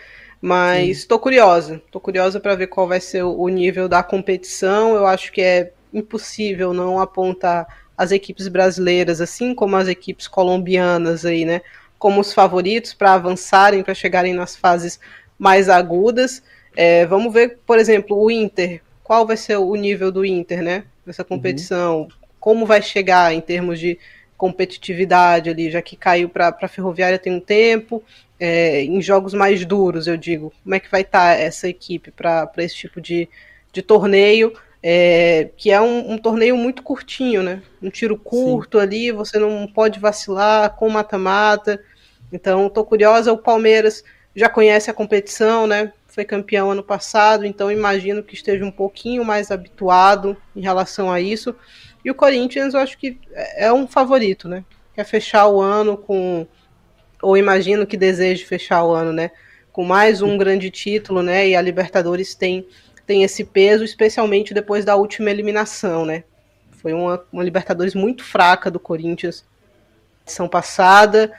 Mas 0.41 0.99
estou 0.99 1.19
curiosa, 1.19 1.83
estou 1.85 2.01
curiosa 2.01 2.41
para 2.41 2.55
ver 2.55 2.69
qual 2.69 2.87
vai 2.89 3.01
ser 3.01 3.23
o 3.25 3.49
nível 3.49 3.89
da 3.89 4.03
competição. 4.03 4.95
Eu 4.95 5.07
acho 5.07 5.33
que 5.33 5.43
é 5.43 5.73
impossível 5.93 6.73
não 6.73 7.01
apontar 7.01 7.67
as 7.99 8.13
equipes 8.13 8.49
brasileiras, 8.49 9.21
assim 9.21 9.55
como 9.55 9.77
as 9.77 9.89
equipes 9.89 10.27
colombianas 10.27 11.27
aí, 11.27 11.45
né? 11.45 11.61
como 12.01 12.19
os 12.19 12.33
favoritos 12.33 12.95
para 12.95 13.13
avançarem, 13.13 13.83
para 13.85 13.93
chegarem 13.93 14.33
nas 14.33 14.57
fases 14.57 14.99
mais 15.39 15.69
agudas. 15.69 16.43
É, 16.75 17.05
vamos 17.05 17.31
ver, 17.31 17.59
por 17.67 17.79
exemplo, 17.79 18.19
o 18.19 18.31
Inter. 18.31 18.81
Qual 19.05 19.27
vai 19.27 19.37
ser 19.37 19.59
o 19.59 19.75
nível 19.75 20.11
do 20.11 20.25
Inter, 20.25 20.63
né? 20.63 20.85
Nessa 21.05 21.23
competição? 21.23 22.01
Uhum. 22.01 22.09
Como 22.41 22.65
vai 22.65 22.81
chegar 22.81 23.35
em 23.35 23.41
termos 23.41 23.79
de 23.79 23.99
competitividade 24.41 25.51
ali, 25.51 25.71
já 25.71 25.83
que 25.83 25.95
caiu 25.95 26.27
para 26.27 26.57
a 26.59 26.69
Ferroviária 26.69 27.19
tem 27.19 27.35
um 27.35 27.41
tempo. 27.41 28.03
É, 28.43 28.83
em 28.83 29.03
jogos 29.03 29.35
mais 29.35 29.67
duros, 29.67 30.07
eu 30.07 30.17
digo. 30.17 30.51
Como 30.65 30.75
é 30.75 30.81
que 30.81 30.91
vai 30.91 31.03
estar 31.03 31.37
tá 31.37 31.39
essa 31.39 31.69
equipe 31.69 32.11
para 32.11 32.51
esse 32.57 32.75
tipo 32.75 33.03
de, 33.03 33.29
de 33.71 33.83
torneio? 33.83 34.55
É, 34.83 35.51
que 35.59 35.71
é 35.71 35.79
um, 35.79 36.13
um, 36.13 36.17
torneio 36.17 36.57
muito 36.57 36.83
curtinho, 36.83 37.43
né? 37.43 37.63
Um 37.83 37.91
tiro 37.91 38.17
curto 38.17 38.79
Sim. 38.79 38.83
ali, 38.83 39.13
você 39.13 39.39
não 39.39 39.67
pode 39.67 40.01
vacilar 40.01 40.75
com 40.75 40.89
mata-mata. 40.89 41.79
Então, 42.33 42.67
estou 42.67 42.83
curiosa. 42.83 43.31
O 43.31 43.37
Palmeiras 43.37 44.03
já 44.35 44.49
conhece 44.49 44.91
a 44.91 44.95
competição, 44.95 45.67
né? 45.67 45.93
Foi 46.07 46.25
campeão 46.25 46.71
ano 46.71 46.83
passado, 46.83 47.45
então 47.45 47.71
imagino 47.71 48.23
que 48.23 48.35
esteja 48.35 48.65
um 48.65 48.71
pouquinho 48.71 49.23
mais 49.23 49.51
habituado 49.51 50.35
em 50.57 50.63
relação 50.63 51.13
a 51.13 51.21
isso. 51.21 51.55
E 52.05 52.11
o 52.11 52.15
Corinthians, 52.15 52.75
eu 52.75 52.81
acho 52.81 52.97
que 52.99 53.19
é, 53.33 53.67
é 53.67 53.73
um 53.73 53.87
favorito, 53.87 54.49
né? 54.49 54.65
Quer 54.95 55.05
fechar 55.05 55.47
o 55.49 55.61
ano 55.61 55.97
com. 55.97 56.47
Ou 57.23 57.37
imagino 57.37 57.87
que 57.87 57.97
deseje 57.97 58.45
fechar 58.45 58.85
o 58.85 58.93
ano, 58.93 59.13
né? 59.13 59.31
Com 59.73 59.85
mais 59.85 60.23
um 60.23 60.39
grande 60.39 60.71
título, 60.71 61.23
né? 61.23 61.49
E 61.49 61.57
a 61.57 61.61
Libertadores 61.61 62.35
tem, 62.35 62.67
tem 63.07 63.23
esse 63.23 63.45
peso, 63.45 63.85
especialmente 63.85 64.55
depois 64.55 64.85
da 64.85 64.97
última 64.97 65.31
eliminação, 65.31 66.05
né? 66.05 66.25
Foi 66.71 66.93
uma, 66.93 67.23
uma 67.31 67.45
Libertadores 67.45 67.95
muito 67.95 68.25
fraca 68.25 68.71
do 68.71 68.81
Corinthians 68.81 69.45
edição 70.31 70.49
passada 70.49 71.33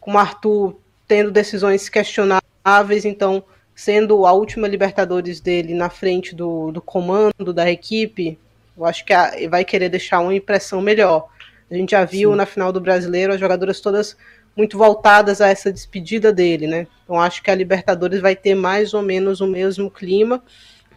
com 0.00 0.14
o 0.14 0.18
Arthur 0.18 0.78
tendo 1.08 1.30
decisões 1.30 1.88
questionáveis, 1.88 3.04
então 3.04 3.44
sendo 3.74 4.24
a 4.24 4.32
última 4.32 4.68
Libertadores 4.68 5.40
dele 5.40 5.74
na 5.74 5.90
frente 5.90 6.34
do, 6.34 6.70
do 6.72 6.80
comando 6.80 7.52
da 7.52 7.70
equipe, 7.70 8.38
eu 8.76 8.84
acho 8.84 9.04
que 9.04 9.12
a, 9.12 9.32
vai 9.48 9.64
querer 9.64 9.88
deixar 9.88 10.20
uma 10.20 10.34
impressão 10.34 10.80
melhor. 10.80 11.28
A 11.70 11.74
gente 11.74 11.90
já 11.90 12.04
viu 12.04 12.30
Sim. 12.30 12.36
na 12.36 12.46
final 12.46 12.72
do 12.72 12.80
Brasileiro 12.80 13.32
as 13.32 13.40
jogadoras 13.40 13.80
todas 13.80 14.16
muito 14.56 14.78
voltadas 14.78 15.40
a 15.40 15.48
essa 15.48 15.72
despedida 15.72 16.32
dele, 16.32 16.66
né? 16.66 16.86
Então 17.04 17.20
acho 17.20 17.42
que 17.42 17.50
a 17.50 17.54
Libertadores 17.54 18.20
vai 18.20 18.34
ter 18.34 18.54
mais 18.54 18.94
ou 18.94 19.02
menos 19.02 19.40
o 19.40 19.46
mesmo 19.46 19.90
clima, 19.90 20.42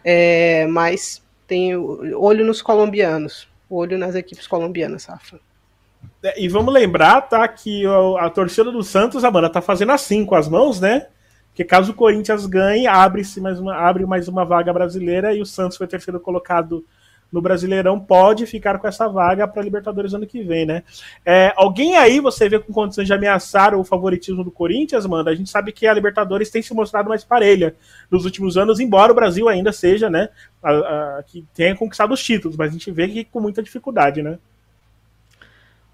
é, 0.02 0.66
mas 0.66 1.22
tem 1.46 1.76
olho 1.76 2.44
nos 2.44 2.62
colombianos, 2.62 3.48
olho 3.68 3.98
nas 3.98 4.14
equipes 4.14 4.46
colombianas, 4.46 5.04
Rafa. 5.04 5.38
É, 6.22 6.40
e 6.42 6.48
vamos 6.48 6.72
lembrar, 6.72 7.22
tá, 7.22 7.46
que 7.48 7.84
a, 7.86 8.26
a 8.26 8.30
torcida 8.30 8.70
do 8.70 8.82
Santos, 8.82 9.24
a 9.24 9.30
banda 9.30 9.50
tá 9.50 9.60
fazendo 9.60 9.92
assim 9.92 10.24
com 10.24 10.34
as 10.34 10.48
mãos, 10.48 10.80
né? 10.80 11.08
Que 11.54 11.64
caso 11.64 11.92
o 11.92 11.94
Corinthians 11.94 12.46
ganhe, 12.46 12.86
abre-se 12.86 13.40
mais 13.40 13.60
uma, 13.60 13.74
abre 13.74 14.06
mais 14.06 14.28
uma 14.28 14.44
vaga 14.44 14.72
brasileira 14.72 15.34
e 15.34 15.42
o 15.42 15.46
Santos 15.46 15.76
foi 15.76 15.86
terceiro 15.86 16.20
colocado 16.20 16.84
no 17.32 17.40
Brasileirão, 17.40 17.98
pode 17.98 18.46
ficar 18.46 18.78
com 18.78 18.88
essa 18.88 19.08
vaga 19.08 19.46
para 19.46 19.62
Libertadores 19.62 20.14
ano 20.14 20.26
que 20.26 20.42
vem, 20.42 20.66
né? 20.66 20.82
É, 21.24 21.52
alguém 21.56 21.96
aí 21.96 22.20
você 22.20 22.48
vê 22.48 22.58
com 22.58 22.72
condições 22.72 23.06
de 23.06 23.12
ameaçar 23.12 23.74
o 23.74 23.84
favoritismo 23.84 24.42
do 24.42 24.50
Corinthians, 24.50 25.06
manda? 25.06 25.30
A 25.30 25.34
gente 25.34 25.50
sabe 25.50 25.72
que 25.72 25.86
a 25.86 25.94
Libertadores 25.94 26.50
tem 26.50 26.62
se 26.62 26.74
mostrado 26.74 27.08
mais 27.08 27.24
parelha 27.24 27.76
nos 28.10 28.24
últimos 28.24 28.56
anos, 28.56 28.80
embora 28.80 29.12
o 29.12 29.14
Brasil 29.14 29.48
ainda 29.48 29.72
seja, 29.72 30.10
né, 30.10 30.28
a, 30.62 30.70
a, 30.70 31.22
que 31.22 31.44
tenha 31.54 31.76
conquistado 31.76 32.12
os 32.12 32.22
títulos, 32.22 32.56
mas 32.56 32.70
a 32.70 32.72
gente 32.72 32.90
vê 32.90 33.08
que 33.08 33.24
com 33.24 33.40
muita 33.40 33.62
dificuldade, 33.62 34.22
né? 34.22 34.38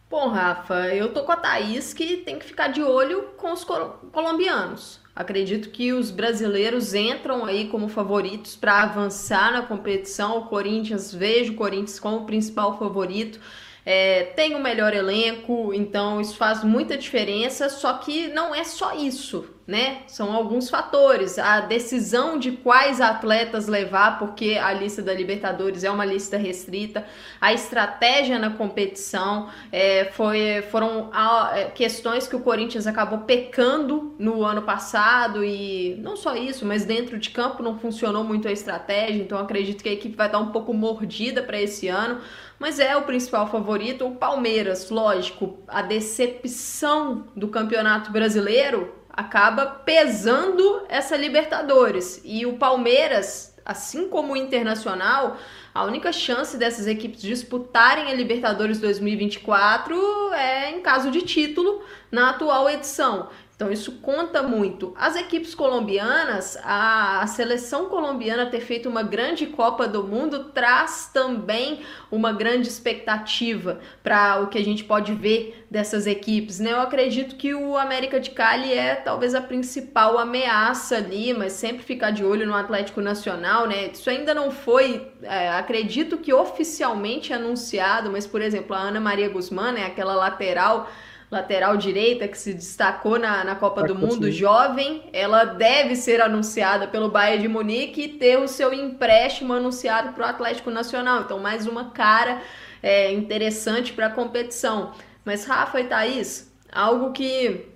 Bom, 0.08 0.28
Rafa, 0.28 0.94
eu 0.94 1.12
tô 1.12 1.24
com 1.24 1.32
a 1.32 1.36
Thaís 1.36 1.92
que 1.92 2.18
tem 2.18 2.38
que 2.38 2.46
ficar 2.46 2.68
de 2.68 2.80
olho 2.80 3.30
com 3.36 3.52
os 3.52 3.64
colombianos. 3.64 5.04
Acredito 5.16 5.70
que 5.70 5.94
os 5.94 6.10
brasileiros 6.10 6.92
entram 6.92 7.46
aí 7.46 7.68
como 7.68 7.88
favoritos 7.88 8.54
para 8.54 8.82
avançar 8.82 9.50
na 9.50 9.62
competição. 9.62 10.36
O 10.36 10.46
Corinthians, 10.46 11.14
vejo 11.14 11.54
o 11.54 11.56
Corinthians 11.56 11.98
como 11.98 12.18
o 12.18 12.26
principal 12.26 12.78
favorito. 12.78 13.40
É, 13.84 14.24
tem 14.36 14.54
o 14.54 14.62
melhor 14.62 14.92
elenco, 14.92 15.72
então 15.72 16.20
isso 16.20 16.36
faz 16.36 16.62
muita 16.62 16.98
diferença. 16.98 17.70
Só 17.70 17.94
que 17.94 18.28
não 18.28 18.54
é 18.54 18.62
só 18.62 18.94
isso 18.94 19.55
né? 19.66 20.02
São 20.06 20.32
alguns 20.32 20.70
fatores. 20.70 21.38
A 21.38 21.60
decisão 21.60 22.38
de 22.38 22.52
quais 22.52 23.00
atletas 23.00 23.66
levar, 23.66 24.18
porque 24.18 24.58
a 24.62 24.72
lista 24.72 25.02
da 25.02 25.12
Libertadores 25.12 25.82
é 25.82 25.90
uma 25.90 26.04
lista 26.04 26.36
restrita, 26.36 27.04
a 27.40 27.52
estratégia 27.52 28.38
na 28.38 28.50
competição 28.50 29.48
é, 29.72 30.04
foi, 30.12 30.62
foram 30.70 31.10
é, 31.54 31.64
questões 31.64 32.28
que 32.28 32.36
o 32.36 32.40
Corinthians 32.40 32.86
acabou 32.86 33.20
pecando 33.20 34.14
no 34.18 34.44
ano 34.44 34.62
passado 34.62 35.44
e 35.44 35.96
não 36.00 36.16
só 36.16 36.36
isso, 36.36 36.64
mas 36.64 36.84
dentro 36.84 37.18
de 37.18 37.30
campo 37.30 37.62
não 37.62 37.78
funcionou 37.78 38.22
muito 38.22 38.46
a 38.46 38.52
estratégia, 38.52 39.20
então 39.20 39.38
acredito 39.38 39.82
que 39.82 39.88
a 39.88 39.92
equipe 39.92 40.16
vai 40.16 40.26
estar 40.26 40.38
um 40.38 40.52
pouco 40.52 40.72
mordida 40.72 41.42
para 41.42 41.60
esse 41.60 41.88
ano. 41.88 42.20
Mas 42.58 42.78
é 42.78 42.96
o 42.96 43.02
principal 43.02 43.50
favorito, 43.50 44.06
o 44.06 44.14
Palmeiras, 44.14 44.88
lógico, 44.88 45.58
a 45.68 45.82
decepção 45.82 47.26
do 47.36 47.48
Campeonato 47.48 48.10
Brasileiro 48.10 48.94
acaba 49.16 49.66
pesando 49.66 50.82
essa 50.88 51.16
Libertadores. 51.16 52.20
E 52.24 52.44
o 52.44 52.58
Palmeiras, 52.58 53.56
assim 53.64 54.08
como 54.08 54.34
o 54.34 54.36
Internacional, 54.36 55.38
a 55.74 55.84
única 55.84 56.12
chance 56.12 56.56
dessas 56.56 56.86
equipes 56.86 57.22
disputarem 57.22 58.10
a 58.10 58.14
Libertadores 58.14 58.78
2024 58.78 60.32
é 60.34 60.70
em 60.70 60.80
caso 60.80 61.10
de 61.10 61.22
título 61.22 61.82
na 62.10 62.30
atual 62.30 62.68
edição. 62.68 63.28
Então 63.56 63.72
isso 63.72 63.92
conta 64.02 64.42
muito. 64.42 64.94
As 64.98 65.16
equipes 65.16 65.54
colombianas, 65.54 66.58
a, 66.62 67.26
seleção 67.26 67.86
colombiana 67.86 68.44
ter 68.44 68.60
feito 68.60 68.86
uma 68.86 69.02
grande 69.02 69.46
Copa 69.46 69.88
do 69.88 70.04
Mundo 70.04 70.50
traz 70.52 71.10
também 71.12 71.80
uma 72.10 72.32
grande 72.32 72.68
expectativa 72.68 73.80
para 74.02 74.42
o 74.42 74.48
que 74.48 74.58
a 74.58 74.64
gente 74.64 74.84
pode 74.84 75.14
ver 75.14 75.64
dessas 75.70 76.06
equipes. 76.06 76.60
Né? 76.60 76.72
Eu 76.72 76.80
acredito 76.82 77.36
que 77.36 77.54
o 77.54 77.78
América 77.78 78.20
de 78.20 78.30
Cali 78.30 78.74
é 78.74 78.94
talvez 78.94 79.34
a 79.34 79.40
principal 79.40 80.18
ameaça 80.18 80.98
ali, 80.98 81.32
mas 81.32 81.54
sempre 81.54 81.82
ficar 81.82 82.10
de 82.10 82.22
olho 82.22 82.46
no 82.46 82.54
Atlético 82.54 83.00
Nacional, 83.00 83.66
né? 83.66 83.86
Isso 83.86 84.10
ainda 84.10 84.34
não 84.34 84.50
foi, 84.50 85.10
é, 85.22 85.48
acredito 85.48 86.18
que 86.18 86.32
oficialmente 86.32 87.32
anunciado, 87.32 88.10
mas 88.12 88.26
por 88.26 88.42
exemplo, 88.42 88.76
a 88.76 88.80
Ana 88.80 89.00
Maria 89.00 89.30
Guzmán, 89.30 89.72
né, 89.72 89.86
aquela 89.86 90.14
lateral 90.14 90.90
lateral 91.30 91.76
direita 91.76 92.28
que 92.28 92.38
se 92.38 92.54
destacou 92.54 93.18
na, 93.18 93.42
na 93.42 93.54
Copa 93.54 93.82
do 93.82 93.94
Mundo, 93.94 94.30
jovem, 94.30 95.04
ela 95.12 95.44
deve 95.44 95.96
ser 95.96 96.20
anunciada 96.20 96.86
pelo 96.86 97.10
Bayern 97.10 97.42
de 97.42 97.48
Munique 97.48 98.02
e 98.02 98.08
ter 98.08 98.38
o 98.38 98.46
seu 98.46 98.72
empréstimo 98.72 99.52
anunciado 99.52 100.12
para 100.12 100.26
o 100.26 100.28
Atlético 100.28 100.70
Nacional. 100.70 101.22
Então, 101.22 101.38
mais 101.38 101.66
uma 101.66 101.90
cara 101.90 102.40
é, 102.82 103.12
interessante 103.12 103.92
para 103.92 104.06
a 104.06 104.10
competição. 104.10 104.92
Mas, 105.24 105.44
Rafa 105.44 105.80
e 105.80 105.84
Thaís, 105.84 106.52
algo 106.72 107.12
que 107.12 107.66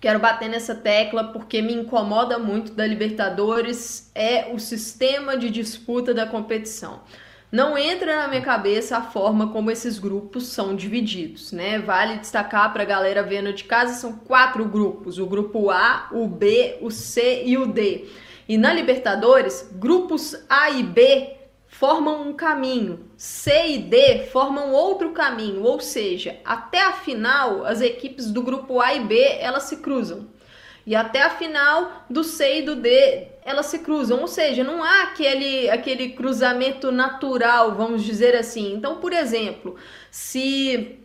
quero 0.00 0.18
bater 0.18 0.50
nessa 0.50 0.74
tecla 0.74 1.24
porque 1.24 1.62
me 1.62 1.72
incomoda 1.72 2.38
muito 2.38 2.72
da 2.72 2.86
Libertadores 2.86 4.10
é 4.14 4.52
o 4.52 4.58
sistema 4.58 5.34
de 5.34 5.48
disputa 5.48 6.12
da 6.12 6.26
competição. 6.26 7.00
Não 7.54 7.78
entra 7.78 8.16
na 8.16 8.26
minha 8.26 8.40
cabeça 8.40 8.96
a 8.96 9.02
forma 9.02 9.52
como 9.52 9.70
esses 9.70 9.96
grupos 9.96 10.48
são 10.48 10.74
divididos, 10.74 11.52
né? 11.52 11.78
Vale 11.78 12.18
destacar 12.18 12.72
para 12.72 12.82
a 12.82 12.84
galera 12.84 13.22
vendo 13.22 13.52
de 13.52 13.62
casa, 13.62 13.94
são 13.94 14.14
quatro 14.14 14.64
grupos: 14.64 15.20
o 15.20 15.26
grupo 15.26 15.70
A, 15.70 16.08
o 16.10 16.26
B, 16.26 16.78
o 16.80 16.90
C 16.90 17.44
e 17.46 17.56
o 17.56 17.64
D. 17.64 18.06
E 18.48 18.58
na 18.58 18.72
Libertadores, 18.72 19.70
grupos 19.70 20.34
A 20.48 20.70
e 20.70 20.82
B 20.82 21.36
formam 21.68 22.28
um 22.28 22.32
caminho, 22.32 23.08
C 23.16 23.68
e 23.68 23.78
D 23.78 24.24
formam 24.32 24.72
outro 24.72 25.12
caminho, 25.12 25.62
ou 25.62 25.78
seja, 25.78 26.40
até 26.44 26.82
a 26.82 26.94
final 26.94 27.64
as 27.64 27.80
equipes 27.80 28.32
do 28.32 28.42
grupo 28.42 28.80
A 28.80 28.94
e 28.94 29.04
B 29.04 29.16
elas 29.38 29.62
se 29.62 29.76
cruzam. 29.76 30.26
E 30.86 30.94
até 30.94 31.22
a 31.22 31.30
final 31.30 32.04
do 32.10 32.22
C 32.22 32.58
e 32.58 32.62
do 32.62 32.76
D 32.76 33.28
elas 33.44 33.66
se 33.66 33.80
cruzam, 33.80 34.20
ou 34.20 34.26
seja, 34.26 34.64
não 34.64 34.82
há 34.82 35.02
aquele, 35.02 35.68
aquele 35.68 36.10
cruzamento 36.10 36.90
natural, 36.90 37.74
vamos 37.74 38.02
dizer 38.02 38.34
assim. 38.34 38.72
Então, 38.72 38.96
por 38.96 39.12
exemplo, 39.12 39.76
se 40.10 40.98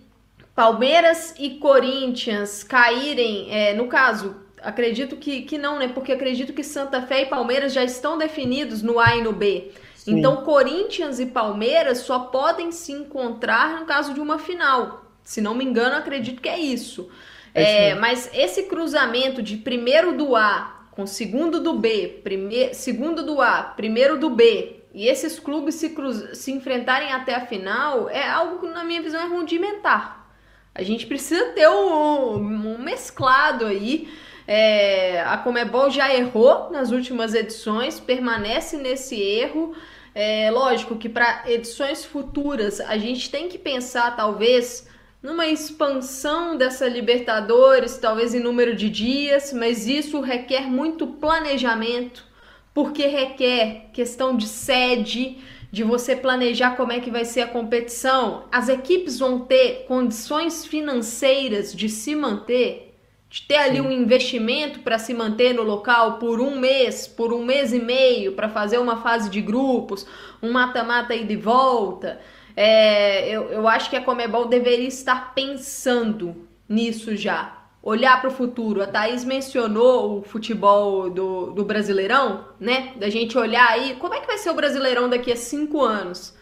Palmeiras 0.56 1.36
e 1.38 1.52
Corinthians 1.52 2.64
caírem, 2.64 3.48
é, 3.52 3.74
no 3.74 3.88
caso, 3.88 4.38
acredito 4.62 5.18
que, 5.18 5.42
que 5.42 5.58
não, 5.58 5.80
né? 5.80 5.90
Porque 5.90 6.14
acredito 6.14 6.54
que 6.54 6.64
Santa 6.64 7.02
Fé 7.02 7.24
e 7.24 7.26
Palmeiras 7.26 7.74
já 7.74 7.84
estão 7.84 8.18
definidos 8.18 8.82
no 8.82 9.00
A 9.00 9.18
e 9.18 9.22
no 9.22 9.34
B. 9.34 9.72
Sim. 9.96 10.18
Então, 10.18 10.38
Corinthians 10.38 11.20
e 11.20 11.26
Palmeiras 11.26 12.00
só 12.00 12.20
podem 12.20 12.72
se 12.72 12.94
encontrar 12.94 13.82
no 13.82 13.86
caso 13.86 14.14
de 14.14 14.22
uma 14.22 14.40
final. 14.40 15.06
Se 15.24 15.42
não 15.42 15.54
me 15.54 15.66
engano, 15.66 15.98
acredito 15.98 16.42
que 16.42 16.50
é 16.50 16.58
isso. 16.58 17.10
É, 17.54 17.90
é 17.90 17.96
mas 17.96 18.30
esse 18.34 18.64
cruzamento 18.64 19.42
de 19.42 19.58
primeiro 19.58 20.16
do 20.16 20.36
A 20.36 20.80
com 20.92 21.08
segundo 21.08 21.62
do 21.62 21.74
B, 21.74 22.20
primeiro, 22.24 22.76
segundo 22.76 23.24
do 23.24 23.42
A, 23.42 23.64
primeiro 23.64 24.20
do 24.20 24.30
B, 24.30 24.80
e 24.94 25.08
esses 25.08 25.40
clubes 25.40 25.76
se, 25.76 25.92
cruz, 25.92 26.38
se 26.38 26.52
enfrentarem 26.52 27.12
até 27.12 27.36
a 27.36 27.46
final, 27.46 28.10
é 28.10 28.28
algo 28.28 28.60
que, 28.60 28.68
na 28.68 28.84
minha 28.84 29.02
visão, 29.02 29.22
é 29.22 29.28
rudimentar. 29.28 30.28
A 30.74 30.84
gente 30.84 31.06
precisa 31.06 31.46
ter 31.54 31.70
um, 31.70 32.36
um 32.36 32.78
mesclado 32.78 33.66
aí. 33.66 34.10
É, 34.48 35.22
a 35.22 35.38
Comebol 35.38 35.90
já 35.90 36.14
errou 36.14 36.70
nas 36.72 36.92
últimas 36.92 37.34
edições, 37.34 38.00
permanece 38.00 38.78
nesse 38.78 39.22
erro. 39.22 39.76
É 40.14 40.50
lógico 40.52 40.98
que 40.98 41.08
para 41.08 41.44
edições 41.48 42.04
futuras 42.04 42.82
a 42.82 42.98
gente 42.98 43.30
tem 43.30 43.48
que 43.48 43.58
pensar, 43.58 44.16
talvez, 44.16 44.88
numa 45.22 45.48
expansão 45.48 46.56
dessa 46.56 46.88
Libertadores, 46.88 47.98
talvez 47.98 48.34
em 48.34 48.40
número 48.40 48.76
de 48.76 48.90
dias, 48.90 49.52
mas 49.54 49.86
isso 49.86 50.22
requer 50.22 50.62
muito 50.62 51.06
planejamento, 51.06 52.26
porque 52.74 53.06
requer 53.06 53.90
questão 53.92 54.36
de 54.36 54.48
sede, 54.48 55.38
de 55.72 55.84
você 55.84 56.16
planejar 56.16 56.76
como 56.76 56.92
é 56.92 57.00
que 57.00 57.12
vai 57.12 57.26
ser 57.26 57.42
a 57.42 57.48
competição. 57.48 58.46
As 58.52 58.70
equipes 58.70 59.20
vão 59.20 59.40
ter 59.40 59.86
condições 59.88 60.66
financeiras 60.66 61.74
de 61.74 61.90
se 61.90 62.16
manter, 62.16 62.96
de 63.30 63.44
ter 63.44 63.58
ali 63.58 63.80
um 63.80 63.92
investimento 63.92 64.80
para 64.80 64.98
se 64.98 65.14
manter 65.14 65.54
no 65.54 65.62
local 65.62 66.18
por 66.18 66.42
um 66.42 66.58
mês, 66.58 67.08
por 67.08 67.32
um 67.32 67.46
mês 67.46 67.72
e 67.72 67.80
meio, 67.80 68.32
para 68.32 68.50
fazer 68.50 68.80
uma 68.80 68.98
fase 68.98 69.30
de 69.30 69.42
grupos, 69.42 70.08
um 70.42 70.52
mata-mata 70.52 71.14
e 71.14 71.24
de 71.24 71.36
volta. 71.36 72.20
É, 72.62 73.30
eu, 73.30 73.44
eu 73.54 73.68
acho 73.70 73.90
que 73.90 73.96
a 73.96 74.04
Comebol 74.04 74.50
deveria 74.50 74.86
estar 74.86 75.34
pensando 75.34 76.46
nisso 76.68 77.16
já. 77.16 77.58
Olhar 77.82 78.20
para 78.20 78.30
o 78.30 78.34
futuro. 78.34 78.84
A 78.84 78.86
Thaís 78.86 79.24
mencionou 79.24 80.20
o 80.20 80.24
futebol 80.24 81.10
do, 81.10 81.52
do 81.52 81.64
Brasileirão, 81.64 82.50
né? 82.60 82.92
Da 82.98 83.10
gente 83.10 83.38
olhar 83.38 83.66
aí, 83.70 83.96
como 83.96 84.14
é 84.14 84.20
que 84.20 84.28
vai 84.28 84.38
ser 84.38 84.50
o 84.50 84.54
Brasileirão 84.54 85.08
daqui 85.08 85.32
a 85.32 85.38
cinco 85.38 85.82
anos? 85.82 86.36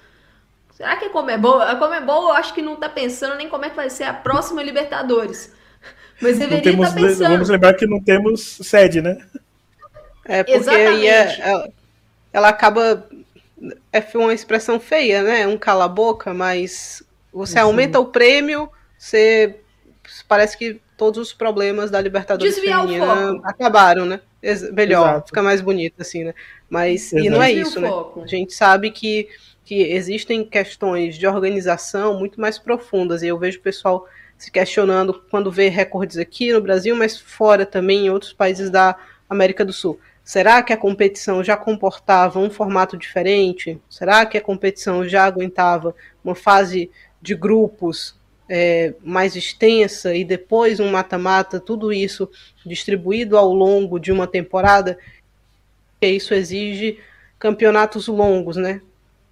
Será 0.71 0.95
que 0.95 1.05
a 1.05 1.09
Comebol... 1.11 1.61
A 1.61 1.75
Comebol 1.75 2.29
eu 2.29 2.31
acho 2.31 2.51
que 2.51 2.63
não 2.63 2.73
está 2.73 2.89
pensando 2.89 3.35
nem 3.35 3.47
como 3.47 3.65
é 3.65 3.69
que 3.69 3.75
vai 3.75 3.91
ser 3.91 4.05
a 4.05 4.13
próxima 4.13 4.63
Libertadores. 4.63 5.53
Mas 6.19 6.39
deveria 6.39 6.63
temos, 6.63 6.87
estar 6.87 6.99
pensando. 6.99 7.29
Vamos 7.29 7.49
lembrar 7.49 7.75
que 7.75 7.85
não 7.85 8.01
temos 8.03 8.57
sede, 8.63 9.03
né? 9.03 9.23
É, 10.25 10.43
porque 10.43 10.67
aí 10.67 11.05
é, 11.05 11.39
ela, 11.41 11.69
ela 12.33 12.49
acaba 12.49 13.07
é 13.91 14.03
uma 14.15 14.33
expressão 14.33 14.79
feia, 14.79 15.23
né? 15.23 15.47
Um 15.47 15.57
cala-boca, 15.57 16.33
mas 16.33 17.03
você 17.33 17.59
aumenta 17.59 17.99
o 17.99 18.05
prêmio, 18.05 18.69
você 18.97 19.55
parece 20.27 20.57
que 20.57 20.79
todos 20.95 21.19
os 21.19 21.33
problemas 21.33 21.91
da 21.91 22.01
Libertadores 22.01 22.55
Desviar 22.55 22.81
feminina 22.81 23.39
acabaram, 23.43 24.05
né? 24.05 24.19
Melhor, 24.73 25.09
Exato. 25.09 25.27
fica 25.27 25.43
mais 25.43 25.61
bonito 25.61 25.95
assim, 25.99 26.23
né? 26.23 26.33
Mas 26.69 27.11
Exato. 27.11 27.25
e 27.25 27.29
não 27.29 27.41
é 27.41 27.51
isso, 27.51 27.79
né? 27.79 27.89
A 28.23 28.27
gente 28.27 28.53
sabe 28.53 28.91
que 28.91 29.27
que 29.67 29.81
existem 29.81 30.45
questões 30.45 31.17
de 31.17 31.27
organização 31.27 32.17
muito 32.17 32.39
mais 32.39 32.57
profundas 32.57 33.21
e 33.21 33.27
eu 33.27 33.37
vejo 33.37 33.59
o 33.59 33.61
pessoal 33.61 34.07
se 34.37 34.49
questionando 34.49 35.21
quando 35.29 35.51
vê 35.51 35.67
recordes 35.67 36.17
aqui 36.17 36.53
no 36.53 36.61
Brasil, 36.61 36.95
mas 36.95 37.19
fora 37.19 37.65
também 37.65 38.05
em 38.05 38.09
outros 38.09 38.31
países 38.31 38.69
da 38.69 38.95
América 39.29 39.65
do 39.65 39.73
Sul. 39.73 39.99
Será 40.27 40.61
que 40.61 40.73
a 40.73 40.77
competição 40.77 41.41
já 41.41 41.55
comportava 41.55 42.37
um 42.37 42.49
formato 42.49 42.97
diferente? 42.97 43.79
Será 43.89 44.25
que 44.25 44.37
a 44.37 44.41
competição 44.41 45.07
já 45.07 45.23
aguentava 45.23 45.95
uma 46.21 46.35
fase 46.35 46.91
de 47.21 47.33
grupos 47.33 48.13
é, 48.49 48.93
mais 49.01 49.37
extensa 49.37 50.13
e 50.13 50.25
depois 50.25 50.81
um 50.81 50.91
mata-mata, 50.91 51.61
tudo 51.61 51.93
isso 51.93 52.29
distribuído 52.65 53.37
ao 53.37 53.53
longo 53.53 53.97
de 53.97 54.11
uma 54.11 54.27
temporada? 54.27 54.99
E 56.01 56.07
isso 56.09 56.33
exige 56.33 56.99
campeonatos 57.39 58.09
longos, 58.09 58.57
né? 58.57 58.81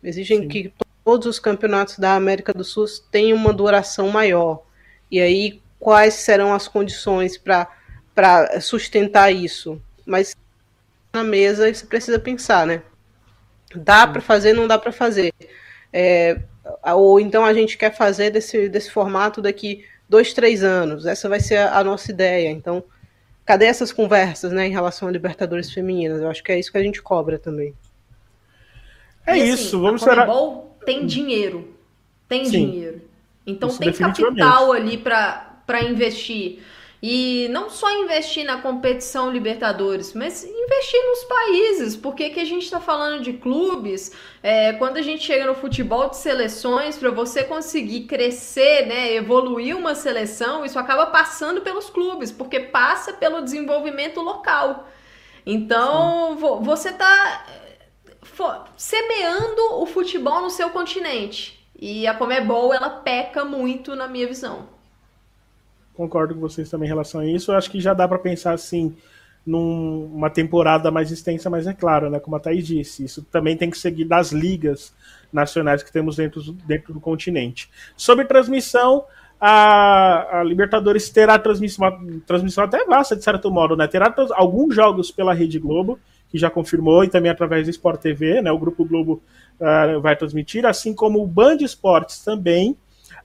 Exigem 0.02 0.44
Sim. 0.44 0.48
que 0.48 0.74
todos 1.04 1.28
os 1.28 1.40
campeonatos 1.40 2.00
da 2.00 2.16
América 2.16 2.54
do 2.54 2.64
Sul 2.64 2.86
tenham 3.12 3.38
uma 3.38 3.52
duração 3.52 4.08
maior. 4.08 4.64
E 5.12 5.20
aí, 5.20 5.62
quais 5.78 6.14
serão 6.14 6.54
as 6.54 6.70
condições 6.70 7.38
para 7.38 7.68
sustentar 8.62 9.30
isso? 9.30 9.82
Mas 10.06 10.34
na 11.16 11.24
mesa 11.24 11.70
e 11.70 11.74
você 11.74 11.86
precisa 11.86 12.20
pensar, 12.20 12.68
né? 12.68 12.82
Dá 13.76 14.06
para 14.06 14.22
fazer, 14.22 14.54
não 14.54 14.68
dá 14.68 14.78
para 14.78 14.92
fazer. 14.92 15.34
É, 15.92 16.40
ou 16.94 17.20
então 17.20 17.44
a 17.44 17.54
gente 17.54 17.78
quer 17.78 17.96
fazer 17.96 18.30
desse, 18.30 18.70
desse 18.70 18.92
formato 18.92 19.42
daqui 19.42 19.86
dois, 20.08 20.34
três 20.34 20.64
anos. 20.64 21.06
Essa 21.06 21.28
vai 21.28 21.40
ser 21.40 21.58
a, 21.58 21.80
a 21.80 21.84
nossa 21.84 22.12
ideia. 22.12 22.50
Então, 22.50 22.84
cadê 23.46 23.66
essas 23.66 23.92
conversas, 23.92 24.52
né, 24.52 24.68
em 24.68 24.72
relação 24.72 25.08
a 25.08 25.12
Libertadores 25.12 25.72
femininas? 25.72 26.22
Eu 26.22 26.30
acho 26.30 26.44
que 26.44 26.52
é 26.52 26.60
isso 26.60 26.72
que 26.72 26.78
a 26.78 26.84
gente 26.84 27.02
cobra 27.02 27.40
também. 27.40 27.74
É 29.26 29.38
e, 29.38 29.50
isso, 29.50 29.76
assim, 29.76 29.82
vamos 29.82 30.02
esperar. 30.02 30.28
tem 30.86 31.06
dinheiro, 31.06 31.76
tem 32.28 32.46
Sim. 32.46 32.52
dinheiro. 32.72 33.02
Então 33.46 33.70
isso 33.70 33.80
tem 33.80 33.94
capital 33.94 34.72
ali 34.72 34.98
para 34.98 35.84
investir. 35.84 36.60
E 37.08 37.48
não 37.50 37.70
só 37.70 37.88
investir 38.02 38.44
na 38.44 38.60
competição 38.60 39.30
Libertadores, 39.30 40.12
mas 40.16 40.44
investir 40.44 41.00
nos 41.06 41.24
países. 41.26 41.96
Porque 41.96 42.32
que 42.32 42.40
a 42.40 42.46
gente 42.46 42.64
está 42.64 42.80
falando 42.80 43.22
de 43.22 43.34
clubes? 43.34 44.12
É, 44.42 44.74
quando 44.74 44.98
a 44.98 45.04
gente 45.04 45.24
chega 45.24 45.46
no 45.46 45.54
futebol 45.54 46.10
de 46.10 46.18
seleções, 46.18 46.98
para 46.98 47.12
você 47.12 47.44
conseguir 47.44 48.08
crescer, 48.08 48.88
né, 48.88 49.14
evoluir 49.14 49.78
uma 49.78 49.94
seleção, 49.94 50.66
isso 50.66 50.80
acaba 50.80 51.06
passando 51.06 51.62
pelos 51.62 51.92
clubes, 51.92 52.32
porque 52.32 52.60
passa 52.60 53.14
pelo 53.14 53.44
desenvolvimento 53.44 54.20
local. 54.20 54.90
Então, 55.46 56.34
Sim. 56.34 56.64
você 56.64 56.90
está 56.90 57.46
semeando 58.76 59.76
o 59.80 59.86
futebol 59.86 60.42
no 60.42 60.50
seu 60.50 60.72
continente. 60.72 61.70
E 61.80 62.08
a 62.08 62.16
Comebol, 62.16 62.74
ela 62.74 62.90
peca 62.90 63.46
muito 63.46 63.96
na 63.96 64.08
minha 64.08 64.26
visão 64.26 64.74
concordo 65.96 66.36
com 66.36 66.42
vocês 66.42 66.70
também 66.70 66.88
em 66.88 66.90
relação 66.90 67.22
a 67.22 67.26
isso. 67.26 67.52
Eu 67.52 67.58
acho 67.58 67.72
que 67.72 67.80
já 67.80 67.94
dá 67.94 68.08
para 68.08 68.20
pensar 68.20 68.54
assim 68.54 68.96
numa 69.46 70.30
temporada 70.30 70.90
mais 70.90 71.12
extensa, 71.12 71.50
mas 71.50 71.68
é 71.68 71.74
claro, 71.74 72.10
né, 72.10 72.20
como 72.20 72.36
a 72.36 72.40
Thaís 72.40 72.66
disse, 72.66 73.06
isso 73.06 73.22
também 73.32 73.56
tem 73.56 73.70
que 73.70 73.78
seguir 73.78 74.06
das 74.06 74.32
ligas 74.32 74.92
nacionais 75.32 75.84
que 75.84 75.92
temos 75.92 76.16
dentro, 76.16 76.42
dentro 76.66 76.94
do 76.94 77.00
continente. 77.00 77.70
Sobre 77.96 78.26
transmissão, 78.26 79.06
a, 79.40 80.40
a 80.40 80.44
Libertadores 80.44 81.10
terá 81.10 81.38
transmissão, 81.38 81.92
transmissão 82.26 82.64
até 82.64 82.84
vasta, 82.86 83.16
de 83.16 83.24
certo 83.24 83.52
modo, 83.52 83.76
né? 83.76 83.88
Terá 83.88 84.14
alguns 84.34 84.74
jogos 84.74 85.12
pela 85.12 85.34
Rede 85.34 85.60
Globo, 85.60 86.00
que 86.30 86.38
já 86.38 86.50
confirmou, 86.50 87.04
e 87.04 87.10
também 87.10 87.30
através 87.30 87.66
do 87.66 87.70
Sport 87.70 88.02
TV, 88.02 88.42
né? 88.42 88.52
O 88.52 88.58
Grupo 88.58 88.84
Globo 88.84 89.22
uh, 89.60 90.02
vai 90.02 90.16
transmitir, 90.16 90.66
assim 90.66 90.94
como 90.94 91.22
o 91.22 91.28
Band 91.28 91.58
Esportes 91.58 92.24
também, 92.24 92.76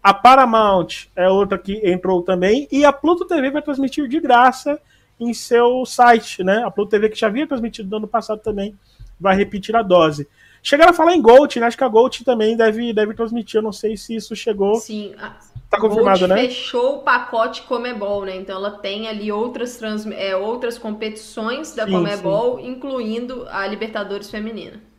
a 0.02 0.14
Paramount 0.14 1.08
é 1.14 1.28
outra 1.28 1.58
que 1.58 1.80
entrou 1.84 2.22
também. 2.22 2.66
E 2.72 2.84
a 2.84 2.92
Pluto 2.92 3.26
TV 3.26 3.50
vai 3.50 3.62
transmitir 3.62 4.08
de 4.08 4.18
graça 4.18 4.80
em 5.18 5.34
seu 5.34 5.84
site, 5.84 6.42
né? 6.42 6.62
A 6.64 6.70
Pluto 6.70 6.90
TV 6.90 7.08
que 7.10 7.18
já 7.18 7.26
havia 7.26 7.46
transmitido 7.46 7.90
no 7.90 7.96
ano 7.98 8.08
passado 8.08 8.40
também 8.40 8.74
vai 9.18 9.36
repetir 9.36 9.76
a 9.76 9.82
dose. 9.82 10.26
Chegaram 10.62 10.90
a 10.90 10.94
falar 10.94 11.14
em 11.14 11.22
Gold, 11.22 11.58
né? 11.60 11.66
Acho 11.66 11.76
que 11.76 11.84
a 11.84 11.88
Gold 11.88 12.24
também 12.24 12.56
deve, 12.56 12.92
deve 12.92 13.14
transmitir. 13.14 13.58
Eu 13.58 13.62
não 13.62 13.72
sei 13.72 13.96
se 13.96 14.14
isso 14.14 14.34
chegou. 14.34 14.76
Sim. 14.76 15.14
A... 15.18 15.36
Tá 15.68 15.78
confirmado, 15.78 16.20
Gold 16.20 16.34
né? 16.34 16.48
fechou 16.48 16.96
o 16.96 16.98
pacote 17.00 17.62
Comebol, 17.62 18.24
né? 18.24 18.36
Então 18.36 18.56
ela 18.56 18.72
tem 18.72 19.08
ali 19.08 19.30
outras, 19.30 19.76
trans... 19.76 20.06
é, 20.06 20.34
outras 20.34 20.78
competições 20.78 21.74
da 21.74 21.84
sim, 21.84 21.92
Comebol, 21.92 22.58
sim. 22.58 22.68
incluindo 22.68 23.46
a 23.50 23.66
Libertadores 23.66 24.30
Feminina 24.30 24.89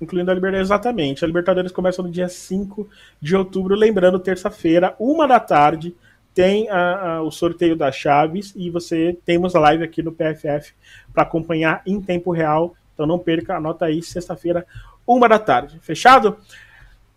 incluindo 0.00 0.30
a 0.30 0.34
Libertadores, 0.34 0.68
exatamente. 0.68 1.24
A 1.24 1.26
Libertadores 1.26 1.72
começa 1.72 2.02
no 2.02 2.10
dia 2.10 2.28
5 2.28 2.88
de 3.20 3.36
outubro, 3.36 3.74
lembrando, 3.74 4.18
terça-feira, 4.18 4.94
uma 4.98 5.26
da 5.26 5.40
tarde, 5.40 5.94
tem 6.34 6.68
a, 6.68 7.16
a, 7.16 7.22
o 7.22 7.30
sorteio 7.30 7.74
das 7.74 7.96
chaves 7.96 8.52
e 8.54 8.70
você 8.70 9.18
temos 9.24 9.56
a 9.56 9.60
live 9.60 9.82
aqui 9.82 10.02
no 10.02 10.12
PFF 10.12 10.72
para 11.12 11.24
acompanhar 11.24 11.82
em 11.84 12.00
tempo 12.00 12.30
real. 12.30 12.74
Então 12.94 13.06
não 13.06 13.18
perca, 13.18 13.56
anota 13.56 13.86
aí, 13.86 14.02
sexta-feira, 14.02 14.64
uma 15.06 15.28
da 15.28 15.38
tarde. 15.38 15.78
Fechado? 15.82 16.36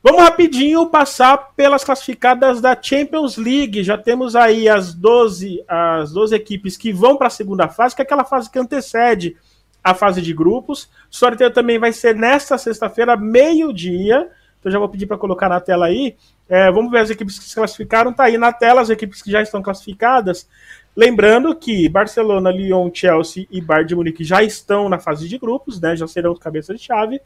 Vamos 0.03 0.23
rapidinho 0.23 0.87
passar 0.87 1.53
pelas 1.55 1.83
classificadas 1.83 2.59
da 2.59 2.75
Champions 2.81 3.37
League. 3.37 3.83
Já 3.83 3.95
temos 3.95 4.35
aí 4.35 4.67
as 4.67 4.95
12, 4.95 5.63
as 5.67 6.11
12 6.11 6.33
equipes 6.33 6.75
que 6.75 6.91
vão 6.91 7.15
para 7.15 7.27
a 7.27 7.31
segunda 7.31 7.67
fase, 7.67 7.95
que 7.95 8.01
é 8.01 8.03
aquela 8.03 8.23
fase 8.23 8.49
que 8.49 8.57
antecede 8.57 9.37
a 9.83 9.93
fase 9.93 10.21
de 10.21 10.33
grupos. 10.33 10.89
Sorteio 11.09 11.51
também 11.51 11.79
vai 11.79 11.91
ser 11.91 12.15
nesta 12.15 12.57
sexta-feira, 12.57 13.17
meio-dia. 13.17 14.29
Então 14.59 14.71
já 14.71 14.77
vou 14.77 14.89
pedir 14.89 15.07
para 15.07 15.17
colocar 15.17 15.49
na 15.49 15.59
tela 15.59 15.87
aí. 15.87 16.15
É, 16.47 16.71
vamos 16.71 16.91
ver 16.91 16.99
as 16.99 17.09
equipes 17.09 17.39
que 17.39 17.45
se 17.45 17.55
classificaram. 17.55 18.13
Tá 18.13 18.25
aí 18.25 18.37
na 18.37 18.53
tela 18.53 18.81
as 18.81 18.89
equipes 18.89 19.21
que 19.21 19.31
já 19.31 19.41
estão 19.41 19.61
classificadas. 19.61 20.47
Lembrando 20.95 21.55
que 21.55 21.87
Barcelona, 21.87 22.51
Lyon, 22.51 22.91
Chelsea 22.93 23.47
e 23.49 23.61
Bayern 23.61 23.87
de 23.87 23.95
Munique 23.95 24.23
já 24.23 24.43
estão 24.43 24.89
na 24.89 24.99
fase 24.99 25.27
de 25.27 25.37
grupos, 25.37 25.79
né? 25.79 25.95
Já 25.95 26.05
serão 26.07 26.35
cabeças 26.35 26.79
de 26.79 26.85
chave. 26.85 27.21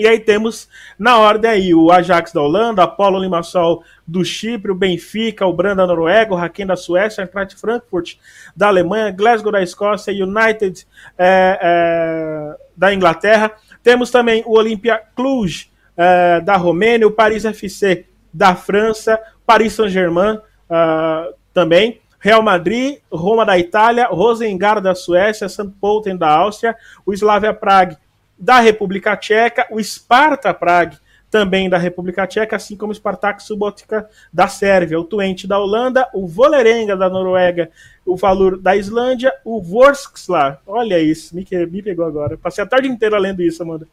E 0.00 0.08
aí 0.08 0.18
temos 0.18 0.66
na 0.98 1.18
ordem 1.18 1.50
aí 1.50 1.74
o 1.74 1.92
Ajax 1.92 2.32
da 2.32 2.40
Holanda, 2.40 2.82
Apolo 2.82 3.18
Limassol 3.18 3.84
do 4.06 4.24
Chipre, 4.24 4.70
o 4.70 4.74
Benfica, 4.74 5.44
o 5.44 5.52
Branda 5.52 5.82
da 5.82 5.88
Noruega, 5.88 6.32
o 6.32 6.38
Haken 6.38 6.68
da 6.68 6.74
Suécia, 6.74 7.20
o 7.20 7.26
Eintracht 7.26 7.54
Frankfurt 7.60 8.14
da 8.56 8.68
Alemanha, 8.68 9.10
Glasgow 9.10 9.52
da 9.52 9.62
Escócia, 9.62 10.10
United 10.10 10.86
é, 11.18 11.58
é, 11.60 12.56
da 12.74 12.94
Inglaterra. 12.94 13.52
Temos 13.82 14.10
também 14.10 14.42
o 14.46 14.52
Olympia 14.56 15.02
Cluj 15.14 15.70
é, 15.94 16.40
da 16.40 16.56
Romênia, 16.56 17.06
o 17.06 17.12
Paris 17.12 17.44
FC 17.44 18.06
da 18.32 18.54
França, 18.54 19.20
Paris 19.44 19.74
Saint-Germain 19.74 20.36
uh, 20.36 21.34
também. 21.52 22.00
Real 22.18 22.42
Madrid, 22.42 23.00
Roma 23.12 23.44
da 23.44 23.58
Itália, 23.58 24.06
Rosengard 24.06 24.82
da 24.82 24.94
Suécia, 24.94 25.48
St. 25.48 25.68
Pölten 25.78 26.16
da 26.16 26.28
Áustria, 26.28 26.74
o 27.04 27.12
Slavia 27.12 27.52
Prague 27.52 27.98
da 28.40 28.58
República 28.58 29.16
Tcheca, 29.16 29.66
o 29.70 29.82
Sparta 29.82 30.54
Prague 30.54 30.96
também 31.30 31.70
da 31.70 31.78
República 31.78 32.26
Tcheca, 32.26 32.56
assim 32.56 32.76
como 32.76 32.90
o 32.90 32.94
Spartak 32.94 33.42
Subotica 33.42 34.08
da 34.32 34.48
Sérvia, 34.48 34.98
o 34.98 35.04
Twente 35.04 35.46
da 35.46 35.58
Holanda, 35.58 36.08
o 36.12 36.26
Volerenga 36.26 36.96
da 36.96 37.08
Noruega, 37.08 37.70
o 38.04 38.16
Valur 38.16 38.58
da 38.58 38.74
Islândia, 38.74 39.32
o 39.44 39.62
Vorskla, 39.62 40.60
olha 40.66 40.98
isso, 40.98 41.34
me, 41.36 41.46
me 41.70 41.82
pegou 41.82 42.04
agora, 42.04 42.36
passei 42.36 42.64
a 42.64 42.66
tarde 42.66 42.88
inteira 42.88 43.16
lendo 43.18 43.42
isso, 43.42 43.62
Amanda. 43.62 43.86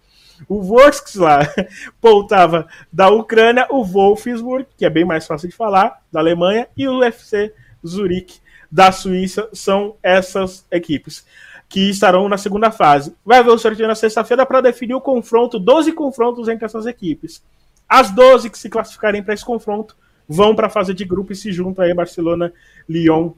O 0.48 0.62
Vorskla 0.62 1.41
Poltava 2.02 2.68
da 2.91 3.10
Ucrânia, 3.10 3.68
o 3.70 3.84
Wolfsburg, 3.84 4.68
que 4.76 4.86
é 4.86 4.89
bem 4.89 5.06
mais 5.06 5.28
fácil 5.28 5.48
de 5.48 5.56
falar, 5.56 6.02
da 6.12 6.20
Alemanha, 6.20 6.68
e 6.76 6.88
o 6.88 7.00
UFC 7.00 7.54
Zurique 7.86 8.39
da 8.72 8.91
Suíça, 8.91 9.48
são 9.54 9.95
essas 10.02 10.66
equipes 10.72 11.26
que 11.70 11.89
estarão 11.89 12.30
na 12.30 12.38
segunda 12.38 12.72
fase. 12.72 13.15
Vai 13.26 13.39
haver 13.39 13.51
o 13.51 13.57
sorteio 13.57 13.88
na 13.88 13.95
sexta-feira 13.95 14.45
para 14.45 14.61
definir 14.61 14.93
o 14.93 15.01
confronto, 15.01 15.59
12 15.59 15.91
confrontos 15.93 16.47
entre 16.47 16.65
essas 16.65 16.86
equipes. 16.86 17.43
As 17.88 18.11
12 18.11 18.49
que 18.49 18.57
se 18.57 18.70
classificarem 18.70 19.24
para 19.24 19.34
esse 19.34 19.45
confronto 19.45 19.95
vão 20.28 20.55
para 20.55 20.68
a 20.68 20.70
fase 20.70 20.93
de 20.93 21.05
grupo 21.05 21.32
e 21.32 21.36
se 21.36 21.51
juntam 21.51 21.84
aí 21.84 21.93
Barcelona, 21.93 22.51
Lyon, 22.88 23.32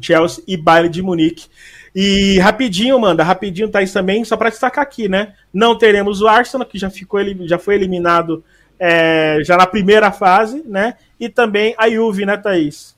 Chelsea 0.00 0.42
e 0.46 0.56
Bayern 0.56 0.88
de 0.88 1.02
Munique. 1.02 1.48
E 1.94 2.38
rapidinho, 2.38 2.98
manda, 2.98 3.22
rapidinho, 3.22 3.68
Thaís, 3.68 3.92
também, 3.92 4.24
só 4.24 4.36
para 4.36 4.48
destacar 4.50 4.82
aqui, 4.82 5.08
né? 5.08 5.34
Não 5.52 5.76
teremos 5.76 6.22
o 6.22 6.28
Arsenal, 6.28 6.66
que 6.66 6.78
já, 6.78 6.88
ficou, 6.88 7.20
já 7.46 7.58
foi 7.58 7.74
eliminado 7.74 8.42
é, 8.78 9.38
já 9.44 9.56
na 9.56 9.66
primeira 9.66 10.10
fase, 10.10 10.62
né? 10.66 10.94
E 11.20 11.28
também 11.28 11.74
a 11.76 11.90
Juve, 11.90 12.24
né, 12.24 12.36
Thaís? 12.36 12.96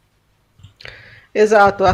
Exato. 1.35 1.85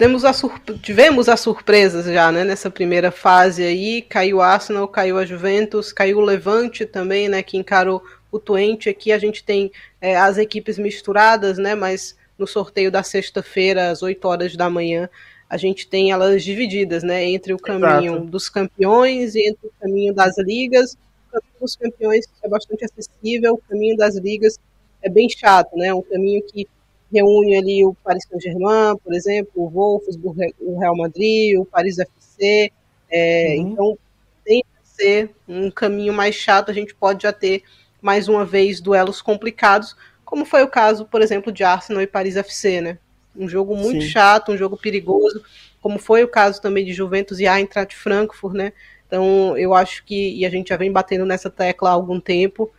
Temos 0.00 0.24
a 0.24 0.32
tivemos 0.80 1.28
as 1.28 1.40
surpresas 1.40 2.06
já, 2.06 2.32
né, 2.32 2.42
nessa 2.42 2.70
primeira 2.70 3.10
fase 3.10 3.62
aí. 3.62 4.00
Caiu 4.00 4.38
o 4.38 4.40
Arsenal, 4.40 4.88
caiu 4.88 5.18
a 5.18 5.26
Juventus, 5.26 5.92
caiu 5.92 6.16
o 6.16 6.22
Levante 6.22 6.86
também, 6.86 7.28
né, 7.28 7.42
que 7.42 7.58
encarou 7.58 8.02
o 8.32 8.38
Twente. 8.38 8.88
Aqui 8.88 9.12
a 9.12 9.18
gente 9.18 9.44
tem 9.44 9.70
é, 10.00 10.16
as 10.16 10.38
equipes 10.38 10.78
misturadas, 10.78 11.58
né, 11.58 11.74
mas 11.74 12.16
no 12.38 12.46
sorteio 12.46 12.90
da 12.90 13.02
sexta-feira, 13.02 13.90
às 13.90 14.02
8 14.02 14.24
horas 14.26 14.56
da 14.56 14.70
manhã, 14.70 15.06
a 15.50 15.58
gente 15.58 15.86
tem 15.86 16.12
elas 16.12 16.42
divididas, 16.42 17.02
né, 17.02 17.22
entre 17.26 17.52
o 17.52 17.58
caminho 17.58 18.14
Exato. 18.14 18.26
dos 18.26 18.48
campeões 18.48 19.34
e 19.34 19.50
entre 19.50 19.66
o 19.66 19.72
caminho 19.78 20.14
das 20.14 20.38
ligas. 20.38 20.94
O 21.28 21.32
caminho 21.32 21.60
dos 21.60 21.76
campeões 21.76 22.24
é 22.42 22.48
bastante 22.48 22.86
acessível, 22.86 23.52
o 23.52 23.62
caminho 23.68 23.98
das 23.98 24.16
ligas 24.16 24.58
é 25.02 25.10
bem 25.10 25.28
chato, 25.28 25.76
né, 25.76 25.92
um 25.92 26.00
caminho 26.00 26.42
que 26.46 26.66
reúne 27.12 27.56
ali 27.56 27.84
o 27.84 27.94
Paris 27.94 28.24
Saint-Germain, 28.28 28.96
por 29.02 29.14
exemplo, 29.14 29.50
o 29.56 29.68
Wolfsburg, 29.68 30.54
o 30.60 30.78
Real 30.78 30.96
Madrid, 30.96 31.58
o 31.58 31.64
Paris 31.64 31.98
FC. 31.98 32.72
É, 33.10 33.56
uhum. 33.58 33.68
Então, 33.68 33.98
tem 34.44 34.62
que 34.62 34.88
ser 34.88 35.30
um 35.48 35.70
caminho 35.70 36.12
mais 36.12 36.34
chato, 36.34 36.70
a 36.70 36.74
gente 36.74 36.94
pode 36.94 37.24
já 37.24 37.32
ter, 37.32 37.62
mais 38.00 38.28
uma 38.28 38.44
vez, 38.44 38.80
duelos 38.80 39.20
complicados, 39.20 39.96
como 40.24 40.44
foi 40.44 40.62
o 40.62 40.68
caso, 40.68 41.04
por 41.06 41.20
exemplo, 41.20 41.50
de 41.50 41.64
Arsenal 41.64 42.02
e 42.02 42.06
Paris 42.06 42.36
FC, 42.36 42.80
né? 42.80 42.98
Um 43.36 43.48
jogo 43.48 43.74
muito 43.76 44.02
Sim. 44.02 44.08
chato, 44.08 44.52
um 44.52 44.56
jogo 44.56 44.76
perigoso, 44.76 45.42
como 45.80 45.98
foi 45.98 46.22
o 46.22 46.28
caso 46.28 46.60
também 46.60 46.84
de 46.84 46.92
Juventus 46.92 47.40
e 47.40 47.46
Eintracht 47.46 47.96
Frankfurt, 47.96 48.54
né? 48.54 48.72
Então, 49.06 49.58
eu 49.58 49.74
acho 49.74 50.04
que, 50.04 50.36
e 50.36 50.46
a 50.46 50.50
gente 50.50 50.68
já 50.68 50.76
vem 50.76 50.92
batendo 50.92 51.26
nessa 51.26 51.50
tecla 51.50 51.90
há 51.90 51.92
algum 51.92 52.20
tempo, 52.20 52.70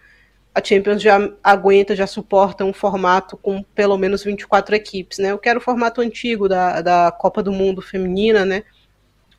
a 0.53 0.63
Champions 0.63 1.01
já 1.01 1.17
aguenta, 1.41 1.95
já 1.95 2.05
suporta 2.05 2.65
um 2.65 2.73
formato 2.73 3.37
com 3.37 3.63
pelo 3.63 3.97
menos 3.97 4.23
24 4.23 4.75
equipes, 4.75 5.17
né? 5.17 5.31
Eu 5.31 5.39
quero 5.39 5.59
o 5.59 5.63
formato 5.63 6.01
antigo 6.01 6.49
da, 6.49 6.81
da 6.81 7.11
Copa 7.11 7.41
do 7.41 7.53
Mundo 7.53 7.81
feminina, 7.81 8.45
né? 8.45 8.63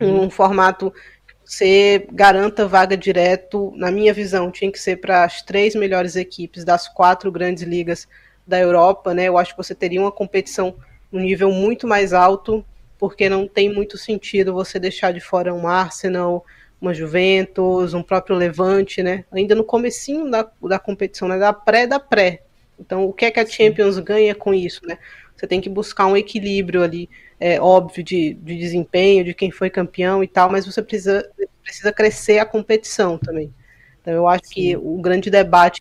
Um 0.01 0.21
uhum. 0.21 0.31
formato 0.31 0.91
que 1.27 1.35
você 1.45 2.07
garanta 2.11 2.67
vaga 2.67 2.97
direto, 2.97 3.73
na 3.77 3.91
minha 3.91 4.13
visão, 4.15 4.51
tinha 4.51 4.73
que 4.73 4.79
ser 4.79 4.97
para 4.97 5.25
as 5.25 5.43
três 5.43 5.75
melhores 5.75 6.17
equipes 6.17 6.65
das 6.65 6.89
quatro 6.89 7.31
grandes 7.31 7.63
ligas 7.63 8.09
da 8.47 8.59
Europa, 8.59 9.13
né? 9.13 9.25
Eu 9.29 9.37
acho 9.37 9.53
que 9.55 9.63
você 9.63 9.75
teria 9.75 10.01
uma 10.01 10.11
competição 10.11 10.75
no 11.11 11.21
nível 11.21 11.53
muito 11.53 11.87
mais 11.87 12.15
alto, 12.15 12.65
porque 12.99 13.29
não 13.29 13.47
tem 13.47 13.73
muito 13.73 13.99
sentido 13.99 14.55
você 14.55 14.79
deixar 14.79 15.13
de 15.13 15.21
fora 15.21 15.53
um 15.53 15.69
Arsenal, 15.69 16.45
uma 16.83 16.93
Juventus, 16.93 17.95
um 17.95 18.03
próprio 18.03 18.35
Levante, 18.35 19.05
né? 19.05 19.24
Ainda 19.30 19.55
no 19.55 19.62
comecinho 19.62 20.28
da, 20.28 20.51
da 20.61 20.80
competição, 20.80 21.28
né? 21.28 21.39
Da 21.39 21.53
pré 21.53 21.87
da 21.87 22.01
pré. 22.01 22.43
Então, 22.78 23.05
o 23.05 23.12
que 23.12 23.24
é 23.24 23.30
que 23.30 23.39
a 23.39 23.47
Champions 23.47 24.01
ganha 24.01 24.35
com 24.35 24.53
isso, 24.53 24.85
né? 24.85 24.99
Você 25.37 25.47
tem 25.47 25.61
que 25.61 25.68
buscar 25.68 26.07
um 26.07 26.16
equilíbrio 26.16 26.83
ali, 26.83 27.09
é, 27.39 27.61
óbvio, 27.61 28.03
de, 28.03 28.35
de 28.35 28.59
desempenho, 28.59 29.24
de 29.24 29.33
quem 29.33 29.53
foi 29.53 29.70
campeão 29.70 30.24
e 30.24 30.26
tal, 30.26 30.51
mas 30.51 30.66
você 30.66 30.83
precisa, 30.83 31.24
precisa 31.62 31.93
crescer 31.93 32.41
a 32.41 32.45
competição 32.45 33.16
também. 33.16 33.55
Então, 34.01 34.12
eu 34.12 34.26
acho 34.26 34.47
Sim. 34.47 34.55
que 34.55 34.76
o 34.76 35.01
grande 35.01 35.30
debate 35.30 35.80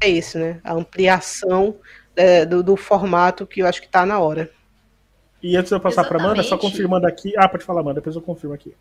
é 0.00 0.10
esse, 0.10 0.36
né? 0.36 0.60
A 0.64 0.74
ampliação 0.74 1.76
é, 2.16 2.44
do, 2.44 2.64
do, 2.64 2.74
formato 2.76 3.46
que 3.46 3.62
eu 3.62 3.66
acho 3.66 3.80
que 3.80 3.86
está 3.86 4.04
na 4.04 4.18
hora. 4.18 4.50
E 5.40 5.56
antes 5.56 5.68
de 5.68 5.76
eu 5.76 5.80
passar 5.80 6.02
para 6.04 6.18
Amanda, 6.18 6.42
só 6.42 6.58
confirmando 6.58 7.06
aqui. 7.06 7.32
Ah, 7.36 7.48
pode 7.48 7.64
falar, 7.64 7.80
Amanda, 7.80 8.00
depois 8.00 8.16
eu 8.16 8.22
confirmo 8.22 8.54
aqui. 8.54 8.74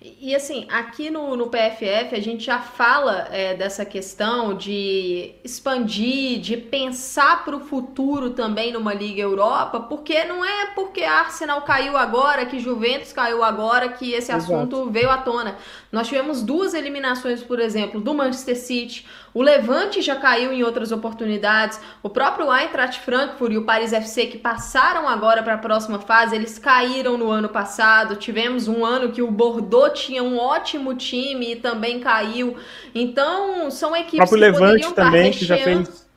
E, 0.00 0.32
assim, 0.32 0.64
aqui 0.70 1.10
no, 1.10 1.36
no 1.36 1.48
PFF 1.48 2.14
a 2.14 2.20
gente 2.20 2.44
já 2.44 2.60
fala 2.60 3.26
é, 3.32 3.54
dessa 3.54 3.84
questão 3.84 4.54
de 4.54 5.32
expandir, 5.42 6.38
de 6.38 6.56
pensar 6.56 7.44
para 7.44 7.56
o 7.56 7.60
futuro 7.60 8.30
também 8.30 8.72
numa 8.72 8.94
Liga 8.94 9.20
Europa, 9.20 9.80
porque 9.80 10.24
não 10.24 10.44
é 10.44 10.66
porque 10.66 11.02
Arsenal 11.02 11.62
caiu 11.62 11.96
agora, 11.96 12.46
que 12.46 12.60
Juventus 12.60 13.12
caiu 13.12 13.42
agora, 13.42 13.88
que 13.88 14.12
esse 14.12 14.30
Exato. 14.30 14.54
assunto 14.54 14.88
veio 14.88 15.10
à 15.10 15.18
tona. 15.18 15.56
Nós 15.90 16.06
tivemos 16.06 16.42
duas 16.42 16.74
eliminações, 16.74 17.42
por 17.42 17.58
exemplo, 17.58 18.00
do 18.00 18.14
Manchester 18.14 18.56
City, 18.56 19.04
o 19.38 19.42
Levante 19.42 20.02
já 20.02 20.16
caiu 20.16 20.52
em 20.52 20.64
outras 20.64 20.90
oportunidades, 20.90 21.80
o 22.02 22.10
próprio 22.10 22.52
Eintracht 22.52 22.98
Frankfurt 23.02 23.52
e 23.52 23.56
o 23.56 23.62
Paris 23.62 23.92
FC 23.92 24.26
que 24.26 24.36
passaram 24.36 25.08
agora 25.08 25.44
para 25.44 25.54
a 25.54 25.58
próxima 25.58 26.00
fase, 26.00 26.34
eles 26.34 26.58
caíram 26.58 27.16
no 27.16 27.30
ano 27.30 27.48
passado. 27.48 28.16
Tivemos 28.16 28.66
um 28.66 28.84
ano 28.84 29.12
que 29.12 29.22
o 29.22 29.30
Bordeaux 29.30 29.96
tinha 29.96 30.24
um 30.24 30.36
ótimo 30.36 30.92
time 30.92 31.52
e 31.52 31.56
também 31.56 32.00
caiu. 32.00 32.56
Então, 32.92 33.70
são 33.70 33.94
equipes 33.94 34.28
o 34.28 34.36
próprio 34.36 34.52
que 34.52 34.58
Levante 34.58 34.92
também, 34.92 35.30
que 35.30 35.44
já 35.44 35.56
fez 35.56 36.07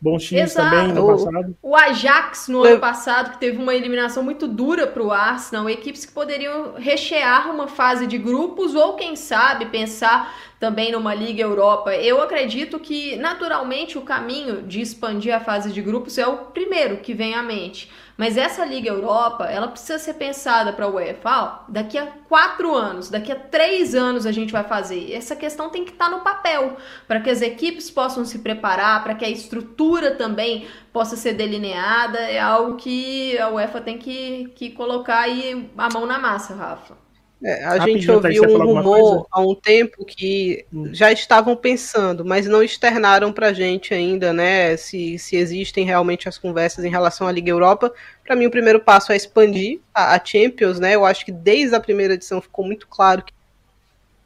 bons 0.00 0.24
times 0.24 0.52
Exato. 0.52 0.70
também 0.70 0.92
no 0.94 1.06
passado. 1.06 1.56
O 1.62 1.76
Ajax 1.76 2.48
no 2.48 2.64
ano 2.64 2.80
passado, 2.80 3.32
que 3.32 3.38
teve 3.38 3.58
uma 3.58 3.74
eliminação 3.74 4.22
muito 4.22 4.48
dura 4.48 4.86
para 4.86 5.02
o 5.02 5.12
Arsenal, 5.12 5.68
equipes 5.68 6.06
que 6.06 6.12
poderiam 6.12 6.74
rechear 6.76 7.50
uma 7.50 7.68
fase 7.68 8.06
de 8.06 8.16
grupos 8.16 8.74
ou, 8.74 8.94
quem 8.94 9.14
sabe, 9.14 9.66
pensar 9.66 10.34
também 10.58 10.92
numa 10.92 11.14
Liga 11.14 11.42
Europa. 11.42 11.94
Eu 11.94 12.20
acredito 12.22 12.78
que, 12.78 13.16
naturalmente, 13.16 13.98
o 13.98 14.02
caminho 14.02 14.62
de 14.62 14.80
expandir 14.80 15.34
a 15.34 15.40
fase 15.40 15.72
de 15.72 15.82
grupos 15.82 16.18
é 16.18 16.26
o 16.26 16.36
primeiro 16.36 16.98
que 16.98 17.14
vem 17.14 17.34
à 17.34 17.42
mente. 17.42 17.90
Mas 18.20 18.36
essa 18.36 18.66
Liga 18.66 18.90
Europa, 18.90 19.46
ela 19.46 19.66
precisa 19.66 19.98
ser 19.98 20.12
pensada 20.12 20.74
para 20.74 20.84
a 20.84 20.88
UEFA. 20.90 21.60
Daqui 21.66 21.96
a 21.96 22.06
quatro 22.28 22.74
anos, 22.74 23.08
daqui 23.08 23.32
a 23.32 23.34
três 23.34 23.94
anos 23.94 24.26
a 24.26 24.30
gente 24.30 24.52
vai 24.52 24.62
fazer. 24.62 25.10
Essa 25.10 25.34
questão 25.34 25.70
tem 25.70 25.86
que 25.86 25.92
estar 25.92 26.10
tá 26.10 26.10
no 26.10 26.20
papel 26.20 26.76
para 27.08 27.18
que 27.22 27.30
as 27.30 27.40
equipes 27.40 27.90
possam 27.90 28.26
se 28.26 28.40
preparar, 28.40 29.02
para 29.02 29.14
que 29.14 29.24
a 29.24 29.30
estrutura 29.30 30.16
também 30.16 30.66
possa 30.92 31.16
ser 31.16 31.32
delineada. 31.32 32.18
É 32.18 32.38
algo 32.38 32.76
que 32.76 33.38
a 33.38 33.48
UEFA 33.48 33.80
tem 33.80 33.96
que, 33.96 34.52
que 34.54 34.68
colocar 34.68 35.20
aí 35.20 35.70
a 35.78 35.88
mão 35.88 36.04
na 36.04 36.18
massa, 36.18 36.54
Rafa. 36.54 37.09
É, 37.42 37.64
a 37.64 37.78
gente 37.78 38.10
ouviu 38.10 38.42
um 38.44 38.58
rumor 38.58 39.26
há 39.30 39.40
um 39.40 39.54
tempo 39.54 40.04
que 40.04 40.66
hum. 40.72 40.90
já 40.92 41.10
estavam 41.10 41.56
pensando, 41.56 42.22
mas 42.22 42.46
não 42.46 42.62
externaram 42.62 43.32
para 43.32 43.48
a 43.48 43.52
gente 43.52 43.94
ainda, 43.94 44.30
né? 44.32 44.76
Se, 44.76 45.18
se 45.18 45.36
existem 45.36 45.86
realmente 45.86 46.28
as 46.28 46.36
conversas 46.36 46.84
em 46.84 46.90
relação 46.90 47.26
à 47.26 47.32
Liga 47.32 47.50
Europa. 47.50 47.92
Para 48.24 48.36
mim, 48.36 48.44
o 48.44 48.50
primeiro 48.50 48.80
passo 48.80 49.10
é 49.10 49.16
expandir 49.16 49.80
a, 49.94 50.14
a, 50.14 50.22
Champions, 50.22 50.78
né? 50.78 50.94
Eu 50.94 51.06
acho 51.06 51.24
que 51.24 51.32
desde 51.32 51.74
a 51.74 51.80
primeira 51.80 52.12
edição 52.12 52.42
ficou 52.42 52.64
muito 52.64 52.86
claro 52.86 53.22
que 53.22 53.32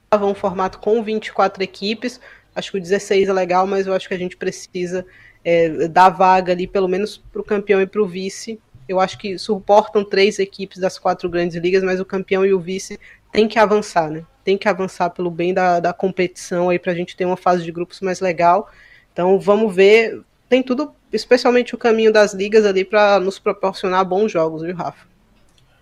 estava 0.04 0.26
um 0.26 0.34
formato 0.34 0.80
com 0.80 1.00
24 1.00 1.62
equipes. 1.62 2.20
Acho 2.54 2.72
que 2.72 2.78
o 2.78 2.80
16 2.80 3.28
é 3.28 3.32
legal, 3.32 3.64
mas 3.64 3.86
eu 3.86 3.94
acho 3.94 4.08
que 4.08 4.14
a 4.14 4.18
gente 4.18 4.36
precisa 4.36 5.06
é, 5.44 5.86
dar 5.86 6.08
vaga 6.08 6.52
ali, 6.52 6.66
pelo 6.66 6.88
menos 6.88 7.16
para 7.16 7.40
o 7.40 7.44
campeão 7.44 7.80
e 7.80 7.86
para 7.86 8.02
o 8.02 8.06
vice, 8.06 8.58
eu 8.88 9.00
acho 9.00 9.18
que 9.18 9.38
suportam 9.38 10.04
três 10.04 10.38
equipes 10.38 10.78
das 10.78 10.98
quatro 10.98 11.28
grandes 11.28 11.56
ligas, 11.56 11.82
mas 11.82 12.00
o 12.00 12.04
campeão 12.04 12.44
e 12.44 12.52
o 12.52 12.60
vice 12.60 12.98
tem 13.32 13.48
que 13.48 13.58
avançar, 13.58 14.10
né? 14.10 14.24
Tem 14.44 14.58
que 14.58 14.68
avançar 14.68 15.10
pelo 15.10 15.30
bem 15.30 15.54
da, 15.54 15.80
da 15.80 15.92
competição 15.92 16.68
aí 16.68 16.78
para 16.78 16.92
a 16.92 16.94
gente 16.94 17.16
ter 17.16 17.24
uma 17.24 17.36
fase 17.36 17.64
de 17.64 17.72
grupos 17.72 18.00
mais 18.00 18.20
legal. 18.20 18.70
Então 19.12 19.38
vamos 19.38 19.74
ver. 19.74 20.20
Tem 20.48 20.62
tudo, 20.62 20.92
especialmente 21.12 21.74
o 21.74 21.78
caminho 21.78 22.12
das 22.12 22.34
ligas 22.34 22.66
ali 22.66 22.84
para 22.84 23.18
nos 23.18 23.38
proporcionar 23.38 24.04
bons 24.04 24.30
jogos, 24.30 24.62
viu, 24.62 24.76
Rafa? 24.76 25.06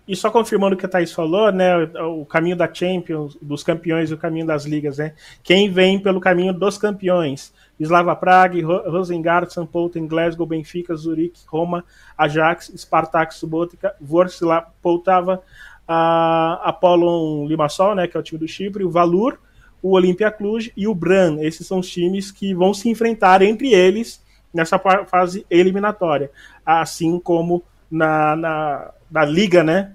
E 0.07 0.15
só 0.15 0.29
confirmando 0.29 0.75
o 0.75 0.77
que 0.77 0.85
a 0.85 0.89
Thaís 0.89 1.13
falou, 1.13 1.51
né? 1.51 1.77
O 2.01 2.25
caminho 2.25 2.55
da 2.55 2.71
Champions, 2.73 3.37
dos 3.41 3.63
campeões 3.63 4.11
e 4.11 4.13
o 4.13 4.17
caminho 4.17 4.45
das 4.45 4.65
ligas, 4.65 4.97
né? 4.97 5.13
Quem 5.41 5.71
vem 5.71 5.99
pelo 5.99 6.19
caminho 6.19 6.53
dos 6.53 6.77
campeões? 6.77 7.53
Slava 7.79 8.15
Prague, 8.15 8.61
Rosengard, 8.61 9.51
St. 9.51 9.67
Pölten, 9.71 10.07
Glasgow, 10.07 10.45
Benfica, 10.45 10.95
Zurique, 10.95 11.41
Roma, 11.47 11.83
Ajax, 12.17 12.71
Spartak 12.77 13.33
Subotica, 13.33 13.95
Vorskla, 13.99 14.67
Poltava, 14.81 15.41
a 15.87 16.61
Apollon 16.63 17.45
Limassol, 17.47 17.95
né, 17.95 18.07
que 18.07 18.15
é 18.15 18.19
o 18.19 18.23
time 18.23 18.39
do 18.39 18.47
Chipre, 18.47 18.83
o 18.83 18.89
Valur, 18.89 19.37
o 19.81 19.91
Olimpia 19.91 20.31
Cluj 20.31 20.71
e 20.77 20.87
o 20.87 20.95
Bran. 20.95 21.37
Esses 21.41 21.67
são 21.67 21.79
os 21.79 21.89
times 21.89 22.31
que 22.31 22.53
vão 22.53 22.73
se 22.73 22.89
enfrentar 22.89 23.41
entre 23.41 23.73
eles 23.73 24.21
nessa 24.53 24.79
fase 25.07 25.45
eliminatória, 25.49 26.31
assim 26.65 27.19
como 27.19 27.63
na, 27.89 28.35
na, 28.35 28.91
na 29.11 29.25
liga, 29.25 29.63
né? 29.63 29.93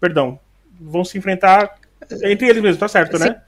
Perdão, 0.00 0.38
vão 0.78 1.04
se 1.04 1.16
enfrentar 1.16 1.78
entre 2.24 2.48
eles 2.48 2.62
mesmos, 2.62 2.80
tá 2.80 2.88
certo, 2.88 3.18
né? 3.18 3.42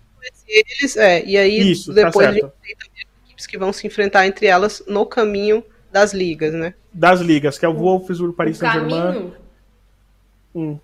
Eles, 0.47 0.97
é, 0.97 1.25
e 1.25 1.37
aí 1.37 1.71
Isso, 1.71 1.95
tá 1.95 2.07
depois 2.07 2.27
tá 2.27 2.33
certo. 2.33 2.53
a 2.63 2.67
gente 2.67 2.87
tem 2.95 3.07
equipes 3.39 3.47
que 3.47 3.57
vão 3.57 3.73
se 3.73 3.87
enfrentar 3.87 4.27
entre 4.27 4.47
elas 4.47 4.83
no 4.87 5.07
caminho 5.07 5.63
das 5.93 6.13
ligas, 6.13 6.53
né? 6.53 6.75
Das 6.93 7.21
ligas, 7.21 7.59
que 7.59 7.65
é 7.65 7.69
o 7.69 7.75
Wolfsburg, 7.75 8.35
Paris 8.35 8.59
Saint-Germain. 8.59 9.33
Hum. 10.55 10.79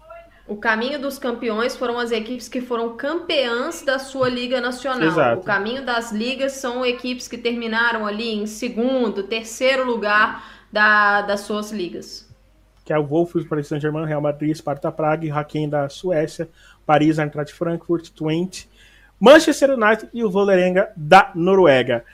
O 0.46 0.56
caminho 0.56 1.00
dos 1.00 1.18
campeões 1.18 1.74
foram 1.74 1.98
as 1.98 2.12
equipes 2.12 2.48
que 2.48 2.60
foram 2.60 2.96
campeãs 2.96 3.82
da 3.82 3.98
sua 3.98 4.28
liga 4.28 4.60
nacional. 4.60 5.08
Exato. 5.08 5.40
O 5.40 5.44
caminho 5.44 5.84
das 5.84 6.12
ligas 6.12 6.52
são 6.52 6.84
equipes 6.84 7.26
que 7.26 7.38
terminaram 7.38 8.06
ali 8.06 8.34
em 8.34 8.46
segundo, 8.46 9.22
terceiro 9.22 9.84
lugar 9.84 10.44
da, 10.70 11.22
das 11.22 11.40
suas 11.40 11.72
ligas. 11.72 12.28
Que 12.84 12.92
é 12.92 12.98
o 12.98 13.06
Wolfsburg, 13.06 13.48
Paris 13.48 13.66
Saint-Germain, 13.68 14.04
Real 14.04 14.20
Madrid, 14.20 14.54
Sparta 14.54 14.92
Praga, 14.92 15.34
Haken 15.34 15.70
da 15.70 15.88
Suécia, 15.88 16.48
Paris, 16.84 17.18
Eintracht 17.18 17.54
Frankfurt, 17.54 18.10
Twente, 18.10 18.68
Manchester 19.18 19.70
United 19.70 20.10
e 20.12 20.22
o 20.22 20.30
Vålerenga 20.30 20.90
da 20.94 21.32
Noruega. 21.34 22.04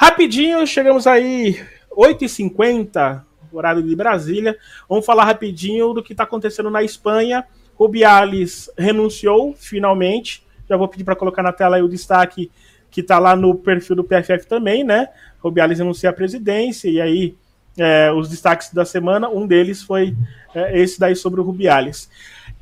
Rapidinho, 0.00 0.66
chegamos 0.66 1.06
aí 1.06 1.62
8h50, 1.94 3.22
horário 3.52 3.82
de 3.82 3.94
Brasília. 3.94 4.56
Vamos 4.88 5.04
falar 5.04 5.26
rapidinho 5.26 5.92
do 5.92 6.02
que 6.02 6.14
está 6.14 6.24
acontecendo 6.24 6.70
na 6.70 6.82
Espanha 6.82 7.44
Rubiales 7.74 8.70
renunciou 8.78 9.54
finalmente. 9.54 10.42
Já 10.66 10.78
vou 10.78 10.88
pedir 10.88 11.04
para 11.04 11.14
colocar 11.14 11.42
na 11.42 11.52
tela 11.52 11.84
o 11.84 11.86
destaque 11.88 12.50
que 12.90 13.02
está 13.02 13.18
lá 13.18 13.36
no 13.36 13.54
perfil 13.54 13.94
do 13.94 14.02
PFF 14.02 14.46
também, 14.48 14.82
né? 14.82 15.10
Rubiales 15.38 15.80
renuncia 15.80 16.08
à 16.08 16.14
presidência 16.14 16.88
e 16.88 16.98
aí 16.98 17.34
é, 17.76 18.10
os 18.10 18.26
destaques 18.30 18.72
da 18.72 18.86
semana, 18.86 19.28
um 19.28 19.46
deles 19.46 19.82
foi 19.82 20.16
é, 20.54 20.80
esse 20.80 20.98
daí 20.98 21.14
sobre 21.14 21.42
o 21.42 21.44
Rubiales. 21.44 22.08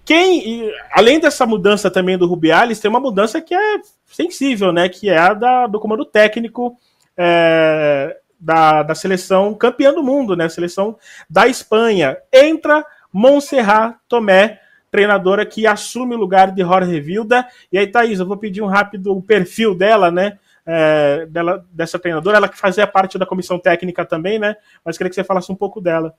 Quem, 0.04 0.72
além 0.90 1.20
dessa 1.20 1.46
mudança 1.46 1.88
também 1.88 2.18
do 2.18 2.26
Rubiales, 2.26 2.80
tem 2.80 2.88
uma 2.88 2.98
mudança 2.98 3.40
que 3.40 3.54
é 3.54 3.80
sensível, 4.06 4.72
né? 4.72 4.88
Que 4.88 5.08
é 5.08 5.18
a 5.18 5.34
da, 5.34 5.68
do 5.68 5.78
comando 5.78 6.04
técnico 6.04 6.76
é, 7.18 8.16
da, 8.38 8.84
da 8.84 8.94
seleção 8.94 9.52
campeã 9.54 9.92
do 9.92 10.02
mundo, 10.02 10.36
né? 10.36 10.48
Seleção 10.48 10.96
da 11.28 11.48
Espanha. 11.48 12.16
Entra 12.32 12.86
Montserrat 13.12 13.96
Tomé 14.08 14.60
treinadora 14.90 15.44
que 15.44 15.66
assume 15.66 16.14
o 16.14 16.18
lugar 16.18 16.52
de 16.52 16.62
Jorge 16.62 17.00
Vilda. 17.00 17.46
E 17.70 17.78
aí, 17.78 17.86
Thaís, 17.86 18.20
eu 18.20 18.26
vou 18.26 18.36
pedir 18.36 18.62
um 18.62 18.66
rápido 18.66 19.20
perfil 19.22 19.74
dela, 19.74 20.10
né? 20.10 20.38
É, 20.64 21.26
dela, 21.26 21.64
dessa 21.72 21.98
treinadora, 21.98 22.36
ela 22.36 22.48
que 22.48 22.58
fazia 22.58 22.86
parte 22.86 23.18
da 23.18 23.26
comissão 23.26 23.58
técnica 23.58 24.04
também, 24.04 24.38
né? 24.38 24.56
Mas 24.84 24.96
queria 24.96 25.08
que 25.08 25.14
você 25.14 25.24
falasse 25.24 25.50
um 25.50 25.56
pouco 25.56 25.80
dela. 25.80 26.14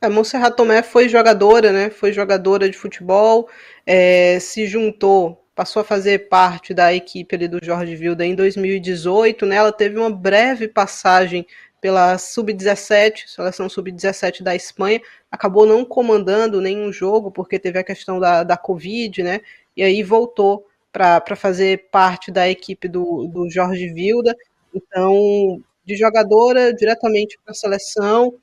A 0.00 0.08
Monserrat 0.08 0.54
Tomé 0.54 0.82
foi 0.82 1.08
jogadora, 1.08 1.72
né? 1.72 1.90
Foi 1.90 2.12
jogadora 2.12 2.68
de 2.68 2.76
futebol, 2.76 3.48
é, 3.86 4.38
se 4.40 4.66
juntou, 4.66 5.43
passou 5.54 5.80
a 5.80 5.84
fazer 5.84 6.28
parte 6.28 6.74
da 6.74 6.92
equipe 6.92 7.34
ali 7.34 7.48
do 7.48 7.58
Jorge 7.62 7.94
Vilda 7.96 8.24
em 8.24 8.34
2018, 8.34 9.46
né? 9.46 9.56
Ela 9.56 9.72
teve 9.72 9.98
uma 9.98 10.10
breve 10.10 10.68
passagem 10.68 11.46
pela 11.80 12.16
Sub-17, 12.16 13.28
seleção 13.28 13.68
Sub-17 13.68 14.42
da 14.42 14.56
Espanha, 14.56 15.00
acabou 15.30 15.66
não 15.66 15.84
comandando 15.84 16.60
nenhum 16.60 16.90
jogo, 16.90 17.30
porque 17.30 17.58
teve 17.58 17.78
a 17.78 17.84
questão 17.84 18.18
da, 18.18 18.42
da 18.42 18.56
Covid, 18.56 19.22
né? 19.22 19.40
E 19.76 19.82
aí 19.82 20.02
voltou 20.02 20.66
para 20.90 21.36
fazer 21.36 21.88
parte 21.90 22.30
da 22.30 22.48
equipe 22.48 22.88
do, 22.88 23.26
do 23.26 23.50
Jorge 23.50 23.92
Vilda. 23.92 24.34
Então, 24.74 25.60
de 25.84 25.96
jogadora 25.96 26.72
diretamente 26.72 27.38
para 27.44 27.52
a 27.52 27.54
seleção, 27.54 28.34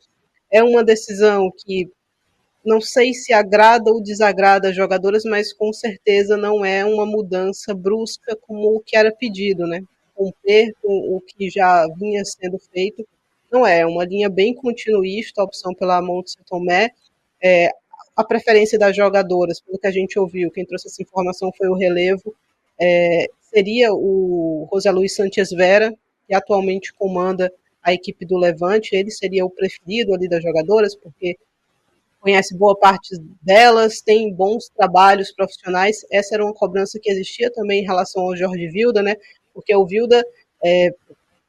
é 0.51 0.61
uma 0.61 0.83
decisão 0.83 1.49
que 1.49 1.89
não 2.65 2.79
sei 2.81 3.13
se 3.13 3.33
agrada 3.33 3.91
ou 3.91 4.01
desagrada 4.01 4.69
as 4.69 4.75
jogadoras, 4.75 5.23
mas 5.23 5.51
com 5.53 5.73
certeza 5.73 6.37
não 6.37 6.63
é 6.63 6.85
uma 6.85 7.05
mudança 7.05 7.73
brusca 7.73 8.35
como 8.35 8.75
o 8.75 8.79
que 8.79 8.95
era 8.95 9.11
pedido, 9.11 9.65
né? 9.67 9.83
Romper 10.15 10.73
com 10.81 11.15
o 11.15 11.21
que 11.21 11.49
já 11.49 11.87
vinha 11.97 12.23
sendo 12.23 12.59
feito 12.59 13.05
não 13.51 13.67
é, 13.67 13.79
é 13.79 13.85
uma 13.85 14.05
linha 14.05 14.29
bem 14.29 14.53
continuista, 14.55 15.41
a 15.41 15.43
opção 15.43 15.73
pela 15.73 16.01
Monte 16.01 16.37
Tomé. 16.47 16.91
É, 17.43 17.69
a 18.15 18.23
preferência 18.23 18.79
das 18.79 18.95
jogadoras, 18.95 19.59
pelo 19.59 19.77
que 19.77 19.87
a 19.87 19.91
gente 19.91 20.17
ouviu, 20.17 20.49
quem 20.49 20.65
trouxe 20.65 20.87
essa 20.87 21.01
informação 21.01 21.51
foi 21.57 21.67
o 21.67 21.75
relevo, 21.75 22.33
é, 22.79 23.27
seria 23.41 23.93
o 23.93 24.67
José 24.71 24.89
Luiz 24.91 25.15
Santos 25.15 25.49
Vera, 25.51 25.93
que 26.27 26.33
atualmente 26.33 26.93
comanda 26.93 27.51
a 27.83 27.93
equipe 27.93 28.25
do 28.25 28.37
Levante, 28.37 28.95
ele 28.95 29.11
seria 29.11 29.45
o 29.45 29.49
preferido 29.49 30.13
ali 30.13 30.29
das 30.29 30.41
jogadoras, 30.41 30.95
porque 30.95 31.37
conhece 32.21 32.55
boa 32.55 32.77
parte 32.77 33.17
delas, 33.41 33.99
tem 33.99 34.31
bons 34.31 34.69
trabalhos 34.69 35.31
profissionais. 35.31 36.05
Essa 36.11 36.35
era 36.35 36.45
uma 36.45 36.53
cobrança 36.53 36.99
que 37.01 37.11
existia 37.11 37.51
também 37.51 37.81
em 37.81 37.85
relação 37.85 38.23
ao 38.23 38.37
Jorge 38.37 38.67
Vilda, 38.67 39.01
né? 39.01 39.15
Porque 39.53 39.75
o 39.75 39.85
Vilda, 39.85 40.23
é, 40.63 40.93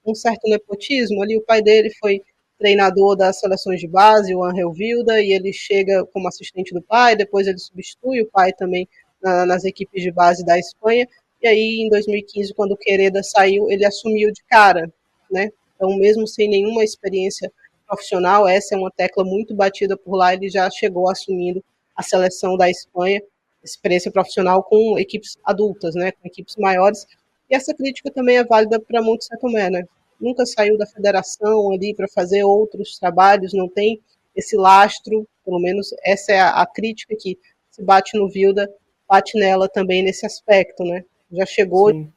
um 0.04 0.14
certo 0.14 0.48
nepotismo. 0.48 1.22
Ali 1.22 1.36
o 1.36 1.42
pai 1.42 1.62
dele 1.62 1.90
foi 2.00 2.22
treinador 2.58 3.16
das 3.16 3.40
seleções 3.40 3.80
de 3.80 3.88
base, 3.88 4.34
o 4.34 4.42
Angel 4.42 4.72
Vilda, 4.72 5.20
e 5.20 5.32
ele 5.32 5.52
chega 5.52 6.06
como 6.06 6.28
assistente 6.28 6.72
do 6.72 6.80
pai, 6.80 7.16
depois 7.16 7.46
ele 7.46 7.58
substitui 7.58 8.22
o 8.22 8.30
pai 8.30 8.52
também 8.52 8.88
na, 9.20 9.44
nas 9.44 9.64
equipes 9.64 10.02
de 10.02 10.10
base 10.10 10.44
da 10.44 10.58
Espanha, 10.58 11.06
e 11.42 11.48
aí 11.48 11.82
em 11.82 11.88
2015, 11.88 12.54
quando 12.54 12.72
o 12.72 12.76
Quereda 12.76 13.20
saiu, 13.22 13.68
ele 13.68 13.84
assumiu 13.84 14.30
de 14.30 14.44
cara, 14.44 14.90
né? 15.30 15.50
Então, 15.74 15.96
mesmo 15.96 16.26
sem 16.26 16.48
nenhuma 16.48 16.84
experiência 16.84 17.52
profissional, 17.92 18.48
essa 18.48 18.74
é 18.74 18.78
uma 18.78 18.90
tecla 18.90 19.22
muito 19.22 19.54
batida 19.54 19.98
por 19.98 20.16
lá, 20.16 20.32
ele 20.32 20.48
já 20.48 20.70
chegou 20.70 21.10
assumindo 21.10 21.62
a 21.94 22.02
seleção 22.02 22.56
da 22.56 22.70
Espanha, 22.70 23.22
experiência 23.62 24.10
profissional 24.10 24.62
com 24.62 24.98
equipes 24.98 25.36
adultas, 25.44 25.94
né, 25.94 26.10
com 26.10 26.26
equipes 26.26 26.56
maiores, 26.56 27.06
e 27.50 27.54
essa 27.54 27.74
crítica 27.74 28.10
também 28.10 28.38
é 28.38 28.44
válida 28.44 28.80
para 28.80 29.02
Monte 29.02 29.28
Tomé, 29.38 29.68
né? 29.68 29.84
Nunca 30.18 30.46
saiu 30.46 30.78
da 30.78 30.86
federação 30.86 31.70
ali 31.70 31.94
para 31.94 32.08
fazer 32.08 32.42
outros 32.44 32.98
trabalhos, 32.98 33.52
não 33.52 33.68
tem 33.68 34.00
esse 34.34 34.56
lastro, 34.56 35.28
pelo 35.44 35.60
menos 35.60 35.90
essa 36.02 36.32
é 36.32 36.40
a, 36.40 36.62
a 36.62 36.66
crítica 36.66 37.14
que 37.14 37.38
se 37.70 37.82
bate 37.82 38.16
no 38.16 38.28
Vilda, 38.28 38.72
bate 39.06 39.38
nela 39.38 39.68
também 39.68 40.02
nesse 40.02 40.24
aspecto, 40.24 40.82
né? 40.82 41.04
Já 41.30 41.44
chegou 41.44 41.90
Sim. 41.90 42.10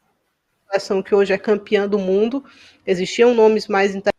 a 0.68 0.72
seleção 0.72 1.04
que 1.04 1.14
hoje 1.14 1.34
é 1.34 1.38
campeã 1.38 1.86
do 1.86 2.00
mundo, 2.00 2.46
existiam 2.88 3.34
nomes 3.34 3.68
mais 3.68 3.90
interessantes, 3.90 4.15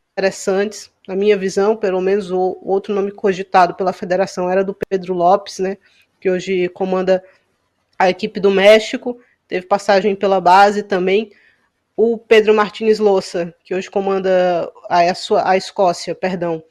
na 1.06 1.14
minha 1.14 1.36
visão, 1.36 1.76
pelo 1.76 2.00
menos 2.00 2.30
o 2.30 2.58
outro 2.62 2.94
nome 2.94 3.10
cogitado 3.12 3.74
pela 3.74 3.92
federação 3.92 4.50
era 4.50 4.64
do 4.64 4.74
Pedro 4.88 5.12
Lopes, 5.12 5.58
né? 5.58 5.76
Que 6.20 6.30
hoje 6.30 6.68
comanda 6.70 7.22
a 7.98 8.08
equipe 8.08 8.40
do 8.40 8.50
México, 8.50 9.18
teve 9.46 9.66
passagem 9.66 10.16
pela 10.16 10.40
base 10.40 10.82
também. 10.82 11.30
O 11.94 12.18
Pedro 12.18 12.54
Martins 12.54 12.98
Louça, 12.98 13.54
que 13.64 13.74
hoje 13.74 13.90
comanda 13.90 14.70
a, 14.88 15.00
a, 15.00 15.14
sua, 15.14 15.48
a 15.48 15.56
Escócia, 15.56 16.14
perdão. 16.14 16.62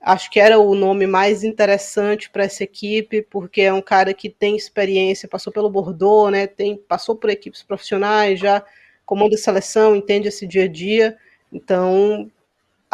Acho 0.00 0.30
que 0.30 0.38
era 0.38 0.58
o 0.58 0.74
nome 0.74 1.06
mais 1.06 1.42
interessante 1.42 2.28
para 2.28 2.44
essa 2.44 2.62
equipe, 2.62 3.22
porque 3.22 3.62
é 3.62 3.72
um 3.72 3.80
cara 3.80 4.12
que 4.12 4.28
tem 4.28 4.56
experiência, 4.56 5.28
passou 5.28 5.52
pelo 5.52 5.70
Bordeaux, 5.70 6.30
né, 6.30 6.46
tem, 6.46 6.76
passou 6.76 7.16
por 7.16 7.30
equipes 7.30 7.62
profissionais, 7.62 8.38
já 8.38 8.62
comanda 9.06 9.36
seleção, 9.36 9.96
entende 9.96 10.28
esse 10.28 10.46
dia 10.46 10.64
a 10.64 10.68
dia. 10.68 11.16
Então, 11.52 12.30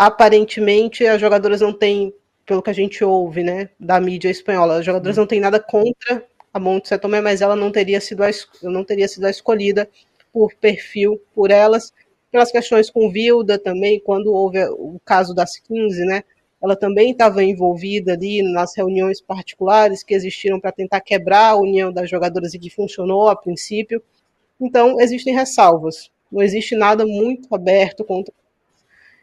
aparentemente, 0.01 1.07
as 1.07 1.20
jogadoras 1.20 1.61
não 1.61 1.74
têm, 1.74 2.11
pelo 2.46 2.62
que 2.62 2.70
a 2.70 2.72
gente 2.72 3.05
ouve, 3.05 3.42
né, 3.42 3.68
da 3.78 4.01
mídia 4.01 4.30
espanhola, 4.30 4.78
as 4.78 4.84
jogadoras 4.86 5.18
não 5.18 5.26
têm 5.26 5.40
nada 5.40 5.61
contra 5.61 6.24
a 6.55 6.59
Monte 6.59 6.88
Setomé, 6.88 7.20
mas 7.20 7.42
ela 7.42 7.55
não 7.55 7.70
teria 7.70 8.01
sido 8.01 8.22
a, 8.24 8.30
não 8.62 8.82
teria 8.82 9.07
sido 9.07 9.26
a 9.26 9.30
escolhida 9.30 9.86
por 10.32 10.55
perfil 10.55 11.20
por 11.34 11.51
elas, 11.51 11.92
pelas 12.32 12.51
questões 12.51 12.88
com 12.88 13.11
Vilda 13.11 13.59
também, 13.59 14.01
quando 14.01 14.32
houve 14.32 14.59
o 14.70 14.98
caso 15.05 15.34
das 15.34 15.59
15, 15.59 16.03
né? 16.07 16.24
Ela 16.62 16.76
também 16.76 17.11
estava 17.11 17.44
envolvida 17.44 18.14
ali 18.14 18.42
nas 18.42 18.74
reuniões 18.74 19.20
particulares 19.20 20.03
que 20.03 20.14
existiram 20.14 20.59
para 20.59 20.72
tentar 20.72 21.03
quebrar 21.03 21.51
a 21.51 21.57
união 21.57 21.92
das 21.92 22.09
jogadoras 22.09 22.55
e 22.55 22.59
que 22.59 22.70
funcionou 22.70 23.28
a 23.28 23.36
princípio. 23.36 24.03
Então, 24.59 24.98
existem 24.98 25.34
ressalvas. 25.34 26.11
Não 26.32 26.40
existe 26.42 26.74
nada 26.74 27.05
muito 27.07 27.55
aberto 27.55 28.03
contra. 28.03 28.32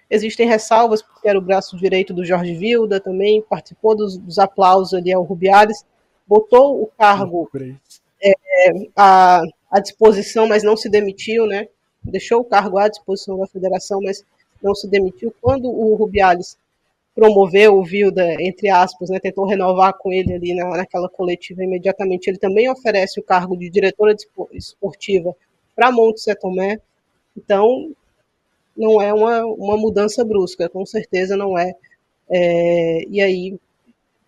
Existem 0.10 0.48
ressalvas, 0.48 1.02
porque 1.02 1.28
era 1.28 1.38
o 1.38 1.42
braço 1.42 1.78
direito 1.78 2.14
do 2.14 2.26
Jorge 2.26 2.54
Vilda 2.54 3.00
também, 3.00 3.42
participou 3.42 3.96
dos, 3.96 4.18
dos 4.18 4.40
aplausos 4.40 4.94
ali 4.94 5.12
ao 5.12 5.24
Rubiales 5.24 5.86
botou 6.28 6.84
o 6.84 6.88
cargo 6.98 7.50
é, 8.22 8.72
à, 8.96 9.42
à 9.72 9.80
disposição, 9.80 10.48
mas 10.48 10.62
não 10.62 10.76
se 10.76 10.90
demitiu, 10.90 11.48
né? 11.48 11.68
Deixou 12.04 12.42
o 12.42 12.46
cargo 12.46 12.78
à 12.78 12.88
disposição 12.90 13.38
da 13.38 13.48
federação, 13.48 14.02
mas 14.02 14.24
não 14.62 14.76
se 14.76 14.88
demitiu. 14.88 15.34
Quando 15.42 15.70
o 15.70 15.96
Rubiales 15.96 16.58
promoveu 17.16 17.78
o 17.78 17.84
Vilda, 17.84 18.36
entre 18.40 18.70
aspas, 18.70 19.10
né, 19.10 19.20
tentou 19.20 19.46
renovar 19.46 19.94
com 19.98 20.12
ele 20.14 20.34
ali 20.34 20.54
na, 20.54 20.70
naquela 20.78 21.10
coletiva 21.10 21.64
imediatamente, 21.64 22.28
ele 22.28 22.38
também 22.38 22.70
oferece 22.70 23.20
o 23.20 23.24
cargo 23.24 23.58
de 23.58 23.70
diretora 23.70 24.16
esportiva 24.52 25.36
para 25.76 25.92
Monte 25.92 26.22
Setomé. 26.22 26.80
Então, 27.36 27.92
não 28.78 29.02
é 29.02 29.14
uma, 29.14 29.44
uma 29.46 29.76
mudança 29.76 30.24
brusca, 30.24 30.70
com 30.70 30.86
certeza 30.86 31.36
não 31.36 31.58
é. 31.58 31.74
é 32.30 33.04
e 33.10 33.20
aí, 33.22 33.60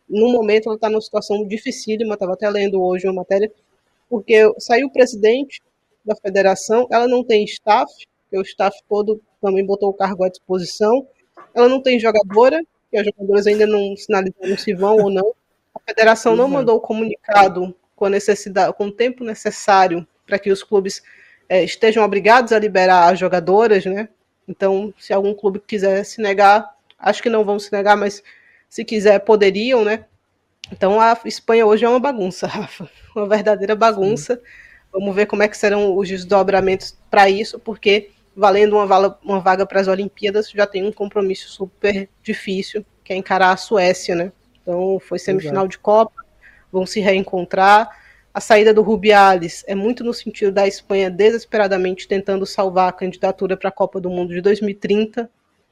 no 0.09 0.31
momento, 0.31 0.67
ela 0.67 0.75
está 0.75 0.89
numa 0.89 1.01
situação 1.01 1.47
dificílima, 1.47 2.15
estava 2.15 2.33
até 2.33 2.49
lendo 2.49 2.81
hoje 2.81 3.07
uma 3.07 3.13
matéria, 3.13 3.51
porque 4.09 4.51
saiu 4.57 4.87
o 4.87 4.91
presidente 4.91 5.61
da 6.03 6.15
federação, 6.15 6.87
ela 6.91 7.07
não 7.07 7.23
tem 7.23 7.43
staff, 7.43 7.93
porque 8.23 8.37
o 8.37 8.41
staff 8.41 8.77
todo 8.89 9.21
também 9.39 9.65
botou 9.65 9.89
o 9.89 9.93
cargo 9.93 10.23
à 10.23 10.29
disposição, 10.29 11.07
ela 11.53 11.69
não 11.69 11.81
tem 11.81 11.99
jogadora, 11.99 12.61
que 12.89 12.97
as 12.97 13.05
jogadoras 13.05 13.45
ainda 13.45 13.67
não 13.67 13.95
sinalizaram 13.95 14.57
se 14.57 14.73
vão 14.73 14.97
ou 14.97 15.11
não. 15.11 15.33
A 15.75 15.79
federação 15.79 16.35
não 16.35 16.47
mandou 16.47 16.77
o 16.77 16.81
comunicado 16.81 17.73
com 17.95 18.05
a 18.05 18.09
necessidade, 18.09 18.73
com 18.73 18.87
o 18.87 18.91
tempo 18.91 19.23
necessário 19.23 20.07
para 20.25 20.39
que 20.39 20.51
os 20.51 20.63
clubes 20.63 21.03
é, 21.47 21.63
estejam 21.63 22.03
obrigados 22.03 22.51
a 22.51 22.59
liberar 22.59 23.11
as 23.11 23.19
jogadoras, 23.19 23.85
né? 23.85 24.09
Então, 24.49 24.91
se 24.97 25.13
algum 25.13 25.33
clube 25.35 25.59
quiser 25.59 26.03
se 26.03 26.19
negar, 26.19 26.75
acho 26.97 27.21
que 27.21 27.29
não 27.29 27.45
vão 27.45 27.59
se 27.59 27.71
negar, 27.71 27.95
mas 27.95 28.23
se 28.67 28.83
quiser, 28.83 29.19
poderiam, 29.19 29.85
né? 29.85 30.05
Então 30.71 30.99
a 30.99 31.17
Espanha 31.23 31.65
hoje 31.65 31.85
é 31.85 31.89
uma 31.89 31.99
bagunça, 31.99 32.45
Rafa. 32.47 32.89
Uma 33.15 33.27
verdadeira 33.27 33.75
bagunça. 33.75 34.35
Sim. 34.35 34.41
Vamos 34.91 35.15
ver 35.15 35.27
como 35.27 35.43
é 35.43 35.47
que 35.47 35.55
serão 35.55 35.95
os 35.95 36.09
desdobramentos 36.09 36.97
para 37.11 37.29
isso, 37.29 37.59
porque 37.59 38.09
valendo 38.35 38.75
uma, 38.75 38.87
vaga, 38.87 39.17
uma 39.23 39.39
vaga 39.39 39.65
para 39.65 39.81
as 39.81 39.87
Olimpíadas, 39.87 40.49
já 40.49 40.65
tem 40.65 40.83
um 40.83 40.91
compromisso 40.91 41.49
super 41.49 42.09
difícil, 42.23 42.83
que 43.03 43.13
é 43.13 43.15
encarar 43.15 43.51
a 43.51 43.57
Suécia, 43.57 44.15
né? 44.15 44.31
Então 44.61 44.99
foi 44.99 45.19
semifinal 45.19 45.63
Exato. 45.63 45.69
de 45.69 45.79
Copa, 45.79 46.25
vão 46.71 46.87
se 46.87 46.99
reencontrar. 46.99 47.98
A 48.33 48.39
saída 48.39 48.73
do 48.73 48.83
Rubiales 48.83 49.63
é 49.67 49.73
muito 49.73 50.03
no 50.03 50.13
sentido 50.13 50.51
da 50.51 50.67
Espanha 50.67 51.09
desesperadamente 51.09 52.07
tentando 52.07 52.45
salvar 52.45 52.89
a 52.89 52.93
candidatura 52.93 53.57
para 53.57 53.69
a 53.69 53.71
Copa 53.71 53.99
do 53.99 54.09
Mundo 54.09 54.33
de 54.33 54.41
2030, 54.41 55.29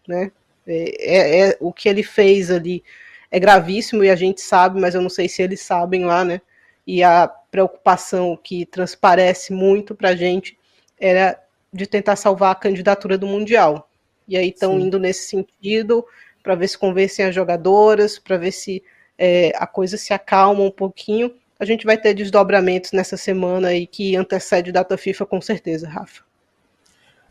né? 0.08 0.32
É, 0.66 1.16
é, 1.16 1.40
é, 1.50 1.58
o 1.62 1.72
que 1.72 1.88
ele 1.88 2.04
fez 2.04 2.50
ali 2.52 2.84
é 3.32 3.40
gravíssimo 3.40 4.04
e 4.04 4.10
a 4.10 4.16
gente 4.16 4.42
sabe, 4.42 4.82
mas 4.82 4.96
eu 4.96 5.02
não 5.02 5.10
sei 5.10 5.30
se 5.30 5.42
eles 5.42 5.62
sabem 5.62 6.04
lá, 6.04 6.26
né? 6.26 6.42
E 6.86 7.04
a 7.04 7.28
preocupação 7.28 8.38
que 8.42 8.66
transparece 8.66 9.54
muito 9.54 9.94
para 9.94 10.10
a 10.10 10.16
gente 10.16 10.58
era 11.00 11.40
de 11.72 11.86
tentar 11.86 12.16
salvar 12.16 12.52
a 12.52 12.56
candidatura 12.56 13.18
do 13.18 13.28
Mundial. 13.28 13.90
E 14.28 14.36
aí 14.36 14.50
estão 14.50 14.80
indo 14.80 15.00
nesse 15.00 15.28
sentido 15.28 16.06
para 16.42 16.56
ver 16.56 16.68
se 16.68 16.78
convencem 16.78 17.26
as 17.26 17.36
jogadoras, 17.36 18.18
para 18.18 18.38
ver 18.38 18.52
se 18.52 18.84
é, 19.18 19.52
a 19.56 19.68
coisa 19.68 19.96
se 19.96 20.14
acalma 20.14 20.64
um 20.64 20.72
pouquinho 20.72 21.34
a 21.60 21.66
gente 21.66 21.86
vai 21.86 21.98
ter 21.98 22.14
desdobramentos 22.14 22.92
nessa 22.92 23.18
semana 23.18 23.70
aí 23.70 23.88
que 23.88 24.16
antecede 24.16 24.72
data 24.72 24.98
FIFA 24.98 25.26
com 25.26 25.42
certeza, 25.42 25.88
Rafa. 25.90 26.24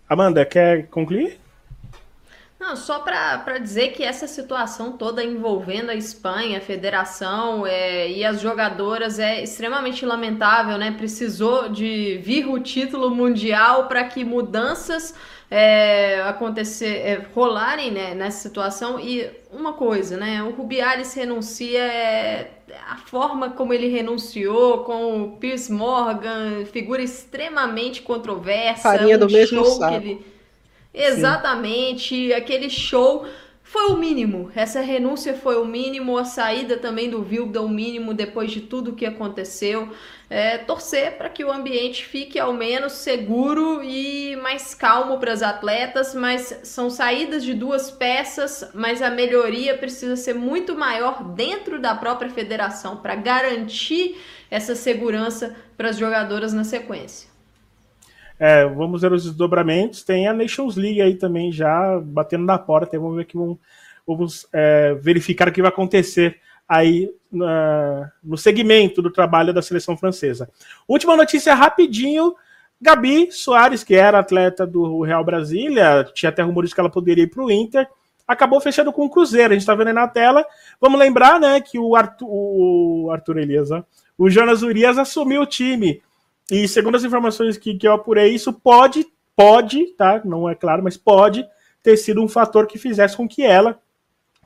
Amanda, 0.08 0.44
quer 0.44 0.86
concluir? 0.88 1.38
Não, 2.66 2.74
só 2.74 2.98
para 2.98 3.58
dizer 3.58 3.92
que 3.92 4.02
essa 4.02 4.26
situação 4.26 4.90
toda 4.90 5.22
envolvendo 5.22 5.90
a 5.90 5.94
Espanha, 5.94 6.58
a 6.58 6.60
federação 6.60 7.64
é, 7.64 8.10
e 8.10 8.24
as 8.24 8.40
jogadoras 8.40 9.20
é 9.20 9.40
extremamente 9.40 10.04
lamentável, 10.04 10.76
né? 10.76 10.90
Precisou 10.90 11.68
de 11.68 12.18
vir 12.24 12.48
o 12.48 12.58
título 12.58 13.08
mundial 13.08 13.86
para 13.86 14.02
que 14.02 14.24
mudanças 14.24 15.14
é, 15.48 16.20
acontecer, 16.22 17.02
é, 17.06 17.24
rolarem 17.32 17.92
né, 17.92 18.16
nessa 18.16 18.48
situação. 18.48 18.98
E 18.98 19.30
uma 19.52 19.74
coisa, 19.74 20.16
né? 20.16 20.42
O 20.42 20.50
Rubiales 20.50 21.14
renuncia, 21.14 21.78
é, 21.78 22.50
a 22.90 22.96
forma 22.96 23.50
como 23.50 23.72
ele 23.72 23.86
renunciou, 23.86 24.78
com 24.78 25.22
o 25.22 25.36
Piers 25.36 25.70
Morgan, 25.70 26.64
figura 26.64 27.00
extremamente 27.00 28.02
controversa. 28.02 28.82
Farinha 28.82 29.14
um 29.14 29.20
do 29.20 29.30
mesmo 29.30 29.64
saco. 29.66 30.34
Exatamente, 30.96 32.28
Sim. 32.28 32.32
aquele 32.32 32.70
show 32.70 33.26
foi 33.62 33.88
o 33.88 33.96
mínimo. 33.96 34.50
Essa 34.54 34.80
renúncia 34.80 35.34
foi 35.34 35.56
o 35.56 35.64
mínimo, 35.64 36.16
a 36.16 36.24
saída 36.24 36.78
também 36.78 37.10
do 37.10 37.22
Vilda 37.22 37.60
o 37.60 37.68
mínimo 37.68 38.14
depois 38.14 38.50
de 38.50 38.60
tudo 38.60 38.94
que 38.94 39.04
aconteceu. 39.04 39.92
É, 40.30 40.56
torcer 40.56 41.18
para 41.18 41.28
que 41.28 41.44
o 41.44 41.52
ambiente 41.52 42.04
fique 42.04 42.38
ao 42.38 42.52
menos 42.52 42.92
seguro 42.92 43.82
e 43.82 44.36
mais 44.36 44.72
calmo 44.72 45.18
para 45.18 45.32
as 45.32 45.42
atletas, 45.42 46.14
mas 46.14 46.60
são 46.62 46.88
saídas 46.88 47.44
de 47.44 47.54
duas 47.54 47.90
peças, 47.90 48.70
mas 48.72 49.02
a 49.02 49.10
melhoria 49.10 49.76
precisa 49.76 50.16
ser 50.16 50.34
muito 50.34 50.76
maior 50.76 51.22
dentro 51.34 51.80
da 51.80 51.94
própria 51.94 52.30
federação 52.30 52.96
para 52.96 53.16
garantir 53.16 54.16
essa 54.50 54.74
segurança 54.74 55.56
para 55.76 55.90
as 55.90 55.98
jogadoras 55.98 56.52
na 56.52 56.64
sequência. 56.64 57.35
É, 58.38 58.66
vamos 58.66 59.02
ver 59.02 59.12
os 59.12 59.24
desdobramentos. 59.24 60.02
Tem 60.02 60.28
a 60.28 60.32
Nations 60.32 60.76
League 60.76 61.00
aí 61.00 61.14
também 61.14 61.50
já 61.50 61.98
batendo 62.00 62.44
na 62.44 62.58
porta. 62.58 62.98
Vamos 62.98 63.16
ver 63.16 63.24
que 63.24 63.36
vamos, 63.36 63.58
vamos 64.06 64.46
é, 64.52 64.94
verificar 64.94 65.48
o 65.48 65.52
que 65.52 65.62
vai 65.62 65.70
acontecer 65.70 66.38
aí 66.68 67.10
na, 67.30 68.10
no 68.22 68.36
segmento 68.36 69.00
do 69.00 69.10
trabalho 69.10 69.52
da 69.52 69.62
seleção 69.62 69.96
francesa. 69.96 70.50
Última 70.86 71.16
notícia 71.16 71.54
rapidinho. 71.54 72.34
Gabi 72.78 73.32
Soares, 73.32 73.82
que 73.82 73.94
era 73.94 74.18
atleta 74.18 74.66
do 74.66 75.00
Real 75.00 75.24
Brasília, 75.24 76.06
tinha 76.12 76.28
até 76.28 76.42
rumores 76.42 76.74
que 76.74 76.80
ela 76.80 76.90
poderia 76.90 77.24
ir 77.24 77.30
para 77.30 77.42
o 77.42 77.50
Inter, 77.50 77.88
acabou 78.28 78.60
fechando 78.60 78.92
com 78.92 79.06
o 79.06 79.10
Cruzeiro. 79.10 79.48
A 79.48 79.52
gente 79.54 79.62
está 79.62 79.74
vendo 79.74 79.88
aí 79.88 79.94
na 79.94 80.06
tela. 80.06 80.44
Vamos 80.78 80.98
lembrar, 80.98 81.40
né, 81.40 81.58
que 81.58 81.78
o 81.78 81.96
Arthur, 81.96 82.28
o 82.28 83.10
Arthur 83.10 83.38
Elias, 83.38 83.70
o 84.18 84.28
Jonas 84.28 84.62
Urias 84.62 84.98
assumiu 84.98 85.42
o 85.42 85.46
time 85.46 86.02
e 86.50 86.68
segundo 86.68 86.96
as 86.96 87.04
informações 87.04 87.56
que, 87.56 87.74
que 87.74 87.86
eu 87.86 87.92
apurei, 87.92 88.34
isso 88.34 88.52
pode, 88.52 89.06
pode, 89.34 89.86
tá? 89.94 90.20
Não 90.24 90.48
é 90.48 90.54
claro, 90.54 90.82
mas 90.82 90.96
pode 90.96 91.46
ter 91.82 91.96
sido 91.96 92.22
um 92.22 92.28
fator 92.28 92.66
que 92.66 92.78
fizesse 92.78 93.16
com 93.16 93.28
que 93.28 93.42
ela 93.42 93.78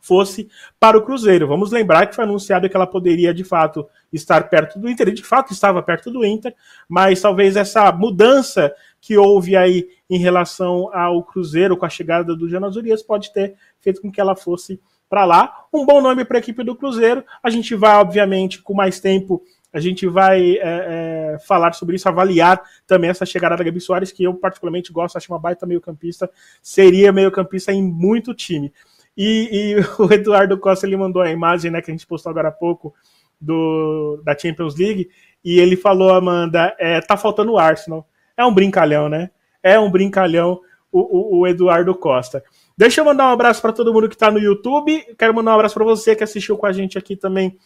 fosse 0.02 0.48
para 0.78 0.96
o 0.96 1.02
Cruzeiro. 1.02 1.46
Vamos 1.46 1.70
lembrar 1.70 2.06
que 2.06 2.14
foi 2.14 2.24
anunciado 2.24 2.68
que 2.68 2.76
ela 2.76 2.86
poderia 2.86 3.34
de 3.34 3.44
fato 3.44 3.86
estar 4.12 4.48
perto 4.48 4.78
do 4.78 4.88
Inter, 4.88 5.08
e 5.08 5.14
de 5.14 5.22
fato 5.22 5.52
estava 5.52 5.82
perto 5.82 6.10
do 6.10 6.24
Inter, 6.24 6.54
mas 6.88 7.20
talvez 7.20 7.56
essa 7.56 7.92
mudança 7.92 8.74
que 9.00 9.16
houve 9.16 9.56
aí 9.56 9.88
em 10.08 10.18
relação 10.18 10.90
ao 10.94 11.22
Cruzeiro 11.22 11.76
com 11.76 11.86
a 11.86 11.90
chegada 11.90 12.34
do 12.34 12.48
Jonas 12.48 12.76
Urias 12.76 13.02
pode 13.02 13.32
ter 13.32 13.54
feito 13.78 14.00
com 14.00 14.10
que 14.10 14.20
ela 14.20 14.34
fosse 14.34 14.80
para 15.08 15.24
lá. 15.24 15.64
Um 15.72 15.84
bom 15.84 16.00
nome 16.00 16.24
para 16.24 16.38
a 16.38 16.40
equipe 16.40 16.62
do 16.62 16.76
Cruzeiro. 16.76 17.24
A 17.42 17.50
gente 17.50 17.74
vai, 17.74 17.96
obviamente, 17.96 18.62
com 18.62 18.74
mais 18.74 19.00
tempo 19.00 19.42
a 19.72 19.80
gente 19.80 20.06
vai 20.06 20.56
é, 20.56 20.60
é, 20.62 21.38
falar 21.46 21.72
sobre 21.72 21.96
isso, 21.96 22.08
avaliar 22.08 22.60
também 22.86 23.10
essa 23.10 23.24
chegada 23.24 23.56
da 23.56 23.64
Gabi 23.64 23.80
Soares, 23.80 24.10
que 24.10 24.24
eu 24.24 24.34
particularmente 24.34 24.92
gosto, 24.92 25.16
acho 25.16 25.32
uma 25.32 25.38
baita 25.38 25.66
meio-campista, 25.66 26.30
seria 26.60 27.12
meio-campista 27.12 27.72
em 27.72 27.82
muito 27.82 28.34
time. 28.34 28.72
E, 29.16 29.76
e, 29.76 29.76
o 30.02 30.12
Eduardo 30.12 30.58
Costa 30.58 30.86
ele 30.86 30.96
mandou 30.96 31.22
a 31.22 31.30
imagem 31.30 31.70
né, 31.70 31.80
que 31.80 31.90
a 31.90 31.94
gente 31.94 32.06
postou 32.06 32.30
agora 32.30 32.48
há 32.48 32.52
pouco 32.52 32.94
do, 33.40 34.20
da 34.24 34.36
Champions 34.36 34.76
League, 34.76 35.08
e 35.44 35.58
ele 35.58 35.76
falou, 35.76 36.10
Amanda, 36.10 36.74
é, 36.78 37.00
tá 37.00 37.16
faltando 37.16 37.52
o 37.52 37.58
Arsenal. 37.58 38.06
É 38.36 38.44
um 38.44 38.52
brincalhão, 38.52 39.08
né? 39.08 39.30
É 39.62 39.78
um 39.78 39.90
brincalhão 39.90 40.60
o, 40.92 41.00
o, 41.00 41.40
o 41.40 41.46
Eduardo 41.46 41.94
Costa. 41.94 42.42
Deixa 42.76 43.00
eu 43.00 43.04
mandar 43.04 43.28
um 43.28 43.32
abraço 43.32 43.62
para 43.62 43.72
todo 43.72 43.92
mundo 43.92 44.08
que 44.08 44.14
está 44.14 44.30
no 44.30 44.38
YouTube. 44.38 45.02
Quero 45.18 45.34
mandar 45.34 45.52
um 45.52 45.54
abraço 45.54 45.74
para 45.74 45.84
você 45.84 46.16
que 46.16 46.24
assistiu 46.24 46.56
com 46.56 46.66
a 46.66 46.72
gente 46.72 46.98
aqui 46.98 47.16
também 47.16 47.56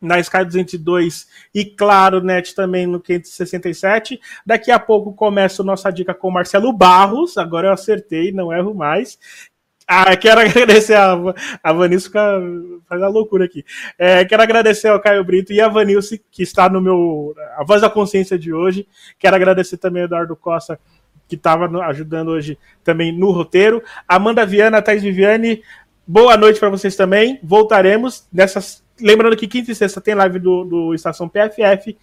na 0.00 0.20
Sky 0.20 0.44
202 0.44 1.26
e 1.54 1.64
claro, 1.64 2.20
net 2.20 2.54
também 2.54 2.86
no 2.86 3.00
567. 3.00 4.20
Daqui 4.44 4.70
a 4.70 4.78
pouco 4.78 5.12
começa 5.12 5.62
a 5.62 5.64
nossa 5.64 5.90
dica 5.90 6.14
com 6.14 6.30
Marcelo 6.30 6.72
Barros, 6.72 7.38
agora 7.38 7.68
eu 7.68 7.72
acertei, 7.72 8.32
não 8.32 8.52
erro 8.52 8.74
mais. 8.74 9.18
Ah, 9.88 10.16
quero 10.16 10.40
agradecer 10.48 10.94
a, 10.94 11.16
a 11.62 11.72
Vanilson, 11.72 12.80
faz 12.88 13.02
a 13.02 13.08
loucura 13.08 13.44
aqui. 13.44 13.64
É, 13.98 14.24
quero 14.24 14.42
agradecer 14.42 14.88
ao 14.88 15.00
Caio 15.00 15.24
Brito 15.24 15.52
e 15.52 15.60
a 15.60 15.68
Vanilson, 15.68 16.16
que 16.30 16.42
está 16.42 16.68
no 16.68 16.80
meu. 16.80 17.34
A 17.56 17.64
voz 17.64 17.80
da 17.80 17.90
consciência 17.90 18.38
de 18.38 18.52
hoje. 18.52 18.86
Quero 19.18 19.36
agradecer 19.36 19.76
também 19.76 20.02
ao 20.02 20.06
Eduardo 20.06 20.34
Costa, 20.34 20.78
que 21.28 21.36
estava 21.36 21.66
ajudando 21.84 22.28
hoje 22.28 22.58
também 22.82 23.16
no 23.16 23.30
roteiro. 23.30 23.82
Amanda 24.08 24.44
Viana, 24.44 24.82
Thais 24.82 25.02
Viviane, 25.02 25.62
boa 26.06 26.36
noite 26.36 26.58
para 26.58 26.68
vocês 26.68 26.96
também. 26.96 27.38
Voltaremos 27.42 28.26
nessas 28.32 28.84
Lembrando 29.00 29.36
que 29.36 29.46
quinta 29.46 29.70
e 29.70 29.74
sexta 29.74 30.00
tem 30.00 30.14
live 30.14 30.38
do, 30.38 30.64
do 30.64 30.94
Estação 30.94 31.28
PFF. 31.28 31.96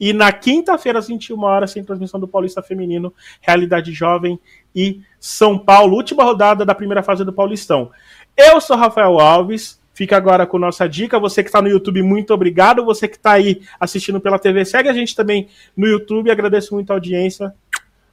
E 0.00 0.14
na 0.14 0.32
quinta-feira, 0.32 0.98
às 0.98 1.08
21 1.08 1.42
horas, 1.42 1.74
tem 1.74 1.84
transmissão 1.84 2.18
do 2.18 2.26
Paulista 2.26 2.62
Feminino, 2.62 3.12
Realidade 3.40 3.92
Jovem 3.92 4.40
e 4.74 5.02
São 5.18 5.58
Paulo. 5.58 5.94
Última 5.94 6.24
rodada 6.24 6.64
da 6.64 6.74
primeira 6.74 7.02
fase 7.02 7.22
do 7.22 7.32
Paulistão. 7.32 7.90
Eu 8.34 8.60
sou 8.60 8.76
Rafael 8.76 9.20
Alves. 9.20 9.78
Fica 9.92 10.16
agora 10.16 10.46
com 10.46 10.58
nossa 10.58 10.88
dica. 10.88 11.20
Você 11.20 11.42
que 11.42 11.50
está 11.50 11.60
no 11.60 11.68
YouTube, 11.68 12.02
muito 12.02 12.32
obrigado. 12.32 12.82
Você 12.86 13.06
que 13.06 13.16
está 13.16 13.32
aí 13.32 13.60
assistindo 13.78 14.18
pela 14.18 14.38
TV, 14.38 14.64
segue 14.64 14.88
a 14.88 14.94
gente 14.94 15.14
também 15.14 15.48
no 15.76 15.86
YouTube. 15.86 16.30
Agradeço 16.30 16.72
muito 16.72 16.90
a 16.90 16.94
audiência. 16.94 17.52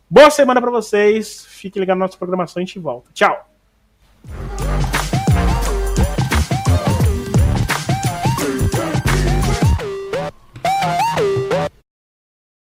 Boa 0.10 0.30
semana 0.30 0.62
para 0.62 0.72
vocês. 0.72 1.46
Fique 1.48 1.80
ligado 1.80 2.00
na 2.00 2.06
nossa 2.06 2.18
programação. 2.18 2.62
A 2.62 2.66
gente 2.66 2.78
volta. 2.78 3.10
Tchau. 3.14 3.48